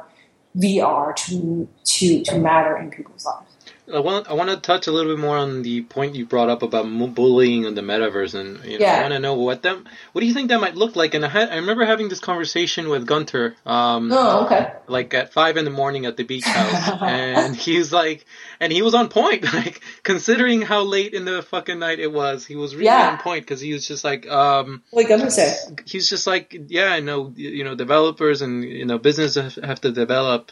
VR 0.58 1.16
to 1.28 1.68
to 1.84 2.24
to 2.24 2.38
matter 2.38 2.78
in 2.78 2.92
people's 2.92 3.26
lives. 3.26 3.53
I 3.92 4.00
want 4.00 4.30
I 4.30 4.34
want 4.34 4.50
to 4.50 4.56
touch 4.58 4.88
a 4.88 4.92
little 4.92 5.14
bit 5.14 5.20
more 5.22 5.36
on 5.38 5.62
the 5.62 5.82
point 5.82 6.16
you 6.16 6.26
brought 6.26 6.50
up 6.50 6.64
about 6.64 6.86
bullying 7.16 7.66
in 7.66 7.76
the 7.76 7.82
metaverse, 7.82 8.34
and 8.34 8.64
you 8.64 8.80
know, 8.80 8.86
Yeah. 8.86 8.98
I 8.98 9.02
want 9.02 9.14
to 9.14 9.20
know 9.20 9.34
what 9.34 9.64
that 9.64 9.78
what 10.14 10.22
do 10.22 10.26
you 10.26 10.34
think 10.34 10.50
that 10.50 10.62
might 10.62 10.76
look 10.76 10.96
like? 10.96 11.14
And 11.16 11.26
I 11.26 11.28
had 11.28 11.50
I 11.50 11.58
remember 11.58 11.84
having 11.86 12.08
this 12.08 12.20
conversation 12.20 12.88
with 12.90 13.06
Gunter, 13.06 13.56
um, 13.66 14.10
Oh, 14.12 14.46
okay. 14.46 14.72
like 14.88 15.14
at 15.14 15.34
five 15.34 15.58
in 15.58 15.66
the 15.66 15.72
morning 15.72 16.06
at 16.06 16.16
the 16.16 16.24
beach 16.24 16.46
house, 16.46 16.98
and 17.02 17.56
he's 17.56 17.92
like, 17.92 18.26
and 18.62 18.72
he 18.72 18.82
was 18.82 18.94
on 18.94 19.10
point, 19.10 19.44
like 19.54 19.82
considering 20.04 20.62
how 20.62 20.84
late 20.84 21.14
in 21.14 21.26
the 21.26 21.42
fucking 21.42 21.80
night 21.80 22.00
it 22.00 22.12
was, 22.12 22.46
he 22.46 22.56
was 22.56 22.76
really 22.76 22.86
Yeah. 22.86 23.12
on 23.12 23.18
point 23.18 23.44
because 23.44 23.60
he 23.60 23.74
was 23.74 23.86
just 23.86 24.04
like, 24.06 24.26
um, 24.30 24.82
What 24.92 25.06
are 25.12 25.18
you 25.28 25.30
he's 25.86 26.10
just 26.10 26.26
like, 26.26 26.56
yeah, 26.68 26.88
I 26.94 27.02
know, 27.02 27.34
you 27.36 27.66
know, 27.66 27.76
developers 27.76 28.42
and 28.42 28.64
you 28.64 28.86
know, 28.86 28.98
business 28.98 29.36
have 29.62 29.82
to 29.82 29.92
develop 29.92 30.52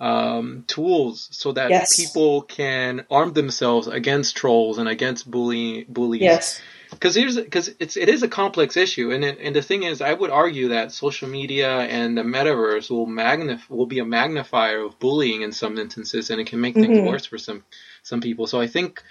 um, 0.00 0.64
tools 0.66 1.28
so 1.30 1.52
that 1.52 1.70
Yes. 1.70 1.94
people 1.96 2.42
can 2.42 3.04
arm 3.10 3.32
themselves 3.34 3.86
against 3.86 4.36
trolls 4.36 4.78
and 4.78 4.88
against 4.88 5.30
bullying 5.30 5.84
bullies. 5.88 6.22
Yes. 6.22 6.60
Because 6.90 7.14
here's 7.14 7.36
because 7.36 7.70
it's 7.78 7.96
it 7.96 8.08
is 8.08 8.24
a 8.24 8.28
complex 8.28 8.76
issue, 8.76 9.12
and 9.12 9.24
it, 9.24 9.38
and 9.40 9.54
the 9.54 9.62
thing 9.62 9.84
is, 9.84 10.00
I 10.02 10.12
would 10.12 10.30
argue 10.30 10.68
that 10.68 10.90
social 10.90 11.28
media 11.28 11.70
and 11.70 12.18
the 12.18 12.22
metaverse 12.22 12.90
will 12.90 13.06
magnif- 13.06 13.70
will 13.70 13.86
be 13.86 14.00
a 14.00 14.04
magnifier 14.04 14.80
of 14.80 14.98
bullying 14.98 15.42
in 15.42 15.52
some 15.52 15.78
instances, 15.78 16.30
and 16.30 16.40
it 16.40 16.48
can 16.48 16.60
make 16.60 16.74
things 16.74 16.98
Mhm. 16.98 17.06
worse 17.06 17.26
for 17.26 17.38
some 17.38 17.62
some 18.02 18.20
people. 18.20 18.46
So 18.48 18.60
I 18.60 18.66
think. 18.66 19.02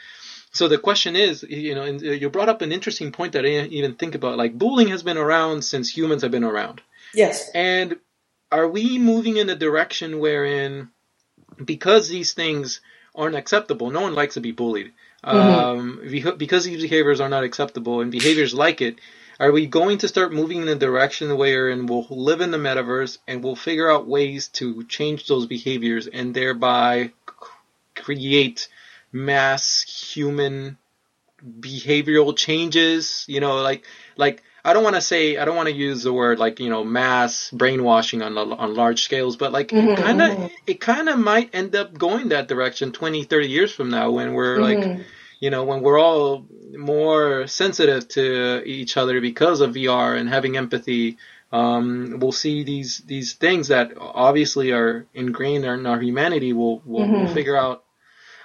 So 0.52 0.68
the 0.68 0.80
question 0.80 1.16
is, 1.16 1.44
you 1.48 1.76
know, 1.76 1.84
and 1.84 2.02
you 2.02 2.28
brought 2.32 2.50
up 2.50 2.64
an 2.64 2.72
interesting 2.72 3.12
point 3.12 3.34
that 3.34 3.46
I 3.46 3.50
didn't 3.50 3.72
even 3.72 3.94
think 3.94 4.16
about. 4.16 4.36
Like 4.36 4.58
bullying 4.58 4.90
has 4.90 5.04
been 5.04 5.18
around 5.18 5.62
since 5.64 5.96
humans 5.96 6.24
have 6.24 6.32
been 6.32 6.44
around. 6.44 6.82
Yes. 7.14 7.50
And 7.54 7.98
are 8.52 8.68
we 8.68 8.98
moving 8.98 9.38
in 9.38 9.50
a 9.50 9.56
direction 9.56 10.20
wherein, 10.20 10.90
because 11.64 12.10
these 12.10 12.34
things 12.34 12.82
aren't 13.16 13.36
acceptable, 13.36 13.92
no 13.92 14.02
one 14.02 14.16
likes 14.16 14.36
to 14.36 14.42
be 14.42 14.52
bullied. 14.52 14.92
Um, 15.24 16.00
because 16.38 16.64
these 16.64 16.82
behaviors 16.82 17.20
are 17.20 17.28
not 17.30 17.44
acceptable 17.44 18.00
and 18.00 18.12
behaviors 18.12 18.54
like 18.54 18.82
it, 18.82 19.00
are 19.40 19.52
we 19.52 19.68
going 19.68 20.00
to 20.00 20.08
start 20.08 20.34
moving 20.34 20.62
in 20.62 20.68
a 20.68 20.76
direction 20.76 21.38
wherein 21.38 21.86
we'll 21.86 22.08
live 22.10 22.42
in 22.42 22.52
the 22.52 22.58
metaverse 22.58 23.18
and 23.28 23.44
we'll 23.44 23.56
figure 23.56 23.92
out 23.92 24.08
ways 24.08 24.48
to 24.50 24.84
change 24.86 25.28
those 25.28 25.46
behaviors 25.46 26.08
and 26.08 26.34
thereby 26.34 27.12
create 27.96 28.68
mass 29.12 29.82
human 29.82 30.78
behavioral 31.60 32.36
changes? 32.36 33.26
You 33.28 33.40
know, 33.40 33.62
like 33.62 33.86
like 34.18 34.44
I 34.70 34.74
don't 34.74 34.84
want 34.84 34.96
to 34.96 35.02
say 35.02 35.22
I 35.38 35.46
don't 35.46 35.56
want 35.56 35.70
to 35.70 35.74
use 35.90 36.04
the 36.04 36.14
word 36.14 36.38
like 36.46 36.60
you 36.60 36.70
know 36.70 36.84
mass 36.84 37.50
brainwashing 37.52 38.22
on 38.22 38.38
on 38.38 38.76
large 38.76 39.02
scales, 39.10 39.36
but 39.36 39.52
like 39.52 39.70
Mhm, 39.70 39.94
it 39.94 39.98
kind 39.98 40.22
of 40.22 40.52
it 40.72 40.80
kind 40.80 41.10
of 41.10 41.18
might 41.32 41.50
end 41.54 41.76
up 41.76 41.90
going 41.98 42.30
that 42.30 42.48
direction 42.48 42.92
20, 42.92 43.24
30 43.24 43.48
years 43.50 43.72
from 43.74 43.90
now 43.90 44.12
when 44.12 44.34
we're 44.34 44.62
like 44.70 44.78
Mhm. 44.80 45.04
you 45.40 45.50
know 45.50 45.64
when 45.70 45.82
we're 45.82 46.00
all 46.00 46.46
more 46.94 47.48
sensitive 47.48 48.08
to 48.10 48.62
each 48.78 48.96
other 49.02 49.20
because 49.22 49.62
of 49.62 49.74
VR 49.74 50.16
and 50.20 50.30
having 50.30 50.56
empathy. 50.56 51.18
Um, 51.52 52.18
we'll 52.20 52.32
see 52.46 52.64
these 52.64 52.92
these 53.14 53.34
things 53.34 53.70
that 53.70 53.94
obviously 53.98 54.72
are 54.72 55.08
ingrained 55.16 55.66
in 55.66 55.88
our 55.88 56.00
humanity. 56.00 56.54
We'll 56.54 56.82
we'll, 56.86 57.08
we'll 57.08 57.28
Mhm. 57.28 57.34
figure 57.34 57.58
out. 57.58 57.84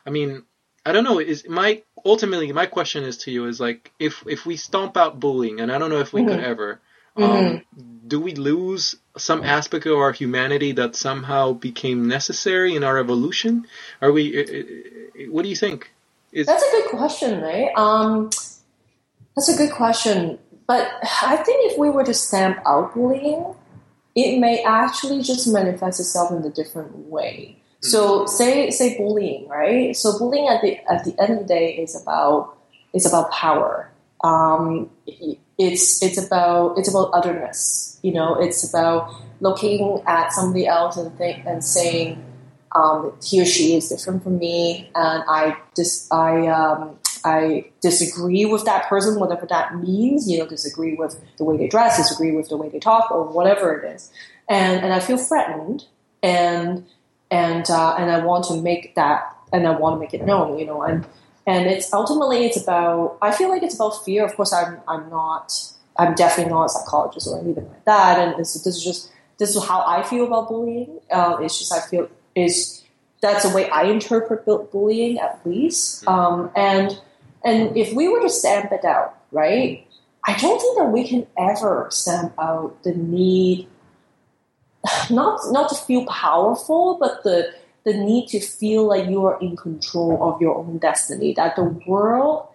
I 0.07 0.11
mean, 0.11 0.45
I 0.87 0.93
don't 0.93 1.05
know. 1.05 1.19
Is 1.19 1.49
my 1.49 1.83
ultimately 2.05 2.53
my 2.53 2.67
question 2.67 3.05
is 3.05 3.19
to 3.19 3.31
you 3.31 3.47
is 3.47 3.59
like 3.61 3.93
if 3.99 4.25
if 4.27 4.45
we 4.45 4.57
stomp 4.57 4.97
out 4.97 5.19
bullying, 5.19 5.61
and 5.61 5.73
I 5.73 5.79
don't 5.79 5.91
know 5.91 6.01
if 6.01 6.13
we 6.13 6.25
could 6.25 6.39
Mhm. 6.39 6.45
ever. 6.45 6.81
Um, 7.17 7.63
do 8.09 8.21
we 8.21 8.35
lose 8.35 8.97
some 9.17 9.45
aspect 9.45 9.87
of 9.87 9.97
our 9.97 10.11
humanity 10.11 10.73
that 10.73 10.97
somehow 10.97 11.53
became 11.53 12.09
necessary 12.09 12.75
in 12.75 12.83
our 12.83 12.99
evolution? 12.99 13.67
Are 14.03 14.11
we? 14.11 14.25
What 15.31 15.43
do 15.43 15.49
you 15.49 15.57
think? 15.57 15.93
Is 16.33 16.47
That's 16.47 16.65
a 16.65 16.71
good 16.73 16.91
question, 16.91 17.41
right? 17.41 17.71
Um, 17.77 18.31
that's 19.37 19.49
a 19.49 19.57
good 19.57 19.71
question. 19.73 20.39
But 20.67 20.91
I 21.23 21.37
think 21.37 21.71
if 21.71 21.79
we 21.79 21.89
were 21.91 22.05
to 22.05 22.15
stamp 22.15 22.59
out 22.67 22.95
bullying, 22.95 23.55
it 24.15 24.39
may 24.41 24.63
actually 24.65 25.23
just 25.23 25.47
manifest 25.47 26.01
itself 26.01 26.33
in 26.33 26.45
a 26.45 26.51
different 26.51 26.97
way. 27.09 27.59
So 27.85 28.25
say 28.25 28.71
say 28.71 28.97
bullying, 28.97 29.47
right? 29.47 29.95
So 29.95 30.19
bullying 30.19 30.49
at 30.49 30.63
the 30.63 30.79
at 30.91 31.05
the 31.05 31.15
end 31.21 31.35
of 31.35 31.39
the 31.41 31.45
day 31.45 31.77
is 31.77 32.01
about 32.01 32.57
is 32.95 33.05
about 33.07 33.31
power. 33.31 33.91
Um, 34.23 34.89
it's 35.59 36.03
it's 36.03 36.17
about 36.17 36.79
it's 36.79 36.89
about 36.89 37.11
otherness. 37.13 37.99
You 38.03 38.13
know, 38.13 38.41
it's 38.41 38.67
about 38.67 39.15
looking 39.41 40.03
at 40.07 40.33
somebody 40.33 40.67
else 40.67 40.97
and 40.97 41.17
think 41.19 41.45
and 41.45 41.63
saying 41.63 42.25
um, 42.75 43.13
he 43.23 43.43
or 43.43 43.45
she 43.45 43.77
is 43.77 43.91
different 43.91 44.23
from 44.23 44.39
me, 44.39 44.91
and 44.95 45.23
I 45.29 45.57
dis 45.75 46.09
I 46.11 46.47
um, 46.47 46.99
I 47.23 47.67
disagree 47.83 48.47
with 48.47 48.65
that 48.65 48.89
person, 48.89 49.21
whatever 49.21 49.45
that 49.47 49.77
means. 49.77 50.29
You 50.29 50.39
know, 50.39 50.47
disagree 50.47 50.95
with 50.95 51.21
the 51.37 51.45
way 51.45 51.59
they 51.59 51.69
dress, 51.69 51.99
disagree 51.99 52.33
with 52.33 52.49
the 52.49 52.57
way 52.57 52.71
they 52.71 52.81
talk, 52.81 53.11
or 53.11 53.25
whatever 53.25 53.75
it 53.75 53.95
is, 53.95 54.11
and 54.49 54.83
and 54.83 54.95
I 54.95 55.01
feel 55.01 55.19
threatened, 55.19 55.85
and 56.23 56.87
and 57.31 57.69
uh, 57.71 57.97
and 57.99 58.11
I 58.11 58.25
want 58.25 58.45
to 58.47 58.61
make 58.61 58.95
that 58.95 59.37
and 59.53 59.67
I 59.67 59.71
want 59.71 59.97
to 59.97 60.01
make 60.01 60.15
it 60.15 60.25
known, 60.25 60.59
you 60.59 60.67
know, 60.67 60.83
and 60.83 61.07
and 61.47 61.67
it's 61.67 61.93
ultimately 61.93 62.45
it's 62.45 62.61
about 62.61 63.19
I 63.23 63.33
feel 63.33 63.49
like 63.49 63.63
it's 63.63 63.75
about 63.75 64.05
fear. 64.05 64.25
Of 64.25 64.35
course, 64.37 64.53
I'm 64.53 64.81
I'm 64.89 65.09
not 65.11 65.53
I'm 65.97 66.15
definitely 66.15 66.53
not 66.53 66.67
a 66.67 66.69
psychologist 66.69 67.29
or 67.29 67.41
anything 67.41 67.69
like 67.69 67.85
that, 67.85 68.19
and 68.19 68.39
this, 68.39 68.55
this 68.55 68.77
is 68.77 68.85
just 68.85 69.13
this 69.39 69.55
is 69.57 69.65
how 69.65 69.85
I 69.87 70.03
feel 70.03 70.27
about 70.27 70.49
bullying. 70.49 71.01
Uh, 71.11 71.39
it's 71.41 71.59
just 71.59 71.73
I 71.73 71.81
feel 71.81 72.09
is 72.35 72.85
that's 73.21 73.49
the 73.49 73.55
way 73.55 73.71
I 73.71 73.85
interpret 73.85 74.45
bullying 74.45 75.19
at 75.19 75.41
least, 75.45 76.07
um, 76.09 76.51
and 76.57 76.99
and 77.45 77.77
if 77.77 77.93
we 77.93 78.09
were 78.09 78.21
to 78.21 78.31
stamp 78.31 78.73
it 78.73 78.85
out, 78.85 79.19
right? 79.31 79.87
I 80.27 80.37
don't 80.39 80.59
think 80.59 80.79
that 80.79 80.91
we 80.91 81.07
can 81.07 81.27
ever 81.37 81.89
stamp 81.91 82.33
out 82.39 82.83
the 82.83 82.95
need 82.95 83.69
not 85.11 85.41
not 85.51 85.69
to 85.71 85.75
feel 85.75 86.07
powerful, 86.07 86.97
but 86.99 87.23
the 87.23 87.53
the 87.85 87.95
need 87.95 88.29
to 88.29 88.41
feel 88.41 88.87
like 88.89 89.09
you 89.09 89.25
are 89.27 89.39
in 89.41 89.57
control 89.57 90.19
of 90.23 90.41
your 90.41 90.57
own 90.57 90.79
destiny. 90.79 91.35
That 91.35 91.57
the 91.57 91.65
world 91.65 92.49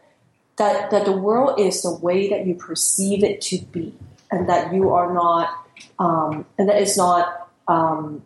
that 0.58 0.92
that 0.92 1.06
the 1.06 1.12
world 1.12 1.60
is 1.60 1.82
the 1.82 1.94
way 1.94 2.30
that 2.30 2.46
you 2.46 2.56
perceive 2.56 3.24
it 3.24 3.42
to 3.42 3.60
be, 3.72 3.94
and 4.32 4.50
that 4.50 4.74
you 4.74 4.92
are 4.92 5.14
not, 5.14 5.50
um, 5.98 6.46
and 6.58 6.70
that 6.70 6.82
it's 6.82 6.98
not. 6.98 7.50
Um, 7.68 8.26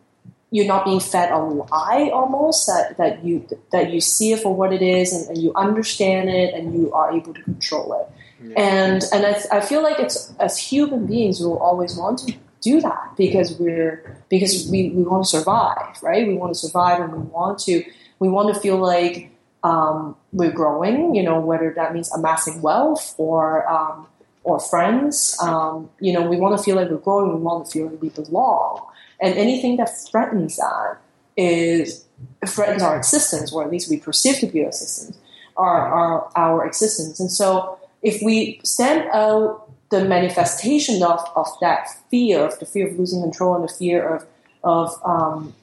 you're 0.53 0.67
not 0.67 0.85
being 0.85 0.99
fed 0.99 1.31
a 1.31 1.39
lie 1.39 2.11
almost 2.13 2.67
that, 2.67 2.95
that 2.97 3.25
you 3.25 3.45
that 3.71 3.91
you 3.91 3.99
see 3.99 4.33
it 4.33 4.39
for 4.39 4.55
what 4.55 4.71
it 4.71 4.83
is 4.83 5.11
and, 5.11 5.27
and 5.29 5.37
you 5.39 5.51
understand 5.55 6.29
it 6.29 6.53
and 6.53 6.75
you 6.75 6.93
are 6.93 7.11
able 7.11 7.33
to 7.33 7.41
control 7.41 7.91
it 7.99 8.47
yeah. 8.49 8.61
and 8.61 9.03
and 9.11 9.25
I, 9.25 9.57
I 9.57 9.61
feel 9.61 9.81
like 9.81 9.99
it's 9.99 10.31
as 10.39 10.59
human 10.59 11.07
beings 11.07 11.39
we 11.39 11.47
will 11.47 11.57
always 11.57 11.97
want 11.97 12.19
to 12.19 12.33
do 12.63 12.81
that 12.81 13.13
because 13.17 13.57
we're 13.59 14.17
because 14.29 14.67
we, 14.69 14.89
we 14.89 15.03
want 15.03 15.25
to 15.25 15.29
survive, 15.29 16.01
right? 16.01 16.25
We 16.25 16.35
want 16.35 16.53
to 16.53 16.59
survive 16.59 17.01
and 17.01 17.11
we 17.11 17.19
want 17.19 17.59
to 17.59 17.83
we 18.19 18.29
want 18.29 18.53
to 18.53 18.59
feel 18.59 18.77
like 18.77 19.29
um, 19.63 20.15
we're 20.31 20.51
growing, 20.51 21.15
you 21.15 21.23
know, 21.23 21.39
whether 21.39 21.71
that 21.75 21.93
means 21.93 22.11
amassing 22.13 22.61
wealth 22.61 23.15
or 23.17 23.67
um, 23.69 24.07
or 24.43 24.59
friends. 24.59 25.37
Um, 25.41 25.89
you 25.99 26.13
know, 26.13 26.21
we 26.27 26.37
want 26.37 26.57
to 26.57 26.63
feel 26.63 26.75
like 26.75 26.89
we're 26.89 26.97
growing. 26.97 27.33
We 27.33 27.41
want 27.41 27.65
to 27.65 27.71
feel 27.71 27.87
like 27.87 28.01
we 28.01 28.09
belong. 28.09 28.85
And 29.21 29.33
anything 29.35 29.77
that 29.77 29.89
threatens 30.09 30.57
that 30.57 30.97
is 31.37 32.05
threatens 32.45 32.81
our 32.81 32.97
existence, 32.97 33.51
or 33.53 33.63
at 33.63 33.71
least 33.71 33.89
we 33.89 33.97
perceive 33.97 34.37
to 34.37 34.47
be 34.47 34.61
our 34.61 34.67
existence, 34.67 35.17
our, 35.57 35.87
our 35.87 36.31
our 36.35 36.65
existence. 36.65 37.19
And 37.19 37.31
so, 37.31 37.79
if 38.01 38.21
we 38.21 38.59
stand 38.63 39.09
out 39.11 39.62
the 39.93 40.05
manifestation 40.05 41.03
of, 41.03 41.19
of 41.35 41.47
that 41.61 41.87
fear, 42.09 42.45
of 42.45 42.59
the 42.59 42.65
fear 42.65 42.87
of 42.89 42.97
losing 42.97 43.21
control 43.21 43.55
and 43.55 43.63
the 43.63 43.73
fear 43.73 44.07
of 44.15 44.25
of 44.63 44.89
um, 45.05 45.53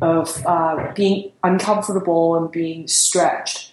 of 0.00 0.44
uh, 0.46 0.92
being 0.94 1.32
uncomfortable 1.42 2.36
and 2.36 2.50
being 2.50 2.86
stretched. 2.86 3.72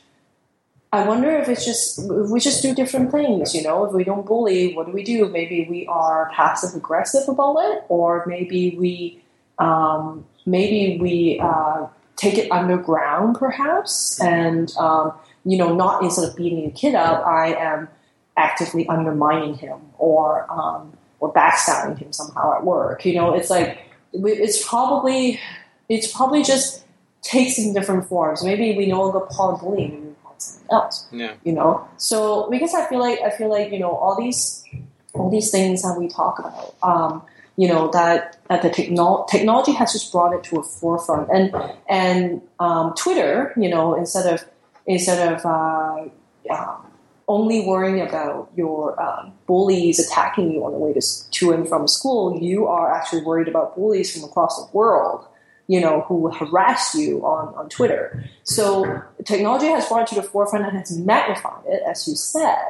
I 0.94 1.06
wonder 1.06 1.30
if 1.32 1.50
it's 1.50 1.66
just 1.66 2.00
if 2.00 2.30
we 2.30 2.40
just 2.40 2.62
do 2.62 2.74
different 2.74 3.12
things. 3.12 3.54
You 3.54 3.64
know, 3.64 3.86
if 3.86 3.94
we 3.94 4.04
don't 4.04 4.26
bully, 4.26 4.74
what 4.74 4.86
do 4.86 4.94
we 4.94 5.04
do? 5.04 5.28
Maybe 5.28 5.68
we 5.70 5.86
are 5.88 6.32
passive 6.34 6.76
aggressive 6.76 7.28
about 7.28 7.58
it, 7.58 7.84
or 7.90 8.24
maybe 8.26 8.78
we 8.80 9.22
um, 9.60 10.26
maybe 10.46 10.98
we 11.02 11.40
uh, 11.42 11.88
take 12.16 12.38
it 12.38 12.50
underground, 12.52 13.36
perhaps, 13.38 14.22
and 14.22 14.72
um, 14.78 15.12
you 15.44 15.58
know, 15.58 15.76
not 15.76 16.02
instead 16.04 16.30
of 16.30 16.36
beating 16.36 16.66
a 16.66 16.72
kid 16.72 16.96
up, 16.96 17.26
I 17.28 17.54
am 17.54 17.90
actively 18.38 18.88
undermining 18.88 19.56
him 19.56 19.80
or 19.98 20.46
um, 20.52 20.94
or 21.20 21.34
backstabbing 21.34 21.98
him 21.98 22.12
somehow 22.12 22.56
at 22.56 22.64
work. 22.64 23.06
You 23.06 23.16
know, 23.16 23.34
it's 23.34 23.50
like 23.50 23.80
it's 24.14 24.68
probably 24.68 25.40
it's 25.90 26.12
probably 26.12 26.44
just 26.44 26.84
takes 27.22 27.58
in 27.58 27.74
different 27.74 28.08
forms. 28.08 28.44
Maybe 28.44 28.76
we 28.78 28.86
no 28.86 29.02
longer 29.02 29.22
call 29.22 29.56
it 29.56 29.60
bullying, 29.62 30.08
we 30.08 30.14
call 30.24 30.34
it 30.34 30.42
something 30.42 30.68
else. 30.72 31.08
Yeah. 31.12 31.34
You 31.44 31.54
know, 31.54 31.88
so 31.98 32.50
because 32.50 32.74
I 32.74 32.88
feel 32.88 33.00
like 33.00 33.20
I 33.22 33.30
feel 33.30 33.50
like 33.50 33.72
you 33.72 33.80
know 33.80 33.92
all 33.92 34.16
these 34.18 34.64
all 35.14 35.30
these 35.30 35.52
things 35.52 35.82
that 35.82 35.98
we 36.00 36.08
talk 36.08 36.40
about. 36.40 36.76
Um, 36.84 37.24
you 37.58 37.70
know 37.70 37.90
that 37.92 38.38
that 38.50 38.62
the 38.62 38.70
techno- 38.70 39.26
technology 39.30 39.72
has 39.72 39.94
just 39.94 40.12
brought 40.12 40.34
it 40.34 40.44
to 40.46 40.60
a 40.60 40.64
forefront, 40.64 41.30
and 41.32 41.56
and 41.88 42.42
um, 42.60 42.94
Twitter, 42.96 43.54
you 43.56 43.70
know, 43.70 43.96
instead 43.96 44.32
of 44.32 44.46
instead 44.86 45.34
of 45.34 45.46
uh, 45.46 46.54
um, 46.54 46.86
only 47.28 47.66
worrying 47.66 48.02
about 48.02 48.52
your 48.56 49.02
um, 49.02 49.34
bullies 49.48 50.00
attacking 50.00 50.52
you 50.52 50.64
on 50.66 50.72
the 50.72 50.78
way 50.78 50.94
to, 50.94 51.02
to 51.32 51.52
and 51.52 51.68
from 51.68 51.88
school, 51.88 52.40
you 52.42 52.68
are 52.68 52.94
actually 52.94 53.24
worried 53.24 53.48
about 53.48 53.76
bullies 53.76 54.14
from 54.14 54.30
across 54.30 54.58
the 54.58 54.78
world, 54.78 55.26
you 55.68 55.82
know, 55.82 56.02
who 56.02 56.32
harass 56.32 56.94
you 56.94 57.26
on, 57.26 57.54
on 57.56 57.70
Twitter. 57.70 58.24
So 58.44 59.02
technology 59.26 59.68
has 59.68 59.88
brought 59.88 60.08
to 60.08 60.16
the 60.16 60.24
forefront 60.24 60.66
and 60.66 60.78
has 60.78 60.98
magnified 60.98 61.64
it, 61.66 61.82
as 61.88 62.08
you 62.08 62.16
said. 62.16 62.64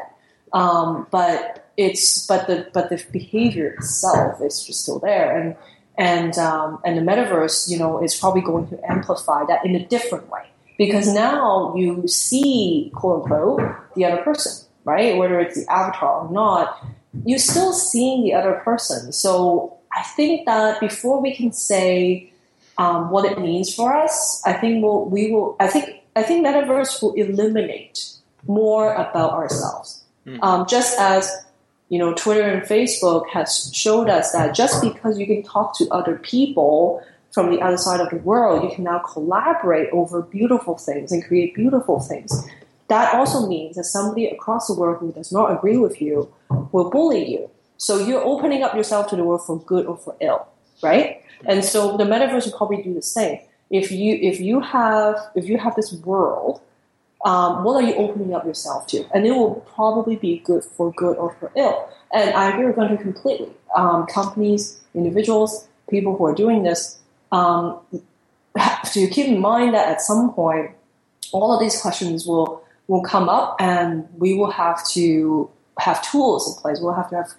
Um, 0.54 1.08
but 1.12 1.70
it's 1.76 2.26
but 2.26 2.48
the 2.48 2.70
but 2.74 2.90
the 2.90 3.04
behavior 3.12 3.74
itself 3.74 4.42
is 4.42 4.64
just 4.64 4.84
still 4.84 5.00
there, 5.00 5.38
and 5.38 5.56
and 5.98 6.38
um, 6.38 6.80
and 6.86 6.98
the 6.98 7.02
metaverse, 7.02 7.70
you 7.70 7.78
know, 7.78 8.02
is 8.02 8.16
probably 8.16 8.42
going 8.42 8.68
to 8.70 8.80
amplify 8.90 9.44
that 9.48 9.66
in 9.66 9.76
a 9.76 9.86
different 9.86 10.30
way 10.30 10.44
because 10.78 11.14
now 11.14 11.74
you 11.76 12.08
see 12.08 12.92
quote 12.96 13.24
unquote 13.24 13.62
the 13.96 14.06
other 14.06 14.22
person, 14.24 14.68
right? 14.84 15.18
Whether 15.18 15.40
it's 15.40 15.56
the 15.56 15.72
avatar 15.72 16.26
or 16.28 16.32
not, 16.32 16.86
you're 17.26 17.40
still 17.40 17.74
seeing 17.74 18.24
the 18.24 18.34
other 18.34 18.54
person. 18.64 19.12
So 19.12 19.78
I 19.96 20.04
think 20.04 20.46
that 20.46 20.80
before 20.80 21.22
we 21.22 21.34
can 21.34 21.52
say 21.52 22.32
um, 22.78 23.10
what 23.10 23.26
it 23.26 23.40
means 23.40 23.74
for 23.74 23.96
us, 23.96 24.42
I 24.46 24.54
think 24.54 24.84
we'll, 24.84 25.06
we 25.06 25.32
will. 25.32 25.56
I 25.60 25.68
think 25.68 26.02
I 26.16 26.24
think 26.24 26.46
metaverse 26.46 27.02
will 27.02 27.14
illuminate 27.14 28.08
more 28.48 28.94
about 28.94 29.32
ourselves. 29.32 30.04
Mm. 30.26 30.44
Um, 30.44 30.68
just 30.68 31.00
as 31.00 31.32
you 31.90 32.00
know, 32.00 32.14
Twitter 32.14 32.42
and 32.42 32.64
Facebook 32.64 33.30
has 33.30 33.72
showed 33.74 34.10
us 34.10 34.32
that 34.32 34.56
just 34.56 34.82
because 34.82 35.20
you 35.20 35.28
can 35.28 35.44
talk 35.44 35.78
to 35.78 35.88
other 35.90 36.18
people 36.18 37.04
from 37.36 37.52
the 37.52 37.62
other 37.62 37.78
side 37.78 38.00
of 38.00 38.10
the 38.10 38.16
world, 38.16 38.64
you 38.64 38.74
can 38.74 38.86
now 38.86 39.00
collaborate 39.00 39.90
over 39.92 40.22
beautiful 40.22 40.78
things 40.78 41.12
and 41.12 41.24
create 41.24 41.54
beautiful 41.54 42.00
things. 42.00 42.32
That 42.88 43.14
also 43.14 43.46
means 43.46 43.76
that 43.76 43.84
somebody 43.84 44.28
across 44.28 44.68
the 44.68 44.74
world 44.74 45.00
who 45.02 45.12
does 45.12 45.34
not 45.34 45.52
agree 45.52 45.78
with 45.78 46.02
you 46.02 46.34
will 46.72 46.90
bully 46.90 47.30
you. 47.30 47.50
So 47.76 48.00
you're 48.00 48.24
opening 48.24 48.64
up 48.64 48.74
yourself 48.74 49.10
to 49.10 49.18
the 49.18 49.26
world 49.26 49.46
for 49.46 49.60
good 49.60 49.86
or 49.86 49.98
for 49.98 50.16
ill, 50.22 50.48
right? 50.82 51.22
And 51.46 51.66
so 51.66 51.98
the 51.98 52.06
metaverse 52.06 52.46
will 52.46 52.58
probably 52.58 52.82
do 52.82 52.94
the 52.94 53.02
same. 53.02 53.40
If 53.70 53.92
you 53.92 54.18
if 54.22 54.40
you 54.40 54.62
have 54.62 55.18
if 55.36 55.46
you 55.46 55.58
have 55.58 55.76
this 55.76 55.92
world, 55.92 56.62
um, 57.26 57.66
what 57.66 57.84
are 57.84 57.86
you 57.86 57.96
opening 57.96 58.34
up 58.34 58.46
yourself 58.46 58.88
to? 58.88 59.06
And 59.14 59.26
it 59.26 59.32
will 59.32 59.56
probably 59.76 60.16
be 60.16 60.38
good 60.46 60.64
for 60.64 60.94
good 60.94 61.18
or 61.18 61.36
for 61.38 61.52
ill. 61.58 61.90
And 62.14 62.34
I 62.34 62.52
agree 62.52 62.68
with 62.68 62.78
Gunter 62.78 62.96
completely. 62.96 63.50
Um, 63.76 64.06
companies, 64.06 64.80
individuals, 64.94 65.68
people 65.90 66.16
who 66.16 66.26
are 66.26 66.36
doing 66.36 66.64
this 66.64 67.00
um, 67.32 67.80
to 68.94 69.08
keep 69.08 69.28
in 69.28 69.40
mind 69.40 69.74
that 69.74 69.88
at 69.88 70.02
some 70.02 70.34
point, 70.34 70.72
all 71.32 71.54
of 71.54 71.60
these 71.60 71.82
questions 71.82 72.26
will 72.26 72.64
will 72.88 73.02
come 73.02 73.30
up, 73.30 73.56
and 73.60 74.08
we 74.18 74.34
will 74.34 74.52
have 74.52 74.86
to 74.90 75.50
have 75.80 76.02
tools 76.10 76.48
in 76.48 76.62
place. 76.62 76.80
We'll 76.80 76.94
have 76.94 77.10
to 77.10 77.16
have 77.18 77.34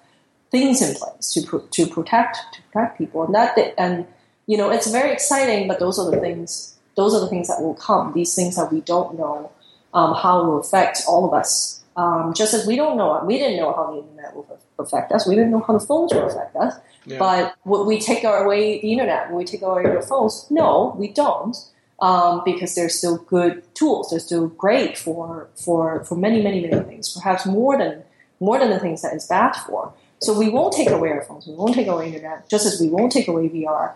things 0.51 0.83
in 0.83 0.95
place 0.95 1.33
to 1.33 1.43
pro- 1.43 1.61
to 1.61 1.87
protect 1.87 2.39
to 2.55 2.63
protect 2.63 2.99
people, 2.99 3.25
and 3.25 3.35
that 3.35 3.57
and 3.79 4.07
you 4.47 4.57
know 4.57 4.71
it's 4.71 4.91
very 4.91 5.13
exciting. 5.13 5.69
But 5.69 5.79
those 5.79 5.99
are 5.99 6.11
the 6.11 6.21
things. 6.21 6.77
Those 6.97 7.15
are 7.15 7.21
the 7.21 7.29
things 7.29 7.49
that 7.49 7.61
will 7.61 7.75
come. 7.75 8.13
These 8.15 8.35
things 8.35 8.57
that 8.57 8.73
we 8.73 8.81
don't 8.81 9.19
know 9.19 9.51
um, 9.93 10.15
how 10.15 10.45
will 10.45 10.61
affect 10.61 11.03
all 11.09 11.27
of 11.27 11.33
us. 11.33 11.83
Um, 11.97 12.35
just 12.35 12.53
as 12.53 12.67
we 12.67 12.77
don't 12.77 12.97
know, 12.97 13.23
we 13.25 13.39
didn't 13.39 13.57
know 13.57 13.73
how 13.73 13.91
the 13.91 13.99
internet 13.99 14.37
will 14.37 14.61
affect 14.79 15.13
us. 15.13 15.27
We 15.27 15.35
didn't 15.35 15.51
know 15.51 15.65
how 15.67 15.73
the 15.73 15.85
phones 15.85 16.13
will 16.13 16.27
affect 16.27 16.55
us. 16.57 16.75
Yeah. 17.07 17.19
But 17.19 17.57
would 17.65 17.85
we 17.85 17.99
take 17.99 18.23
away 18.25 18.81
the 18.81 18.93
internet? 18.93 19.31
Would 19.31 19.39
we 19.39 19.45
take 19.45 19.63
away 19.63 19.83
your 19.85 20.03
phones? 20.03 20.47
No, 20.51 20.95
we 20.99 21.09
don't. 21.09 21.57
Um, 21.99 22.43
because 22.45 22.75
they're 22.75 22.91
still 22.91 23.17
good 23.17 23.63
tools. 23.75 24.11
They're 24.11 24.21
still 24.21 24.49
great 24.49 24.99
for, 24.99 25.49
for, 25.55 26.05
for 26.05 26.15
many, 26.15 26.43
many, 26.43 26.61
many 26.61 26.83
things. 26.83 27.15
Perhaps 27.15 27.47
more 27.47 27.79
than, 27.79 28.03
more 28.39 28.59
than 28.59 28.69
the 28.69 28.79
things 28.79 29.01
that 29.01 29.15
it's 29.15 29.27
bad 29.27 29.53
for. 29.53 29.95
So 30.19 30.39
we 30.39 30.51
won't 30.51 30.75
take 30.75 30.91
away 30.91 31.11
our 31.11 31.23
phones. 31.23 31.47
We 31.47 31.55
won't 31.55 31.75
take 31.75 31.87
away 31.87 32.09
internet, 32.09 32.51
just 32.51 32.67
as 32.67 32.79
we 32.79 32.89
won't 32.89 33.13
take 33.13 33.29
away 33.29 33.49
VR. 33.49 33.95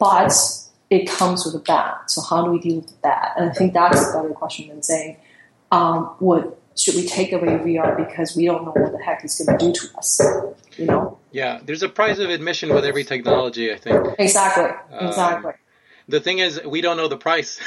But 0.00 0.32
it 0.88 1.10
comes 1.10 1.44
with 1.44 1.54
a 1.54 1.58
bad. 1.58 1.96
So 2.06 2.22
how 2.22 2.42
do 2.44 2.50
we 2.50 2.58
deal 2.58 2.76
with 2.76 2.88
the 2.88 2.96
bad? 3.02 3.32
And 3.36 3.50
I 3.50 3.52
think 3.52 3.74
that's 3.74 4.00
a 4.00 4.12
better 4.16 4.32
question 4.34 4.68
than 4.68 4.82
saying, 4.82 5.18
um, 5.70 6.14
would 6.20 6.54
should 6.76 6.94
we 6.94 7.06
take 7.06 7.32
away 7.32 7.48
VR 7.48 7.96
because 7.96 8.36
we 8.36 8.46
don't 8.46 8.64
know 8.64 8.72
what 8.72 8.92
the 8.92 9.02
heck 9.02 9.24
it's 9.24 9.44
going 9.44 9.58
to 9.58 9.66
do 9.66 9.72
to 9.72 9.98
us? 9.98 10.20
You 10.78 10.86
know? 10.86 11.18
Yeah, 11.32 11.60
there's 11.64 11.82
a 11.82 11.88
price 11.88 12.18
of 12.18 12.30
admission 12.30 12.72
with 12.74 12.84
every 12.84 13.04
technology. 13.04 13.72
I 13.72 13.76
think 13.76 14.06
exactly, 14.18 14.64
um, 14.96 15.08
exactly. 15.08 15.52
The 16.08 16.20
thing 16.20 16.38
is, 16.38 16.60
we 16.64 16.80
don't 16.80 16.96
know 16.96 17.08
the 17.08 17.16
price. 17.16 17.60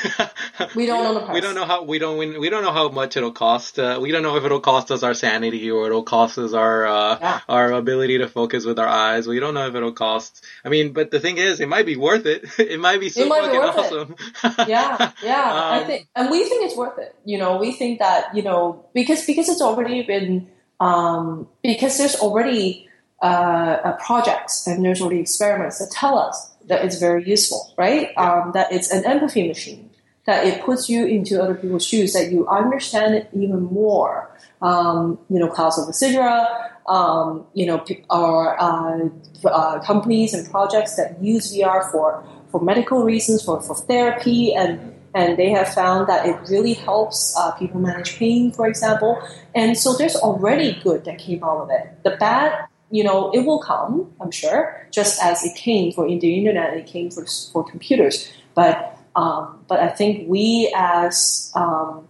we 0.76 0.86
don't 0.86 1.04
know 1.04 1.14
the 1.14 1.20
price. 1.22 1.34
We 1.36 1.42
don't 1.42 1.56
know 1.56 1.66
how 1.66 1.84
we 1.84 2.00
don't 2.00 2.18
we, 2.18 2.38
we 2.38 2.50
don't 2.50 2.64
know 2.64 2.72
how 2.72 2.90
much 2.90 3.18
it'll 3.18 3.32
cost. 3.32 3.78
Uh, 3.80 4.00
we 4.02 4.12
don't 4.12 4.24
know 4.24 4.36
if 4.38 4.44
it'll 4.44 4.60
cost 4.60 4.92
us 4.92 5.04
our 5.04 5.14
sanity 5.14 5.70
or 5.70 5.88
it'll 5.88 6.04
cost 6.04 6.38
us 6.38 6.54
our 6.54 6.88
uh, 6.88 7.18
yeah. 7.20 7.40
our 7.50 7.72
ability 7.72 8.18
to 8.20 8.28
focus 8.28 8.66
with 8.66 8.80
our 8.80 8.88
eyes. 8.88 9.28
We 9.28 9.40
don't 9.40 9.54
know 9.54 9.68
if 9.68 9.76
it'll 9.76 9.92
cost. 9.92 10.44
I 10.64 10.70
mean, 10.70 10.94
but 10.94 11.12
the 11.12 11.20
thing 11.20 11.38
is, 11.38 11.60
it 11.60 11.68
might 11.68 11.86
be 11.86 11.96
worth 11.96 12.26
it. 12.26 12.46
it 12.60 12.80
might 12.80 13.00
be 13.00 13.10
so 13.10 13.28
might 13.28 13.42
fucking 13.42 13.60
be 13.60 13.68
awesome. 13.68 14.16
yeah, 14.68 15.12
yeah. 15.24 15.52
Um, 15.52 15.74
I 15.74 15.84
think, 15.84 16.08
and 16.16 16.30
we 16.30 16.44
think 16.48 16.66
it's 16.66 16.78
worth 16.78 16.98
it. 17.00 17.16
You 17.26 17.38
know, 17.38 17.58
we 17.58 17.72
think 17.72 18.00
that 18.00 18.36
you 18.36 18.44
know 18.44 18.86
because 18.94 19.26
because 19.26 19.50
it's 19.50 19.62
already 19.62 20.04
been 20.04 20.50
um, 20.80 21.48
because 21.64 21.98
there's 21.98 22.16
already 22.16 22.90
uh, 23.22 23.80
uh, 23.84 23.92
projects 23.94 24.68
and 24.68 24.84
there's 24.84 25.02
already 25.02 25.22
experiments 25.22 25.80
that 25.80 25.90
tell 25.92 26.18
us 26.18 26.55
that 26.68 26.84
it's 26.84 27.00
very 27.00 27.28
useful, 27.28 27.74
right? 27.78 28.16
Um, 28.18 28.52
that 28.54 28.72
it's 28.72 28.92
an 28.92 29.06
empathy 29.06 29.48
machine, 29.48 29.90
that 30.26 30.46
it 30.46 30.64
puts 30.64 30.90
you 30.90 31.06
into 31.06 31.42
other 31.42 31.56
people's 31.56 31.86
shoes, 31.86 32.14
that 32.14 32.32
you 32.32 32.48
understand 32.48 33.16
it 33.16 33.30
even 33.34 33.64
more. 33.64 34.32
Um, 34.62 35.20
you 35.30 35.40
know, 35.40 35.48
clouds 35.50 35.78
of 35.78 35.88
Sidra, 35.90 36.72
um, 36.88 37.46
you 37.54 37.66
know, 37.66 37.84
our 38.10 38.60
uh, 38.60 39.10
uh, 39.46 39.80
companies 39.80 40.34
and 40.34 40.50
projects 40.50 40.96
that 40.96 41.22
use 41.22 41.54
VR 41.54 41.92
for, 41.92 42.24
for 42.52 42.62
medical 42.62 43.04
reasons, 43.04 43.44
for, 43.44 43.62
for 43.62 43.76
therapy, 43.76 44.54
and 44.54 44.94
and 45.16 45.38
they 45.38 45.50
have 45.50 45.74
found 45.74 46.08
that 46.08 46.26
it 46.26 46.38
really 46.50 46.74
helps 46.74 47.34
uh, 47.38 47.52
people 47.52 47.80
manage 47.80 48.18
pain, 48.18 48.52
for 48.52 48.68
example. 48.68 49.18
And 49.56 49.78
so 49.78 49.94
there's 49.94 50.18
already 50.18 50.78
good 50.84 51.06
that 51.06 51.20
came 51.20 51.42
out 51.42 51.62
of 51.62 51.70
it. 51.72 52.04
The 52.04 52.18
bad 52.18 52.68
you 52.92 53.04
know, 53.04 53.32
it 53.32 53.46
will 53.46 53.60
come, 53.60 54.14
I'm 54.22 54.32
sure, 54.32 54.88
just 54.92 55.22
as 55.22 55.44
it 55.44 55.56
came 55.56 55.92
for 55.92 56.08
the 56.08 56.38
internet, 56.38 56.72
and 56.72 56.80
it 56.80 56.88
came 56.88 57.10
for, 57.10 57.26
for 57.52 57.64
computers. 57.64 58.32
But 58.54 58.98
um, 59.16 59.64
but 59.68 59.80
I 59.80 59.90
think 59.90 60.28
we 60.28 60.72
as 60.76 61.52
um, 61.56 62.08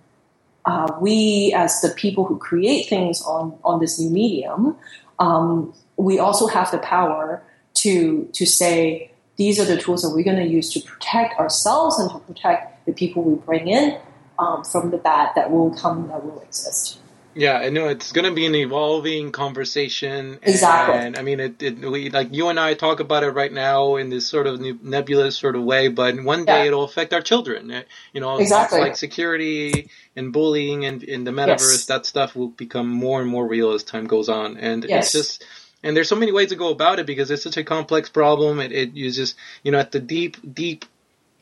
uh, 0.65 0.91
we 0.99 1.53
as 1.55 1.81
the 1.81 1.89
people 1.89 2.25
who 2.25 2.37
create 2.37 2.87
things 2.87 3.21
on 3.21 3.57
on 3.63 3.79
this 3.79 3.99
new 3.99 4.09
medium, 4.09 4.75
um, 5.19 5.73
we 5.97 6.19
also 6.19 6.47
have 6.47 6.71
the 6.71 6.79
power 6.79 7.43
to 7.75 8.29
to 8.33 8.45
say 8.45 9.11
these 9.37 9.59
are 9.59 9.65
the 9.65 9.77
tools 9.77 10.01
that 10.01 10.09
we're 10.09 10.23
going 10.23 10.37
to 10.37 10.47
use 10.47 10.71
to 10.73 10.79
protect 10.81 11.39
ourselves 11.39 11.99
and 11.99 12.09
to 12.09 12.19
protect 12.19 12.85
the 12.85 12.93
people 12.93 13.23
we 13.23 13.35
bring 13.35 13.67
in 13.67 13.97
um, 14.39 14.63
from 14.63 14.91
the 14.91 14.97
bad 14.97 15.31
that 15.35 15.51
will 15.51 15.73
come 15.75 16.07
that 16.07 16.23
will 16.23 16.39
exist. 16.41 16.99
Yeah, 17.35 17.57
I 17.57 17.69
know 17.69 17.89
it's 17.89 18.13
going 18.13 18.25
to 18.25 18.33
be 18.33 18.45
an 18.45 18.55
evolving 18.55 19.33
conversation. 19.33 20.39
Exactly. 20.41 20.97
And 20.97 21.17
I 21.17 21.21
mean, 21.21 21.41
it, 21.41 21.61
it, 21.61 21.79
we 21.81 22.09
like 22.09 22.29
you 22.33 22.47
and 22.47 22.57
I 22.57 22.75
talk 22.75 23.01
about 23.01 23.23
it 23.23 23.31
right 23.31 23.51
now 23.51 23.97
in 23.97 24.09
this 24.09 24.25
sort 24.25 24.47
of 24.47 24.61
nebulous 24.81 25.37
sort 25.37 25.57
of 25.57 25.63
way, 25.63 25.89
but 25.89 26.15
one 26.23 26.45
day 26.45 26.61
yeah. 26.61 26.67
it'll 26.67 26.85
affect 26.85 27.13
our 27.13 27.21
children. 27.21 27.69
Eh, 27.71 27.83
you 28.13 28.21
know, 28.21 28.37
exactly. 28.37 28.79
like 28.79 28.95
security 28.95 29.89
and 30.15 30.31
bullying 30.31 30.85
and 30.85 31.03
in 31.03 31.25
the 31.25 31.31
metaverse, 31.31 31.73
yes. 31.73 31.85
that 31.87 32.05
stuff 32.05 32.37
will 32.37 32.47
become 32.47 32.87
more 32.87 33.19
and 33.19 33.29
more 33.29 33.45
real 33.45 33.73
as 33.73 33.83
time 33.83 34.07
goes 34.07 34.29
on. 34.29 34.57
And 34.57 34.85
yes. 34.85 35.13
it's 35.13 35.13
just, 35.13 35.45
and 35.83 35.95
there's 35.95 36.07
so 36.07 36.15
many 36.15 36.31
ways 36.31 36.49
to 36.49 36.55
go 36.55 36.69
about 36.69 36.99
it 36.99 37.05
because 37.05 37.29
it's 37.31 37.43
such 37.43 37.57
a 37.57 37.65
complex 37.65 38.07
problem. 38.07 38.61
It, 38.61 38.71
it 38.71 38.93
uses, 38.93 39.35
you 39.61 39.73
know, 39.73 39.79
at 39.79 39.91
the 39.91 39.99
deep, 39.99 40.37
deep, 40.53 40.85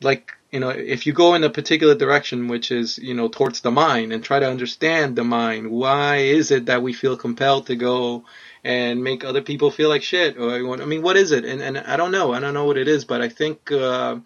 like 0.02 0.32
you 0.54 0.60
know, 0.60 0.68
if 0.68 1.04
you 1.04 1.12
go 1.12 1.34
in 1.34 1.42
a 1.42 1.50
particular 1.50 1.96
direction, 1.96 2.46
which 2.46 2.70
is, 2.70 2.96
you 2.98 3.12
know, 3.12 3.26
towards 3.26 3.60
the 3.62 3.72
mind 3.72 4.12
and 4.12 4.22
try 4.22 4.38
to 4.38 4.48
understand 4.48 5.16
the 5.16 5.24
mind, 5.24 5.68
why 5.68 6.18
is 6.18 6.52
it 6.52 6.66
that 6.66 6.80
we 6.80 6.92
feel 6.92 7.16
compelled 7.16 7.66
to 7.66 7.74
go 7.74 8.24
and 8.62 9.02
make 9.02 9.24
other 9.24 9.42
people 9.42 9.72
feel 9.72 9.88
like 9.88 10.04
shit? 10.04 10.38
Or, 10.38 10.80
I 10.80 10.84
mean, 10.84 11.02
what 11.02 11.16
is 11.16 11.32
it? 11.32 11.44
And, 11.44 11.60
and 11.60 11.76
I 11.76 11.96
don't 11.96 12.12
know. 12.12 12.32
I 12.32 12.38
don't 12.38 12.54
know 12.54 12.66
what 12.66 12.78
it 12.78 12.86
is, 12.86 13.04
but 13.04 13.20
I 13.20 13.30
think, 13.30 13.72
uh, 13.72 14.18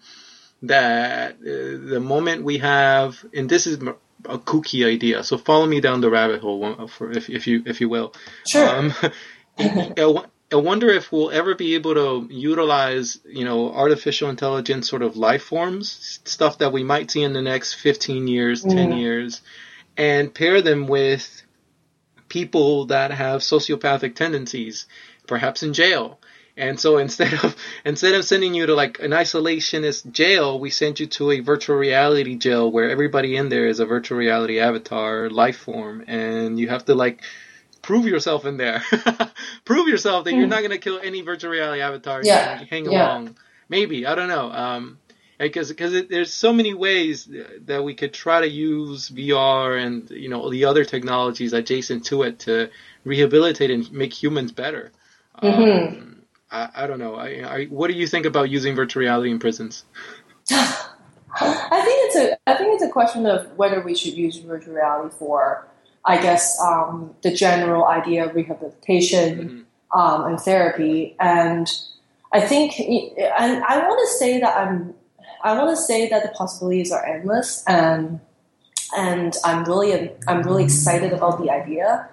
that 0.61 1.31
uh, 1.31 1.89
the 1.93 1.99
moment 1.99 2.43
we 2.43 2.59
have, 2.59 3.25
and 3.33 3.49
this 3.49 3.65
is 3.65 3.77
a 4.25 4.37
kooky 4.37 4.85
idea, 4.85 5.23
so 5.23 5.35
follow 5.39 5.65
me 5.65 5.81
down 5.81 5.99
the 5.99 6.11
rabbit 6.11 6.41
hole, 6.41 6.87
for, 6.89 7.11
if, 7.11 7.27
if 7.31 7.47
you, 7.47 7.63
if 7.65 7.81
you 7.81 7.89
will. 7.89 8.13
Sure. 8.45 8.69
Um, 8.69 8.93
I 10.51 10.55
wonder 10.55 10.89
if 10.89 11.11
we'll 11.11 11.29
ever 11.29 11.53
be 11.53 11.75
able 11.75 11.93
to 11.93 12.27
utilize, 12.33 13.19
you 13.25 13.45
know, 13.45 13.71
artificial 13.71 14.29
intelligence 14.29 14.89
sort 14.89 15.03
of 15.03 15.15
life 15.15 15.43
forms, 15.43 16.19
stuff 16.25 16.57
that 16.57 16.73
we 16.73 16.83
might 16.83 17.11
see 17.11 17.21
in 17.21 17.33
the 17.33 17.41
next 17.41 17.75
15 17.75 18.27
years, 18.27 18.63
10 18.63 18.91
mm. 18.91 18.99
years, 18.99 19.41
and 19.95 20.33
pair 20.33 20.61
them 20.61 20.87
with 20.87 21.43
people 22.29 22.85
that 22.85 23.11
have 23.11 23.41
sociopathic 23.41 24.15
tendencies, 24.15 24.87
perhaps 25.27 25.61
in 25.61 25.73
jail. 25.73 26.19
And 26.57 26.79
so 26.79 26.97
instead 27.05 27.33
of 27.43 27.55
instead 27.85 28.15
of 28.15 28.25
sending 28.25 28.55
you 28.55 28.65
to 28.65 28.73
like 28.73 28.99
an 28.99 29.11
isolationist 29.11 30.11
jail, 30.11 30.59
we 30.59 30.71
send 30.71 30.99
you 30.99 31.05
to 31.07 31.29
a 31.31 31.41
virtual 31.41 31.75
reality 31.75 32.35
jail 32.35 32.71
where 32.71 32.89
everybody 32.89 33.35
in 33.35 33.49
there 33.49 33.67
is 33.67 33.79
a 33.79 33.85
virtual 33.85 34.17
reality 34.17 34.59
avatar 34.59 35.29
life 35.29 35.57
form, 35.57 36.03
and 36.07 36.59
you 36.59 36.69
have 36.69 36.85
to 36.85 36.95
like 36.95 37.21
prove 37.89 38.05
yourself 38.05 38.45
in 38.45 38.57
there. 38.57 38.83
prove 39.65 39.87
yourself 39.87 40.25
that 40.25 40.33
you're 40.35 40.43
hmm. 40.43 40.49
not 40.51 40.59
going 40.59 40.69
to 40.69 40.77
kill 40.77 40.99
any 40.99 41.21
virtual 41.21 41.49
reality 41.49 41.81
avatar. 41.81 42.21
Yeah. 42.23 42.63
Hang 42.69 42.85
yeah. 42.85 42.91
along. 42.91 43.35
Maybe. 43.67 44.05
I 44.05 44.13
don't 44.13 44.27
know. 44.27 44.51
Um, 44.51 44.99
because 45.39 45.69
because 45.69 46.07
there's 46.07 46.31
so 46.31 46.53
many 46.53 46.75
ways 46.75 47.27
that 47.65 47.83
we 47.83 47.95
could 47.95 48.13
try 48.13 48.41
to 48.41 48.47
use 48.47 49.09
VR 49.09 49.83
and 49.83 50.07
you 50.11 50.29
know 50.29 50.51
the 50.51 50.65
other 50.65 50.85
technologies 50.85 51.51
adjacent 51.53 52.05
to 52.07 52.21
it 52.23 52.39
to 52.39 52.69
rehabilitate 53.05 53.71
and 53.71 53.91
make 53.91 54.13
humans 54.13 54.51
better. 54.51 54.91
Mm-hmm. 55.41 55.87
Um, 55.87 56.21
I, 56.51 56.69
I, 56.75 56.87
don't 56.87 56.99
know. 56.99 57.15
I, 57.15 57.27
I, 57.27 57.65
what 57.67 57.87
do 57.87 57.93
you 57.93 58.05
think 58.05 58.27
about 58.27 58.51
using 58.51 58.75
virtual 58.75 59.01
reality 59.01 59.31
in 59.31 59.39
prisons? 59.39 59.85
I 60.51 61.81
think 61.85 61.97
it's 62.05 62.15
a 62.17 62.37
I 62.45 62.53
think 62.55 62.75
it's 62.75 62.83
a 62.83 62.91
question 62.91 63.25
of 63.25 63.57
whether 63.57 63.81
we 63.81 63.95
should 63.95 64.13
use 64.13 64.37
virtual 64.37 64.75
reality 64.75 65.15
for 65.17 65.69
I 66.09 66.19
guess, 66.19 66.59
um, 66.59 67.13
the 67.21 67.31
general 67.31 67.85
idea 67.85 68.25
of 68.25 68.33
rehabilitation 68.33 69.65
mm-hmm. 69.93 69.99
um, 69.99 70.25
and 70.25 70.39
therapy. 70.39 71.15
And 71.19 71.71
I 72.33 72.41
think, 72.41 72.79
and 72.79 73.63
I 73.63 73.87
want 73.87 73.99
to 74.09 74.17
say 74.17 74.39
that 74.39 74.57
I'm, 74.57 74.95
I 75.43 75.55
want 75.55 75.69
to 75.69 75.79
say 75.79 76.09
that 76.09 76.23
the 76.23 76.29
possibilities 76.29 76.91
are 76.91 77.05
endless, 77.05 77.63
and 77.67 78.19
and 78.97 79.35
I'm 79.45 79.63
really, 79.65 80.11
I'm 80.27 80.41
really 80.41 80.63
excited 80.63 81.13
about 81.13 81.39
the 81.39 81.51
idea. 81.51 82.09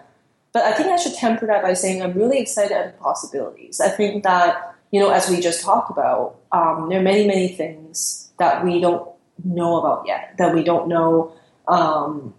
But 0.53 0.65
I 0.65 0.73
think 0.75 0.89
I 0.91 0.97
should 0.97 1.15
temper 1.15 1.47
that 1.47 1.63
by 1.63 1.73
saying 1.73 2.03
I'm 2.03 2.13
really 2.13 2.39
excited 2.39 2.73
at 2.73 2.93
the 2.93 3.03
possibilities. 3.03 3.81
I 3.81 3.89
think 3.89 4.25
that 4.25 4.77
you 4.91 5.01
know, 5.01 5.09
as 5.09 5.31
we 5.31 5.41
just 5.41 5.65
talked 5.65 5.91
about, 5.91 6.37
um, 6.53 6.91
there 6.91 7.01
are 7.01 7.03
many, 7.03 7.27
many 7.27 7.49
things 7.49 8.31
that 8.39 8.63
we 8.63 8.79
don't 8.79 9.09
know 9.43 9.79
about 9.79 10.07
yet. 10.07 10.37
That 10.37 10.55
we 10.55 10.63
don't 10.63 10.87
know. 10.87 11.33
Um, 11.67 12.35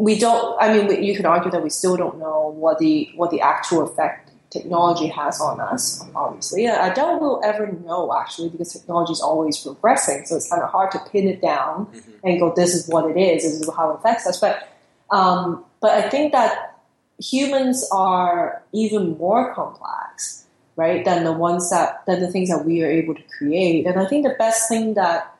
we 0.00 0.18
don't. 0.18 0.56
I 0.58 0.72
mean, 0.72 1.04
you 1.04 1.14
could 1.14 1.26
argue 1.26 1.50
that 1.50 1.62
we 1.62 1.68
still 1.68 1.94
don't 1.94 2.18
know 2.18 2.54
what 2.56 2.78
the 2.78 3.10
what 3.16 3.30
the 3.30 3.42
actual 3.42 3.82
effect 3.82 4.30
technology 4.48 5.08
has 5.08 5.42
on 5.42 5.60
us. 5.60 6.02
Obviously, 6.14 6.66
I 6.68 6.88
doubt 6.94 7.20
we'll 7.20 7.42
ever 7.44 7.70
know 7.70 8.16
actually 8.16 8.48
because 8.48 8.72
technology 8.72 9.12
is 9.12 9.20
always 9.20 9.58
progressing. 9.58 10.24
So 10.24 10.36
it's 10.36 10.48
kind 10.48 10.62
of 10.62 10.70
hard 10.70 10.90
to 10.92 11.00
pin 11.12 11.28
it 11.28 11.42
down 11.42 11.84
mm-hmm. 11.84 12.26
and 12.26 12.40
go, 12.40 12.50
"This 12.56 12.74
is 12.74 12.88
what 12.88 13.10
it 13.10 13.18
is. 13.18 13.42
This 13.42 13.60
is 13.60 13.70
how 13.76 13.90
it 13.90 13.96
affects 13.96 14.26
us." 14.26 14.40
But 14.40 14.66
um, 15.10 15.66
but 15.80 15.90
I 15.90 16.08
think 16.08 16.32
that 16.32 16.78
humans 17.22 17.86
are 17.92 18.62
even 18.72 19.18
more 19.18 19.54
complex, 19.54 20.46
right, 20.76 21.04
than 21.04 21.24
the 21.24 21.32
ones 21.32 21.68
that 21.68 22.06
than 22.06 22.20
the 22.20 22.32
things 22.32 22.48
that 22.48 22.64
we 22.64 22.82
are 22.82 22.90
able 22.90 23.14
to 23.14 23.22
create. 23.36 23.86
And 23.86 24.00
I 24.00 24.06
think 24.06 24.26
the 24.26 24.34
best 24.38 24.66
thing 24.66 24.94
that 24.94 25.36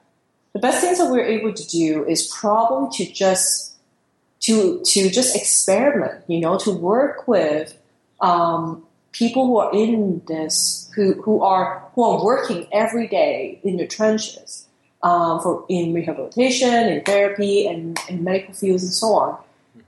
the 0.53 0.59
best 0.59 0.83
things 0.83 0.99
that 0.99 1.11
we're 1.11 1.25
able 1.25 1.55
to 1.55 1.67
do 1.67 2.05
is 2.05 2.27
probably 2.27 2.91
to 2.99 3.11
just 3.11 3.70
to 4.41 4.80
to 4.84 5.11
just 5.11 5.36
experiment, 5.36 6.24
you 6.26 6.41
know, 6.41 6.59
to 6.59 6.70
work 6.70 7.28
with 7.28 7.76
um, 8.20 8.86
people 9.12 9.47
who 9.47 9.59
are 9.59 9.72
in 9.72 10.22
this, 10.26 10.91
who 10.95 11.20
who 11.22 11.43
are 11.43 11.86
who 11.95 12.03
are 12.05 12.24
working 12.24 12.66
every 12.72 13.07
day 13.07 13.61
in 13.62 13.76
the 13.76 13.86
trenches 13.86 14.66
um, 15.03 15.41
for 15.41 15.64
in 15.68 15.93
rehabilitation, 15.93 16.72
in 16.72 17.03
therapy, 17.05 17.66
and 17.66 17.99
in 18.09 18.24
medical 18.24 18.55
fields, 18.55 18.82
and 18.82 18.93
so 18.93 19.09
on, 19.09 19.38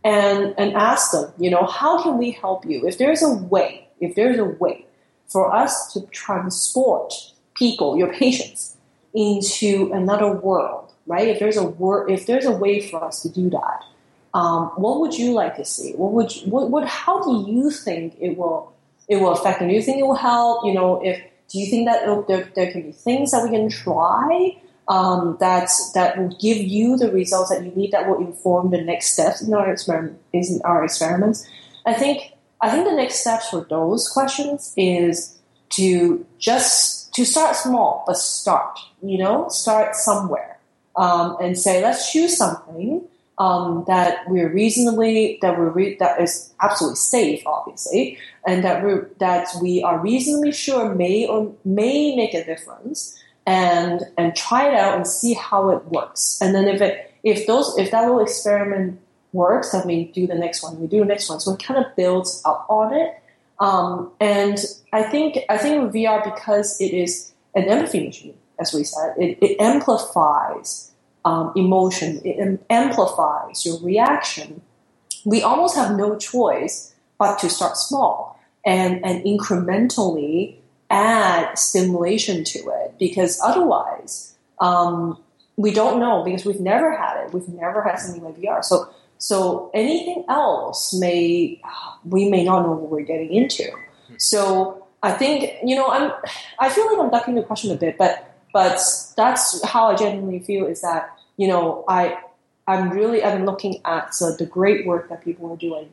and 0.04 0.54
and 0.58 0.74
ask 0.74 1.12
them, 1.12 1.32
you 1.38 1.50
know, 1.50 1.64
how 1.64 2.02
can 2.02 2.18
we 2.18 2.30
help 2.30 2.66
you? 2.66 2.86
If 2.86 2.98
there's 2.98 3.22
a 3.22 3.32
way, 3.32 3.88
if 4.00 4.14
there's 4.14 4.38
a 4.38 4.44
way 4.44 4.84
for 5.28 5.54
us 5.54 5.94
to 5.94 6.02
transport 6.08 7.14
people, 7.54 7.96
your 7.96 8.12
patients, 8.12 8.76
into 9.14 9.90
another 9.94 10.30
world, 10.30 10.92
right? 11.06 11.28
If 11.28 11.38
there's 11.38 11.56
a 11.56 11.64
wor- 11.64 12.08
if 12.10 12.26
there's 12.26 12.44
a 12.44 12.52
way 12.52 12.80
for 12.86 13.02
us 13.02 13.22
to 13.22 13.30
do 13.30 13.48
that 13.48 13.84
um, 14.34 14.68
what 14.76 15.00
would 15.00 15.14
you 15.14 15.32
like 15.32 15.56
to 15.56 15.64
see? 15.64 15.92
What 15.92 16.12
would 16.12 16.34
you, 16.34 16.50
what, 16.50 16.70
what 16.70 16.86
how 16.88 17.22
do 17.22 17.50
you 17.50 17.70
think 17.70 18.16
it 18.18 18.36
will 18.36 18.72
it 19.08 19.16
will 19.16 19.32
affect? 19.32 19.60
And 19.60 19.68
do 19.70 19.74
you 19.74 19.82
think 19.82 19.98
it 19.98 20.06
will 20.06 20.14
help? 20.14 20.64
You 20.64 20.72
know, 20.72 21.04
if 21.04 21.22
do 21.48 21.58
you 21.58 21.66
think 21.70 21.86
that 21.86 22.06
there, 22.28 22.50
there 22.54 22.72
can 22.72 22.82
be 22.82 22.92
things 22.92 23.32
that 23.32 23.42
we 23.42 23.50
can 23.50 23.68
try 23.68 24.56
um, 24.88 25.36
that 25.40 25.70
that 25.94 26.16
will 26.16 26.34
give 26.40 26.56
you 26.56 26.96
the 26.96 27.10
results 27.10 27.50
that 27.50 27.62
you 27.62 27.72
need 27.72 27.92
that 27.92 28.08
will 28.08 28.20
inform 28.20 28.70
the 28.70 28.80
next 28.80 29.12
steps 29.12 29.42
in 29.42 29.52
our 29.52 29.70
experiment 29.70 30.18
in 30.32 30.60
our 30.64 30.82
experiments? 30.82 31.46
I 31.84 31.92
think 31.92 32.32
I 32.60 32.70
think 32.70 32.86
the 32.86 32.94
next 32.94 33.20
steps 33.20 33.50
for 33.50 33.66
those 33.68 34.08
questions 34.08 34.72
is 34.78 35.36
to 35.70 36.24
just 36.38 37.12
to 37.14 37.26
start 37.26 37.54
small, 37.56 38.04
but 38.06 38.16
start. 38.16 38.78
You 39.02 39.18
know, 39.18 39.48
start 39.48 39.94
somewhere 39.94 40.58
um, 40.96 41.36
and 41.40 41.58
say, 41.58 41.82
let's 41.82 42.10
choose 42.10 42.36
something 42.36 43.02
um, 43.38 43.84
that 43.86 44.28
we're 44.28 44.52
reasonably 44.52 45.38
that 45.42 45.58
we're 45.58 45.70
re- 45.70 45.96
that 45.96 46.20
is 46.20 46.52
absolutely 46.60 46.96
safe, 46.96 47.42
obviously, 47.46 48.18
and 48.46 48.62
that 48.64 48.84
we 48.84 48.94
that 49.18 49.48
we 49.60 49.82
are 49.82 49.98
reasonably 49.98 50.52
sure 50.52 50.94
may 50.94 51.26
or 51.26 51.54
may 51.64 52.14
make 52.14 52.34
a 52.34 52.44
difference, 52.44 53.18
and 53.46 54.02
and 54.18 54.36
try 54.36 54.68
it 54.68 54.74
out 54.74 54.96
and 54.96 55.06
see 55.06 55.34
how 55.34 55.70
it 55.70 55.84
works. 55.86 56.38
And 56.40 56.54
then 56.54 56.68
if 56.68 56.80
it 56.80 57.12
if 57.22 57.46
those 57.46 57.76
if 57.78 57.90
that 57.90 58.02
little 58.02 58.20
experiment 58.20 59.00
works, 59.32 59.72
then 59.72 59.86
we 59.86 60.04
do 60.04 60.26
the 60.26 60.34
next 60.34 60.62
one. 60.62 60.80
We 60.80 60.86
do 60.86 61.00
the 61.00 61.06
next 61.06 61.28
one. 61.28 61.40
So 61.40 61.54
it 61.54 61.62
kind 61.62 61.84
of 61.84 61.96
builds 61.96 62.42
up 62.44 62.66
on 62.68 62.94
it. 62.94 63.18
Um, 63.58 64.10
and 64.20 64.58
I 64.92 65.02
think 65.04 65.38
I 65.48 65.56
think 65.56 65.82
with 65.82 65.94
VR 65.94 66.22
because 66.22 66.80
it 66.80 66.92
is 66.92 67.32
an 67.54 67.64
empathy 67.64 68.06
machine, 68.06 68.34
as 68.58 68.72
we 68.72 68.84
said, 68.84 69.14
it, 69.18 69.38
it 69.40 69.60
amplifies 69.60 70.91
um, 71.24 71.52
emotion, 71.56 72.20
it 72.24 72.60
amplifies 72.68 73.64
your 73.64 73.78
reaction. 73.80 74.62
We 75.24 75.42
almost 75.42 75.76
have 75.76 75.96
no 75.96 76.16
choice 76.16 76.94
but 77.18 77.38
to 77.40 77.48
start 77.48 77.76
small 77.76 78.40
and, 78.64 79.04
and 79.04 79.24
incrementally 79.24 80.56
add 80.90 81.58
stimulation 81.58 82.44
to 82.44 82.58
it 82.58 82.94
because 82.98 83.40
otherwise 83.42 84.34
um, 84.60 85.18
we 85.56 85.72
don't 85.72 85.98
know 85.98 86.22
because 86.24 86.44
we've 86.44 86.60
never 86.60 86.96
had 86.96 87.24
it. 87.24 87.32
We've 87.32 87.48
never 87.48 87.82
had 87.82 87.96
something 87.96 88.22
like 88.22 88.36
VR. 88.36 88.64
So 88.64 88.92
so 89.18 89.70
anything 89.72 90.24
else 90.28 90.92
may 90.92 91.60
we 92.04 92.28
may 92.28 92.44
not 92.44 92.62
know 92.62 92.72
what 92.72 92.90
we're 92.90 93.02
getting 93.02 93.32
into. 93.32 93.70
So 94.18 94.86
I 95.02 95.12
think 95.12 95.52
you 95.64 95.76
know 95.76 95.88
I'm 95.88 96.12
I 96.58 96.68
feel 96.68 96.86
like 96.86 96.98
I'm 96.98 97.10
ducking 97.10 97.36
the 97.36 97.42
question 97.42 97.70
a 97.70 97.76
bit, 97.76 97.96
but 97.96 98.31
but 98.52 98.80
that's 99.16 99.64
how 99.64 99.88
I 99.88 99.96
genuinely 99.96 100.40
feel 100.40 100.66
is 100.66 100.82
that 100.82 101.16
you 101.36 101.48
know 101.48 101.84
I 101.88 102.18
I'm 102.66 102.90
really 102.90 103.24
I'm 103.24 103.44
looking 103.44 103.80
at 103.84 104.14
uh, 104.20 104.32
the 104.38 104.46
great 104.46 104.86
work 104.86 105.08
that 105.08 105.24
people 105.24 105.52
are 105.52 105.56
doing 105.56 105.92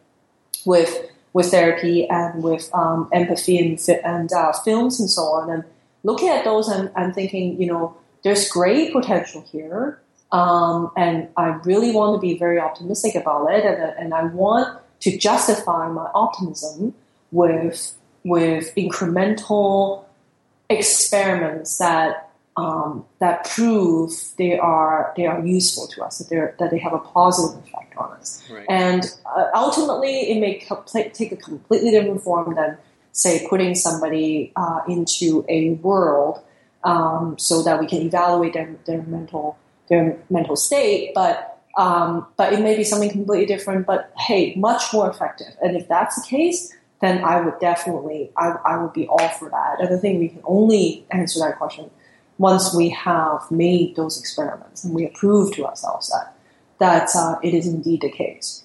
with 0.66 1.10
with 1.34 1.52
therapy 1.52 2.08
and 2.10 2.44
with 2.44 2.70
um, 2.74 3.08
empathy 3.14 3.58
and, 3.60 3.80
and 4.04 4.34
uh, 4.34 4.52
films 4.64 5.00
and 5.00 5.10
so 5.10 5.24
on, 5.24 5.50
and 5.50 5.64
looking 6.04 6.30
at 6.30 6.44
those 6.44 6.68
and, 6.68 6.92
and 6.96 7.14
thinking 7.16 7.60
you 7.62 7.68
know 7.68 7.96
there's 8.24 8.50
great 8.50 8.92
potential 8.92 9.42
here, 9.52 10.00
um, 10.32 10.92
and 10.98 11.30
I 11.38 11.60
really 11.64 11.92
want 11.92 12.16
to 12.16 12.20
be 12.20 12.38
very 12.38 12.60
optimistic 12.60 13.16
about 13.16 13.52
it, 13.52 13.66
and, 13.66 13.94
and 13.98 14.14
I 14.14 14.26
want 14.26 14.80
to 15.02 15.18
justify 15.18 15.88
my 15.88 16.10
optimism 16.14 16.94
with 17.32 17.96
with 18.24 18.74
incremental 18.76 20.04
experiments 20.70 21.78
that 21.78 22.29
um, 22.60 23.06
that 23.20 23.46
prove 23.46 24.12
they 24.38 24.58
are 24.60 25.14
they 25.16 25.26
are 25.26 25.46
useful 25.46 25.88
to 25.88 26.04
us, 26.04 26.18
that 26.18 26.30
they 26.30 26.40
that 26.60 26.72
they 26.72 26.78
have 26.78 26.94
a 26.94 27.00
positive 27.00 27.64
effect 27.64 27.96
on 27.98 28.12
us, 28.12 28.44
right. 28.52 28.66
and 28.70 29.04
uh, 29.26 29.46
ultimately 29.56 30.32
it 30.32 30.40
may 30.40 30.60
take 31.14 31.32
a 31.32 31.38
completely 31.38 31.92
different 31.92 32.22
form 32.22 32.56
than 32.56 32.78
say 33.14 33.48
putting 33.50 33.76
somebody 33.76 34.52
uh, 34.56 34.80
into 34.90 35.46
a 35.48 35.72
world 35.76 36.42
um, 36.84 37.38
so 37.38 37.64
that 37.64 37.80
we 37.80 37.88
can 37.88 38.02
evaluate 38.02 38.54
their, 38.54 38.76
their 38.86 39.02
mental 39.04 39.58
their 39.88 40.18
mental 40.30 40.58
state, 40.58 41.14
but 41.16 41.62
um, 41.78 42.28
but 42.36 42.52
it 42.52 42.60
may 42.60 42.76
be 42.76 42.84
something 42.84 43.10
completely 43.10 43.46
different. 43.46 43.88
But 43.88 44.12
hey, 44.18 44.54
much 44.56 44.92
more 44.92 45.10
effective, 45.10 45.54
and 45.62 45.78
if 45.78 45.88
that's 45.88 46.22
the 46.22 46.28
case, 46.28 46.76
then 47.00 47.24
I 47.24 47.40
would 47.40 47.58
definitely 47.62 48.32
I, 48.36 48.56
I 48.66 48.78
would 48.82 48.92
be 48.92 49.08
all 49.08 49.30
for 49.30 49.50
that. 49.50 49.80
And 49.80 49.96
I 49.96 49.98
think 49.98 50.20
we 50.20 50.28
can 50.28 50.42
only 50.44 51.06
answer 51.10 51.40
that 51.40 51.58
question 51.58 51.90
once 52.40 52.74
we 52.74 52.90
have 52.90 53.52
made 53.52 53.96
those 53.96 54.20
experiments 54.20 54.84
and 54.84 54.96
we 54.96 55.06
prove 55.08 55.54
to 55.54 55.66
ourselves 55.66 56.10
that 56.10 56.36
that 56.80 57.10
uh, 57.16 57.38
it 57.44 57.54
is 57.54 57.68
indeed 57.68 58.02
the 58.02 58.10
case. 58.10 58.64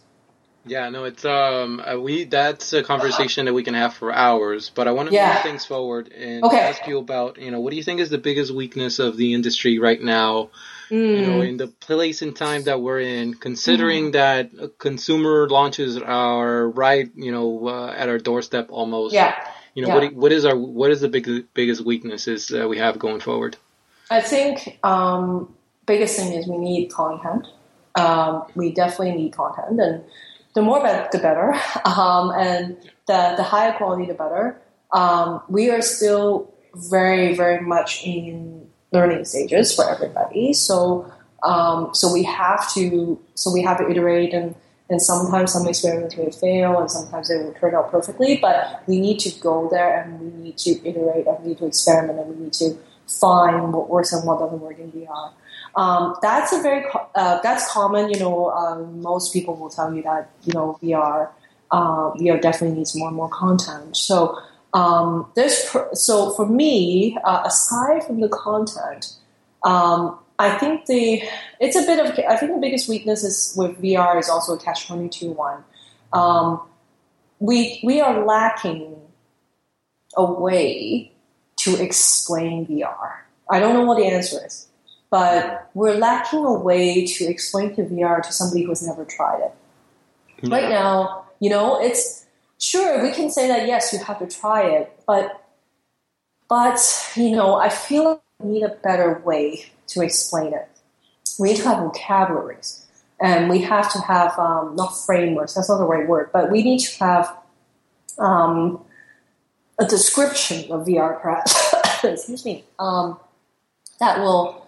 Yeah, 0.67 0.89
no, 0.89 1.05
it's 1.05 1.25
um 1.27 1.81
uh, 1.81 1.99
we 1.99 2.25
that's 2.25 2.73
a 2.73 2.83
conversation 2.83 3.45
that 3.45 3.53
we 3.53 3.63
can 3.63 3.75
have 3.75 3.93
for 3.93 4.11
hours, 4.15 4.71
but 4.75 4.89
I 4.89 4.93
want 4.93 5.11
to 5.11 5.15
yeah. 5.15 5.35
move 5.35 5.43
things 5.43 5.67
forward 5.67 6.11
and 6.13 6.43
okay. 6.43 6.61
ask 6.61 6.87
you 6.87 6.99
about, 6.99 7.39
you 7.39 7.51
know, 7.51 7.61
what 7.61 7.71
do 7.71 7.77
you 7.77 7.83
think 7.83 8.01
is 8.01 8.09
the 8.09 8.19
biggest 8.19 8.55
weakness 8.55 8.99
of 8.99 9.19
the 9.19 9.35
industry 9.35 9.79
right 9.79 10.01
now? 10.01 10.51
Mm. 10.91 11.21
You 11.21 11.27
know, 11.27 11.41
mm. 11.41 11.49
in 11.49 11.57
the 11.59 11.67
place 11.67 12.23
and 12.23 12.35
time 12.35 12.65
that 12.65 12.81
we're 12.81 13.01
in, 13.01 13.35
considering 13.35 14.11
mm. 14.11 14.13
that 14.13 14.79
consumer 14.79 15.49
launches 15.49 15.99
are 15.99 16.69
right, 16.71 17.11
you 17.15 17.33
know, 17.33 17.69
uh, 17.69 17.93
at 17.95 18.09
our 18.09 18.19
doorstep 18.19 18.69
almost. 18.71 19.13
Yeah. 19.13 19.35
You 19.75 19.83
know, 19.83 19.89
yeah. 19.89 19.95
what 19.95 20.15
what 20.15 20.33
is 20.33 20.45
our 20.45 20.57
what 20.57 20.91
is 20.93 21.01
the 21.01 21.09
big, 21.09 21.53
biggest 21.53 21.85
weaknesses 21.85 22.47
that 22.49 22.69
we 22.69 22.79
have 22.79 22.99
going 22.99 23.21
forward? 23.21 23.57
I 24.11 24.21
think 24.21 24.79
um, 24.83 25.55
biggest 25.87 26.19
thing 26.19 26.33
is 26.33 26.47
we 26.47 26.59
need 26.59 26.91
content. 26.91 27.47
Um, 27.95 28.45
we 28.55 28.73
definitely 28.73 29.13
need 29.13 29.33
content, 29.33 29.81
and 29.81 30.05
the 30.55 30.63
more 30.63 30.81
the 30.81 31.19
better, 31.19 31.55
um, 31.85 32.31
and 32.33 32.77
the 33.07 33.35
the 33.37 33.43
higher 33.43 33.73
quality 33.73 34.07
the 34.07 34.15
better. 34.15 34.61
Um, 34.93 35.43
we 35.49 35.71
are 35.71 35.83
still 35.83 36.53
very 36.75 37.35
very 37.35 37.61
much 37.61 38.05
in 38.05 38.69
learning 38.93 39.25
stages 39.25 39.75
for 39.75 39.89
everybody, 39.89 40.53
so 40.53 41.11
um, 41.43 41.95
so 41.95 42.13
we 42.13 42.25
have 42.25 42.73
to 42.75 43.21
so 43.35 43.53
we 43.53 43.63
have 43.63 43.79
to 43.79 43.91
iterate 43.91 44.35
and. 44.35 44.55
And 44.91 45.01
sometimes 45.01 45.51
some 45.51 45.67
experiments 45.67 46.15
may 46.15 46.31
fail, 46.31 46.79
and 46.79 46.91
sometimes 46.91 47.31
they 47.31 47.39
will 47.39 47.55
turn 47.55 47.75
out 47.75 47.91
perfectly. 47.91 48.37
But 48.37 48.83
we 48.87 49.01
need 49.01 49.19
to 49.21 49.31
go 49.41 49.67
there, 49.71 50.03
and 50.03 50.21
we 50.21 50.45
need 50.45 50.59
to 50.59 50.73
iterate, 50.87 51.27
and 51.27 51.43
we 51.43 51.49
need 51.49 51.59
to 51.59 51.67
experiment, 51.67 52.19
and 52.19 52.29
we 52.29 52.45
need 52.45 52.53
to 52.53 52.77
find 53.07 53.73
what 53.73 53.89
works 53.89 54.13
and 54.13 54.27
what 54.27 54.39
doesn't 54.39 54.61
work 54.61 54.79
in 54.79 54.91
VR. 54.93 55.33
Um, 55.77 56.15
that's 56.23 56.53
a 56.53 56.63
very 56.63 56.85
uh, 57.15 57.41
that's 57.43 57.71
common. 57.73 58.11
You 58.11 58.21
know, 58.21 58.51
um, 58.51 59.03
most 59.03 59.33
people 59.33 59.57
will 59.57 59.71
tell 59.71 59.93
you 59.95 60.03
that 60.03 60.31
you 60.45 60.53
know 60.53 60.79
VR 60.83 61.31
uh, 61.71 62.13
VR 62.13 62.41
definitely 62.41 62.79
needs 62.79 62.95
more 62.97 63.09
and 63.09 63.17
more 63.17 63.29
content. 63.29 63.97
So 63.97 64.39
um, 64.73 65.31
there's 65.35 65.75
so 65.93 66.35
for 66.35 66.47
me, 66.47 67.19
uh, 67.25 67.43
aside 67.45 68.05
from 68.05 68.21
the 68.21 68.29
content, 68.29 69.15
um, 69.65 70.19
I 70.39 70.57
think 70.59 70.87
the 70.87 71.23
it's 71.61 71.77
a 71.77 71.83
bit 71.83 71.99
of 71.99 72.19
I 72.29 72.37
think 72.37 72.53
the 72.53 72.61
biggest 72.61 72.89
weakness 72.89 73.25
is 73.25 73.55
with 73.57 73.81
VR 73.81 74.19
is 74.19 74.29
also 74.29 74.55
a 74.55 74.59
catch 74.59 74.87
twenty 74.87 75.09
two 75.09 75.33
one. 75.33 75.65
Um, 76.13 76.61
we 77.41 77.81
we 77.83 78.01
are 78.01 78.25
lacking 78.25 78.97
a 80.17 80.25
way 80.25 81.14
to 81.65 81.83
explain 81.83 82.67
VR. 82.67 83.19
I 83.51 83.61
don't 83.61 83.75
know 83.75 83.85
what 83.85 83.99
the 83.99 84.07
answer 84.07 84.45
is 84.45 84.69
but 85.15 85.71
we're 85.75 85.95
lacking 85.95 86.45
a 86.45 86.53
way 86.53 87.07
to 87.07 87.25
explain 87.25 87.73
to 87.77 87.85
VR 87.85 88.21
to 88.21 88.33
somebody 88.33 88.65
who's 88.65 88.85
never 88.85 89.05
tried 89.05 89.43
it. 89.43 89.53
Yeah. 90.43 90.57
Right 90.57 90.69
now, 90.69 91.27
you 91.39 91.51
know, 91.51 91.81
it's 91.81 92.27
sure 92.59 93.01
we 93.01 93.13
can 93.13 93.31
say 93.31 93.47
that 93.47 93.69
yes, 93.69 93.93
you 93.93 94.01
have 94.01 94.19
to 94.19 94.27
try 94.27 94.67
it, 94.67 94.93
but 95.07 95.41
but 96.49 96.81
you 97.15 97.31
know, 97.31 97.55
I 97.55 97.69
feel 97.69 98.05
like 98.05 98.21
we 98.41 98.55
need 98.55 98.65
a 98.65 98.75
better 98.83 99.23
way 99.25 99.67
to 99.87 100.03
explain 100.03 100.53
it. 100.53 100.69
We 101.39 101.51
need 101.51 101.59
to 101.59 101.69
have 101.69 101.79
vocabularies, 101.79 102.85
and 103.21 103.49
we 103.49 103.61
have 103.61 103.93
to 103.93 104.01
have 104.01 104.37
um, 104.37 104.75
not 104.75 104.97
frameworks. 105.07 105.55
That's 105.55 105.69
not 105.69 105.79
the 105.79 105.87
right 105.87 106.09
word, 106.09 106.31
but 106.33 106.51
we 106.51 106.65
need 106.65 106.81
to 106.81 107.05
have 107.05 107.37
um, 108.19 108.85
a 109.79 109.85
description 109.87 110.71
of 110.71 110.87
VR, 110.87 111.21
perhaps. 111.21 111.75
Excuse 112.05 112.45
me. 112.45 112.65
Um, 112.79 113.19
that 114.01 114.21
will 114.21 114.67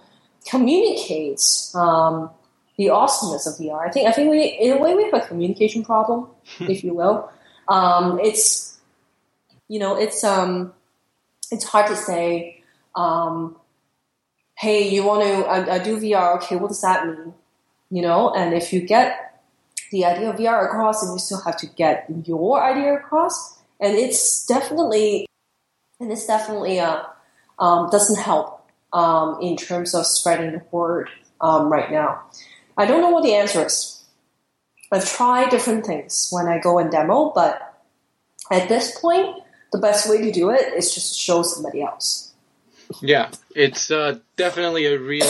communicates 0.49 1.75
um, 1.75 2.31
the 2.79 2.91
awesomeness 2.91 3.47
of 3.47 3.55
VR. 3.55 3.87
I 3.87 3.91
think 3.91 4.09
I 4.09 4.13
think 4.13 4.31
we 4.31 4.45
in 4.45 4.77
a 4.77 4.79
way 4.79 4.95
we 4.95 5.05
have 5.05 5.15
a 5.15 5.27
communication 5.27 5.85
problem, 5.85 6.29
if 6.61 6.85
you 6.85 6.95
will. 6.95 7.31
Um, 7.69 8.21
it's 8.21 8.79
you 9.69 9.79
know 9.79 9.97
it's 9.97 10.25
um, 10.25 10.73
it's 11.51 11.65
hard 11.65 11.87
to 11.89 11.97
say. 11.97 12.63
Um, 12.95 13.57
hey, 14.57 14.89
you 14.89 15.05
want 15.05 15.23
to 15.23 15.47
I, 15.47 15.75
I 15.77 15.79
do 15.79 15.99
VR? 15.99 16.37
Okay, 16.37 16.57
what 16.57 16.69
does 16.69 16.81
that 16.81 17.07
mean? 17.07 17.35
You 17.91 18.03
know, 18.03 18.33
and 18.35 18.55
if 18.55 18.73
you 18.73 18.81
get 18.81 19.43
the 19.93 20.05
idea 20.05 20.31
of 20.31 20.37
VR 20.37 20.67
across, 20.67 21.03
and 21.03 21.13
you 21.13 21.19
still 21.19 21.41
have 21.43 21.57
to 21.59 21.67
get 21.67 22.07
your 22.25 22.63
idea 22.63 22.95
across, 22.95 23.56
and 23.81 23.97
it's 23.97 24.47
definitely 24.47 25.27
and 26.01 26.12
it's 26.12 26.27
definitely 26.27 26.81
uh, 26.81 27.03
um, 27.59 27.89
doesn't 27.91 28.20
help 28.20 28.68
um, 28.93 29.39
in 29.41 29.57
terms 29.57 29.95
of 29.95 30.07
spreading 30.07 30.53
the 30.53 30.62
word 30.70 31.09
um, 31.41 31.70
right 31.70 31.91
now? 31.91 32.22
I 32.77 32.87
don't 32.87 33.01
know 33.01 33.11
what 33.11 33.22
the 33.22 33.35
answer 33.35 33.66
is. 33.66 34.05
I've 34.93 35.09
tried 35.09 35.51
different 35.51 35.87
things 35.87 36.29
when 36.31 36.47
I 36.47 36.59
go 36.59 36.79
and 36.79 36.91
demo, 36.91 37.33
but 37.35 37.83
at 38.51 38.68
this 38.68 38.99
point, 39.01 39.43
the 39.72 39.79
best 39.79 40.09
way 40.09 40.18
to 40.22 40.31
do 40.31 40.51
it 40.51 40.74
is 40.74 40.95
just 40.95 41.14
to 41.14 41.18
show 41.18 41.43
somebody 41.43 41.83
else. 41.83 42.33
Yeah, 43.01 43.30
it's 43.55 43.91
uh, 43.91 44.18
definitely 44.37 44.87
a 44.87 44.99
really 44.99 45.26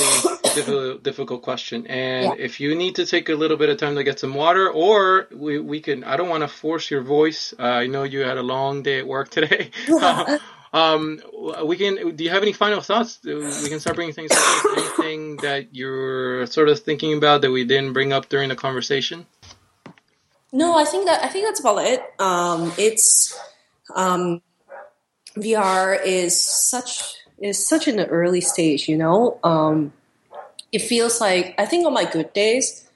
difficult, 0.54 1.02
difficult 1.02 1.42
question. 1.42 1.86
And 1.86 2.24
yeah. 2.24 2.44
if 2.44 2.61
you 2.61 2.74
need 2.74 2.96
to 2.96 3.07
take 3.07 3.28
a 3.28 3.34
little 3.34 3.57
bit 3.57 3.68
of 3.68 3.78
time 3.78 3.96
to 3.96 4.04
get 4.04 4.18
some 4.18 4.34
water, 4.34 4.70
or 4.70 5.28
we, 5.34 5.59
we 5.59 5.80
can, 5.80 6.04
I 6.04 6.16
don't 6.16 6.28
want 6.28 6.42
to 6.42 6.48
force 6.48 6.90
your 6.90 7.02
voice. 7.02 7.54
Uh, 7.59 7.62
I 7.62 7.86
know 7.86 8.02
you 8.02 8.20
had 8.20 8.38
a 8.38 8.42
long 8.42 8.82
day 8.82 8.98
at 8.98 9.07
work 9.07 9.30
today. 9.30 9.70
Um, 10.72 11.20
we 11.64 11.76
can. 11.76 12.16
Do 12.16 12.22
you 12.22 12.28
have 12.28 12.42
any 12.42 12.52
final 12.52 12.82
thoughts? 12.82 13.20
We 13.24 13.68
can 13.68 13.80
start 13.80 13.96
bringing 13.96 14.12
things 14.12 14.30
up. 14.30 14.64
Anything 14.76 15.36
that 15.38 15.74
you're 15.74 16.44
sort 16.46 16.68
of 16.68 16.80
thinking 16.80 17.16
about 17.16 17.40
that 17.42 17.50
we 17.50 17.64
didn't 17.64 17.94
bring 17.94 18.12
up 18.12 18.28
during 18.28 18.50
the 18.50 18.57
conversation? 18.57 19.24
No, 20.52 20.76
I 20.76 20.84
think 20.84 21.07
that 21.07 21.22
I 21.24 21.28
think 21.28 21.46
that's 21.46 21.61
about 21.61 21.78
it. 21.78 22.02
Um, 22.18 22.72
it's 22.76 23.38
um, 23.94 24.42
VR 25.36 25.98
is 26.04 26.44
such 26.44 27.16
is 27.39 27.66
such 27.66 27.89
an 27.89 28.01
early 28.01 28.41
stage. 28.41 28.89
You 28.89 28.97
know, 28.97 29.39
um, 29.43 29.93
it 30.72 30.80
feels 30.80 31.20
like 31.20 31.55
I 31.59 31.66
think 31.66 31.87
on 31.87 31.93
my 31.93 32.05
good 32.05 32.32
days, 32.32 32.89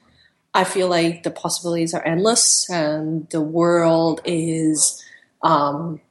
I 0.53 0.63
feel 0.63 0.87
like 0.87 1.23
the 1.23 1.31
possibilities 1.31 1.93
are 1.93 2.05
endless 2.05 2.69
and 2.69 3.29
the 3.29 3.41
world 3.41 4.21
is 4.25 5.03
um, 5.41 6.01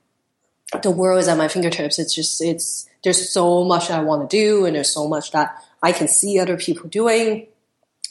the 0.83 0.91
world 0.91 1.21
is 1.21 1.29
at 1.29 1.39
my 1.39 1.49
fingertips. 1.49 1.99
It's 1.99 2.15
just 2.15 2.43
it's 2.43 2.89
there's 3.03 3.31
so 3.31 3.65
much 3.65 3.91
I 3.91 4.01
want 4.01 4.29
to 4.29 4.37
do 4.37 4.67
and 4.67 4.77
there's 4.77 4.93
so 4.93 5.09
much 5.09 5.33
that 5.33 5.57
I 5.83 5.93
can 5.93 6.09
see 6.09 6.39
other 6.39 6.57
people 6.57 6.89
doing. 6.89 7.47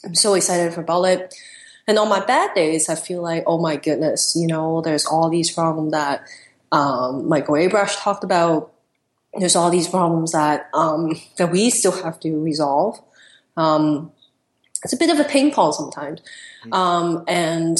I'm 0.04 0.16
so 0.16 0.34
excited 0.34 0.78
about 0.78 1.04
it. 1.04 1.36
And 1.88 1.98
on 1.98 2.08
my 2.08 2.24
bad 2.24 2.54
days, 2.54 2.88
I 2.88 2.96
feel 2.96 3.22
like, 3.22 3.44
oh 3.48 3.60
my 3.60 3.76
goodness, 3.76 4.36
you 4.36 4.48
know, 4.48 4.82
there's 4.82 5.06
all 5.06 5.30
these 5.30 5.52
problems 5.52 5.92
that 5.92 6.24
um, 6.72 7.28
Michael 7.28 7.56
Abrash 7.56 8.00
talked 8.00 8.24
about. 8.24 8.72
There's 9.34 9.56
all 9.56 9.70
these 9.70 9.88
problems 9.88 10.32
that 10.32 10.70
um, 10.74 11.20
that 11.38 11.52
we 11.52 11.70
still 11.70 12.04
have 12.04 12.20
to 12.22 12.40
resolve. 12.40 13.00
Um, 13.56 14.12
it's 14.84 14.94
a 14.94 14.98
bit 14.98 15.10
of 15.10 15.20
a 15.20 15.24
pain 15.24 15.52
point 15.52 15.76
sometimes, 15.76 16.22
um, 16.72 17.24
and 17.28 17.78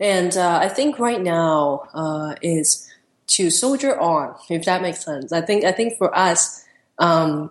and 0.00 0.36
uh, 0.36 0.58
I 0.60 0.68
think 0.68 0.98
right 0.98 1.20
now 1.20 1.88
uh, 1.94 2.34
is 2.42 2.90
to 3.28 3.50
soldier 3.50 3.98
on, 3.98 4.34
if 4.50 4.64
that 4.64 4.82
makes 4.82 5.04
sense. 5.04 5.32
I 5.32 5.40
think 5.40 5.64
I 5.64 5.72
think 5.72 5.96
for 5.96 6.14
us, 6.16 6.64
um, 6.98 7.50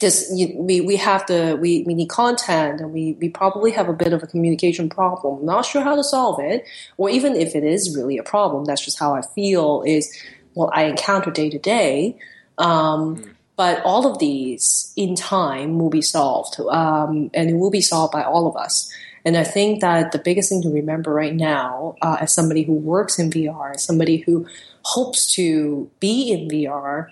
just 0.00 0.32
we 0.32 0.80
we 0.80 0.96
have 0.96 1.24
to 1.26 1.54
we, 1.54 1.82
we 1.86 1.94
need 1.94 2.08
content 2.08 2.80
and 2.80 2.92
we 2.92 3.16
we 3.20 3.28
probably 3.28 3.70
have 3.70 3.88
a 3.88 3.92
bit 3.92 4.12
of 4.12 4.22
a 4.22 4.26
communication 4.26 4.88
problem. 4.88 5.44
Not 5.44 5.64
sure 5.64 5.82
how 5.82 5.96
to 5.96 6.04
solve 6.04 6.40
it, 6.40 6.64
or 6.96 7.08
even 7.08 7.36
if 7.36 7.54
it 7.54 7.64
is 7.64 7.96
really 7.96 8.18
a 8.18 8.22
problem, 8.22 8.64
that's 8.64 8.84
just 8.84 8.98
how 8.98 9.14
I 9.14 9.22
feel. 9.22 9.82
Is 9.86 10.12
what 10.54 10.76
I 10.76 10.84
encounter 10.84 11.30
day 11.30 11.50
to 11.50 11.58
day. 11.58 12.18
Um, 12.58 13.16
mm. 13.16 13.30
But 13.56 13.84
all 13.84 14.10
of 14.10 14.18
these 14.18 14.92
in 14.96 15.14
time 15.14 15.78
will 15.78 15.90
be 15.90 16.02
solved, 16.02 16.58
um, 16.58 17.30
and 17.32 17.48
it 17.50 17.54
will 17.54 17.70
be 17.70 17.80
solved 17.80 18.12
by 18.12 18.24
all 18.24 18.48
of 18.48 18.56
us. 18.56 18.92
And 19.24 19.36
I 19.36 19.44
think 19.44 19.80
that 19.80 20.12
the 20.12 20.18
biggest 20.18 20.48
thing 20.48 20.60
to 20.62 20.68
remember 20.68 21.12
right 21.12 21.34
now, 21.34 21.94
uh, 22.02 22.18
as 22.20 22.34
somebody 22.34 22.64
who 22.64 22.74
works 22.74 23.18
in 23.18 23.30
VR, 23.30 23.74
as 23.74 23.82
somebody 23.82 24.18
who 24.18 24.46
hopes 24.82 25.32
to 25.34 25.88
be 26.00 26.32
in 26.32 26.48
VR, 26.48 27.10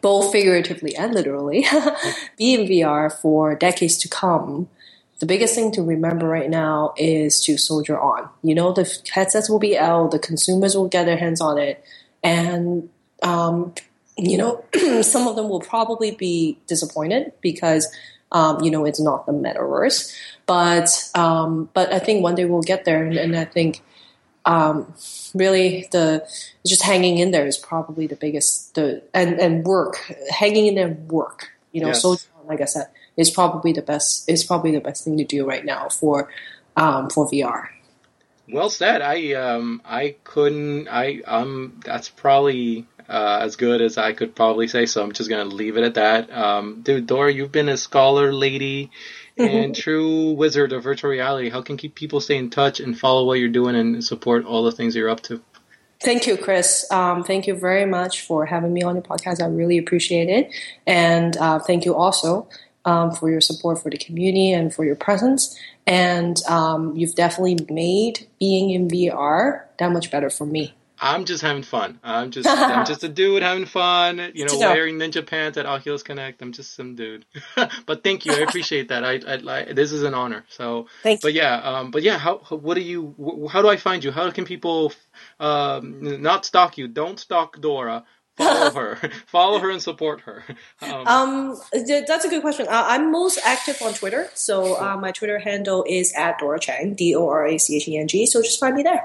both 0.00 0.32
figuratively 0.32 0.96
and 0.96 1.14
literally, 1.14 1.64
be 2.36 2.54
in 2.54 2.68
VR 2.68 3.12
for 3.12 3.54
decades 3.54 3.96
to 3.98 4.08
come, 4.08 4.68
the 5.20 5.26
biggest 5.26 5.54
thing 5.54 5.70
to 5.72 5.82
remember 5.82 6.26
right 6.26 6.50
now 6.50 6.92
is 6.96 7.40
to 7.42 7.56
soldier 7.56 7.98
on. 7.98 8.28
You 8.42 8.56
know, 8.56 8.72
the 8.72 8.92
headsets 9.12 9.48
will 9.48 9.60
be 9.60 9.78
out, 9.78 10.10
the 10.10 10.18
consumers 10.18 10.76
will 10.76 10.88
get 10.88 11.06
their 11.06 11.16
hands 11.16 11.40
on 11.40 11.58
it, 11.58 11.84
and 12.24 12.90
um, 13.22 13.72
you 14.16 14.36
know, 14.36 14.64
some 15.02 15.26
of 15.26 15.36
them 15.36 15.48
will 15.48 15.60
probably 15.60 16.10
be 16.10 16.58
disappointed 16.66 17.32
because 17.40 17.86
um, 18.30 18.62
you 18.62 18.70
know 18.70 18.84
it's 18.84 19.00
not 19.00 19.26
the 19.26 19.32
metaverse. 19.32 20.14
But 20.46 21.10
um, 21.14 21.70
but 21.74 21.92
I 21.92 21.98
think 21.98 22.22
one 22.22 22.34
day 22.34 22.44
we'll 22.44 22.62
get 22.62 22.84
there, 22.84 23.04
and, 23.04 23.16
and 23.16 23.36
I 23.36 23.44
think 23.44 23.80
um, 24.44 24.92
really 25.34 25.88
the 25.92 26.26
just 26.66 26.82
hanging 26.82 27.18
in 27.18 27.30
there 27.30 27.46
is 27.46 27.58
probably 27.58 28.06
the 28.06 28.16
biggest 28.16 28.74
the 28.74 29.02
and 29.14 29.40
and 29.40 29.64
work 29.64 29.96
hanging 30.30 30.66
in 30.66 30.74
there 30.74 30.88
work. 30.88 31.50
You 31.72 31.82
know, 31.82 31.88
yes. 31.88 32.02
so 32.02 32.16
like 32.46 32.60
I 32.60 32.66
said, 32.66 32.88
is 33.16 33.30
probably 33.30 33.72
the 33.72 33.82
best 33.82 34.28
is 34.28 34.44
probably 34.44 34.72
the 34.72 34.80
best 34.80 35.04
thing 35.04 35.16
to 35.18 35.24
do 35.24 35.46
right 35.46 35.64
now 35.64 35.88
for 35.88 36.28
um, 36.76 37.08
for 37.08 37.30
VR. 37.30 37.68
Well 38.48 38.70
said. 38.70 39.02
I 39.02 39.32
um 39.34 39.80
I 39.84 40.16
couldn't 40.24 40.88
I 40.88 41.22
um 41.26 41.80
that's 41.84 42.08
probably 42.08 42.86
uh, 43.12 43.40
as 43.42 43.56
good 43.56 43.82
as 43.82 43.98
I 43.98 44.14
could 44.14 44.34
probably 44.34 44.66
say. 44.66 44.86
So 44.86 45.02
I'm 45.02 45.12
just 45.12 45.28
gonna 45.28 45.44
leave 45.44 45.76
it 45.76 45.84
at 45.84 45.94
that. 45.94 46.32
Um, 46.32 46.80
dude, 46.80 47.06
Dora, 47.06 47.30
you've 47.32 47.52
been 47.52 47.68
a 47.68 47.76
scholar 47.76 48.32
lady 48.32 48.90
and 49.36 49.76
true 49.84 50.32
wizard 50.32 50.72
of 50.72 50.82
virtual 50.82 51.10
reality. 51.10 51.50
How 51.50 51.60
can 51.60 51.76
keep 51.76 51.94
people 51.94 52.20
stay 52.20 52.38
in 52.38 52.48
touch 52.48 52.80
and 52.80 52.98
follow 52.98 53.26
what 53.26 53.34
you're 53.34 53.50
doing 53.50 53.76
and 53.76 54.02
support 54.02 54.46
all 54.46 54.64
the 54.64 54.72
things 54.72 54.96
you're 54.96 55.10
up 55.10 55.20
to? 55.24 55.42
Thank 56.00 56.26
you, 56.26 56.36
Chris. 56.36 56.90
Um, 56.90 57.22
thank 57.22 57.46
you 57.46 57.54
very 57.54 57.84
much 57.84 58.22
for 58.22 58.46
having 58.46 58.72
me 58.72 58.82
on 58.82 58.96
your 58.96 59.04
podcast. 59.04 59.40
I 59.40 59.46
really 59.46 59.78
appreciate 59.78 60.28
it. 60.28 60.52
And 60.86 61.36
uh, 61.36 61.60
thank 61.60 61.84
you 61.84 61.94
also 61.94 62.48
um, 62.84 63.12
for 63.12 63.30
your 63.30 63.40
support 63.40 63.80
for 63.80 63.90
the 63.90 63.98
community 63.98 64.52
and 64.52 64.74
for 64.74 64.84
your 64.84 64.96
presence. 64.96 65.56
And 65.86 66.42
um, 66.48 66.96
you've 66.96 67.14
definitely 67.14 67.58
made 67.70 68.26
being 68.40 68.70
in 68.70 68.88
VR 68.88 69.64
that 69.78 69.92
much 69.92 70.10
better 70.10 70.30
for 70.30 70.46
me. 70.46 70.74
I'm 71.02 71.24
just 71.24 71.42
having 71.42 71.64
fun. 71.64 71.98
I'm 72.04 72.30
just 72.30 72.48
I'm 72.48 72.86
just 72.86 73.02
a 73.02 73.08
dude 73.08 73.42
having 73.42 73.66
fun. 73.66 74.30
You 74.34 74.46
know, 74.46 74.58
wearing 74.58 74.98
ninja 74.98 75.26
pants 75.26 75.58
at 75.58 75.66
Oculus 75.66 76.04
Connect. 76.04 76.40
I'm 76.40 76.52
just 76.52 76.74
some 76.74 76.94
dude. 76.94 77.26
but 77.86 78.04
thank 78.04 78.24
you. 78.24 78.32
I 78.32 78.38
appreciate 78.38 78.88
that. 78.88 79.04
I, 79.04 79.20
I, 79.26 79.60
I 79.60 79.72
this 79.72 79.90
is 79.90 80.04
an 80.04 80.14
honor. 80.14 80.44
So, 80.48 80.86
Thanks. 81.02 81.20
but 81.20 81.32
yeah, 81.32 81.56
um, 81.56 81.90
but 81.90 82.02
yeah. 82.02 82.18
How 82.18 82.36
what 82.36 82.74
do 82.74 82.80
you? 82.80 83.48
How 83.50 83.62
do 83.62 83.68
I 83.68 83.76
find 83.76 84.04
you? 84.04 84.12
How 84.12 84.30
can 84.30 84.44
people 84.44 84.92
um, 85.40 86.22
not 86.22 86.46
stalk 86.46 86.78
you? 86.78 86.86
Don't 86.86 87.18
stalk 87.18 87.60
Dora. 87.60 88.04
Follow 88.36 88.70
her. 88.74 89.10
Follow 89.26 89.58
her 89.58 89.70
and 89.70 89.82
support 89.82 90.20
her. 90.20 90.44
Um, 90.80 91.06
um, 91.06 91.60
that's 91.72 92.24
a 92.24 92.28
good 92.28 92.42
question. 92.42 92.66
Uh, 92.68 92.84
I'm 92.86 93.10
most 93.10 93.40
active 93.44 93.82
on 93.82 93.92
Twitter, 93.92 94.30
so 94.34 94.80
uh, 94.80 94.96
my 94.96 95.10
Twitter 95.10 95.40
handle 95.40 95.84
is 95.88 96.12
at 96.16 96.38
Dora 96.38 96.60
Cheng, 96.60 96.94
D 96.94 97.14
O 97.16 97.28
R 97.28 97.46
A 97.46 97.58
C 97.58 97.76
H 97.76 97.88
E 97.88 97.98
N 97.98 98.06
G. 98.06 98.24
So 98.24 98.40
just 98.40 98.60
find 98.60 98.76
me 98.76 98.84
there. 98.84 99.02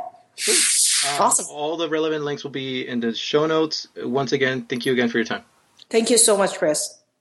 Um, 1.15 1.21
awesome. 1.21 1.45
All 1.49 1.77
the 1.77 1.89
relevant 1.89 2.23
links 2.23 2.43
will 2.43 2.51
be 2.51 2.87
in 2.87 2.99
the 2.99 3.13
show 3.13 3.45
notes. 3.45 3.87
Once 3.97 4.31
again, 4.31 4.63
thank 4.63 4.85
you 4.85 4.93
again 4.93 5.09
for 5.09 5.17
your 5.17 5.25
time. 5.25 5.43
Thank 5.89 6.09
you 6.09 6.17
so 6.17 6.37
much, 6.37 6.57
Chris. 6.57 6.99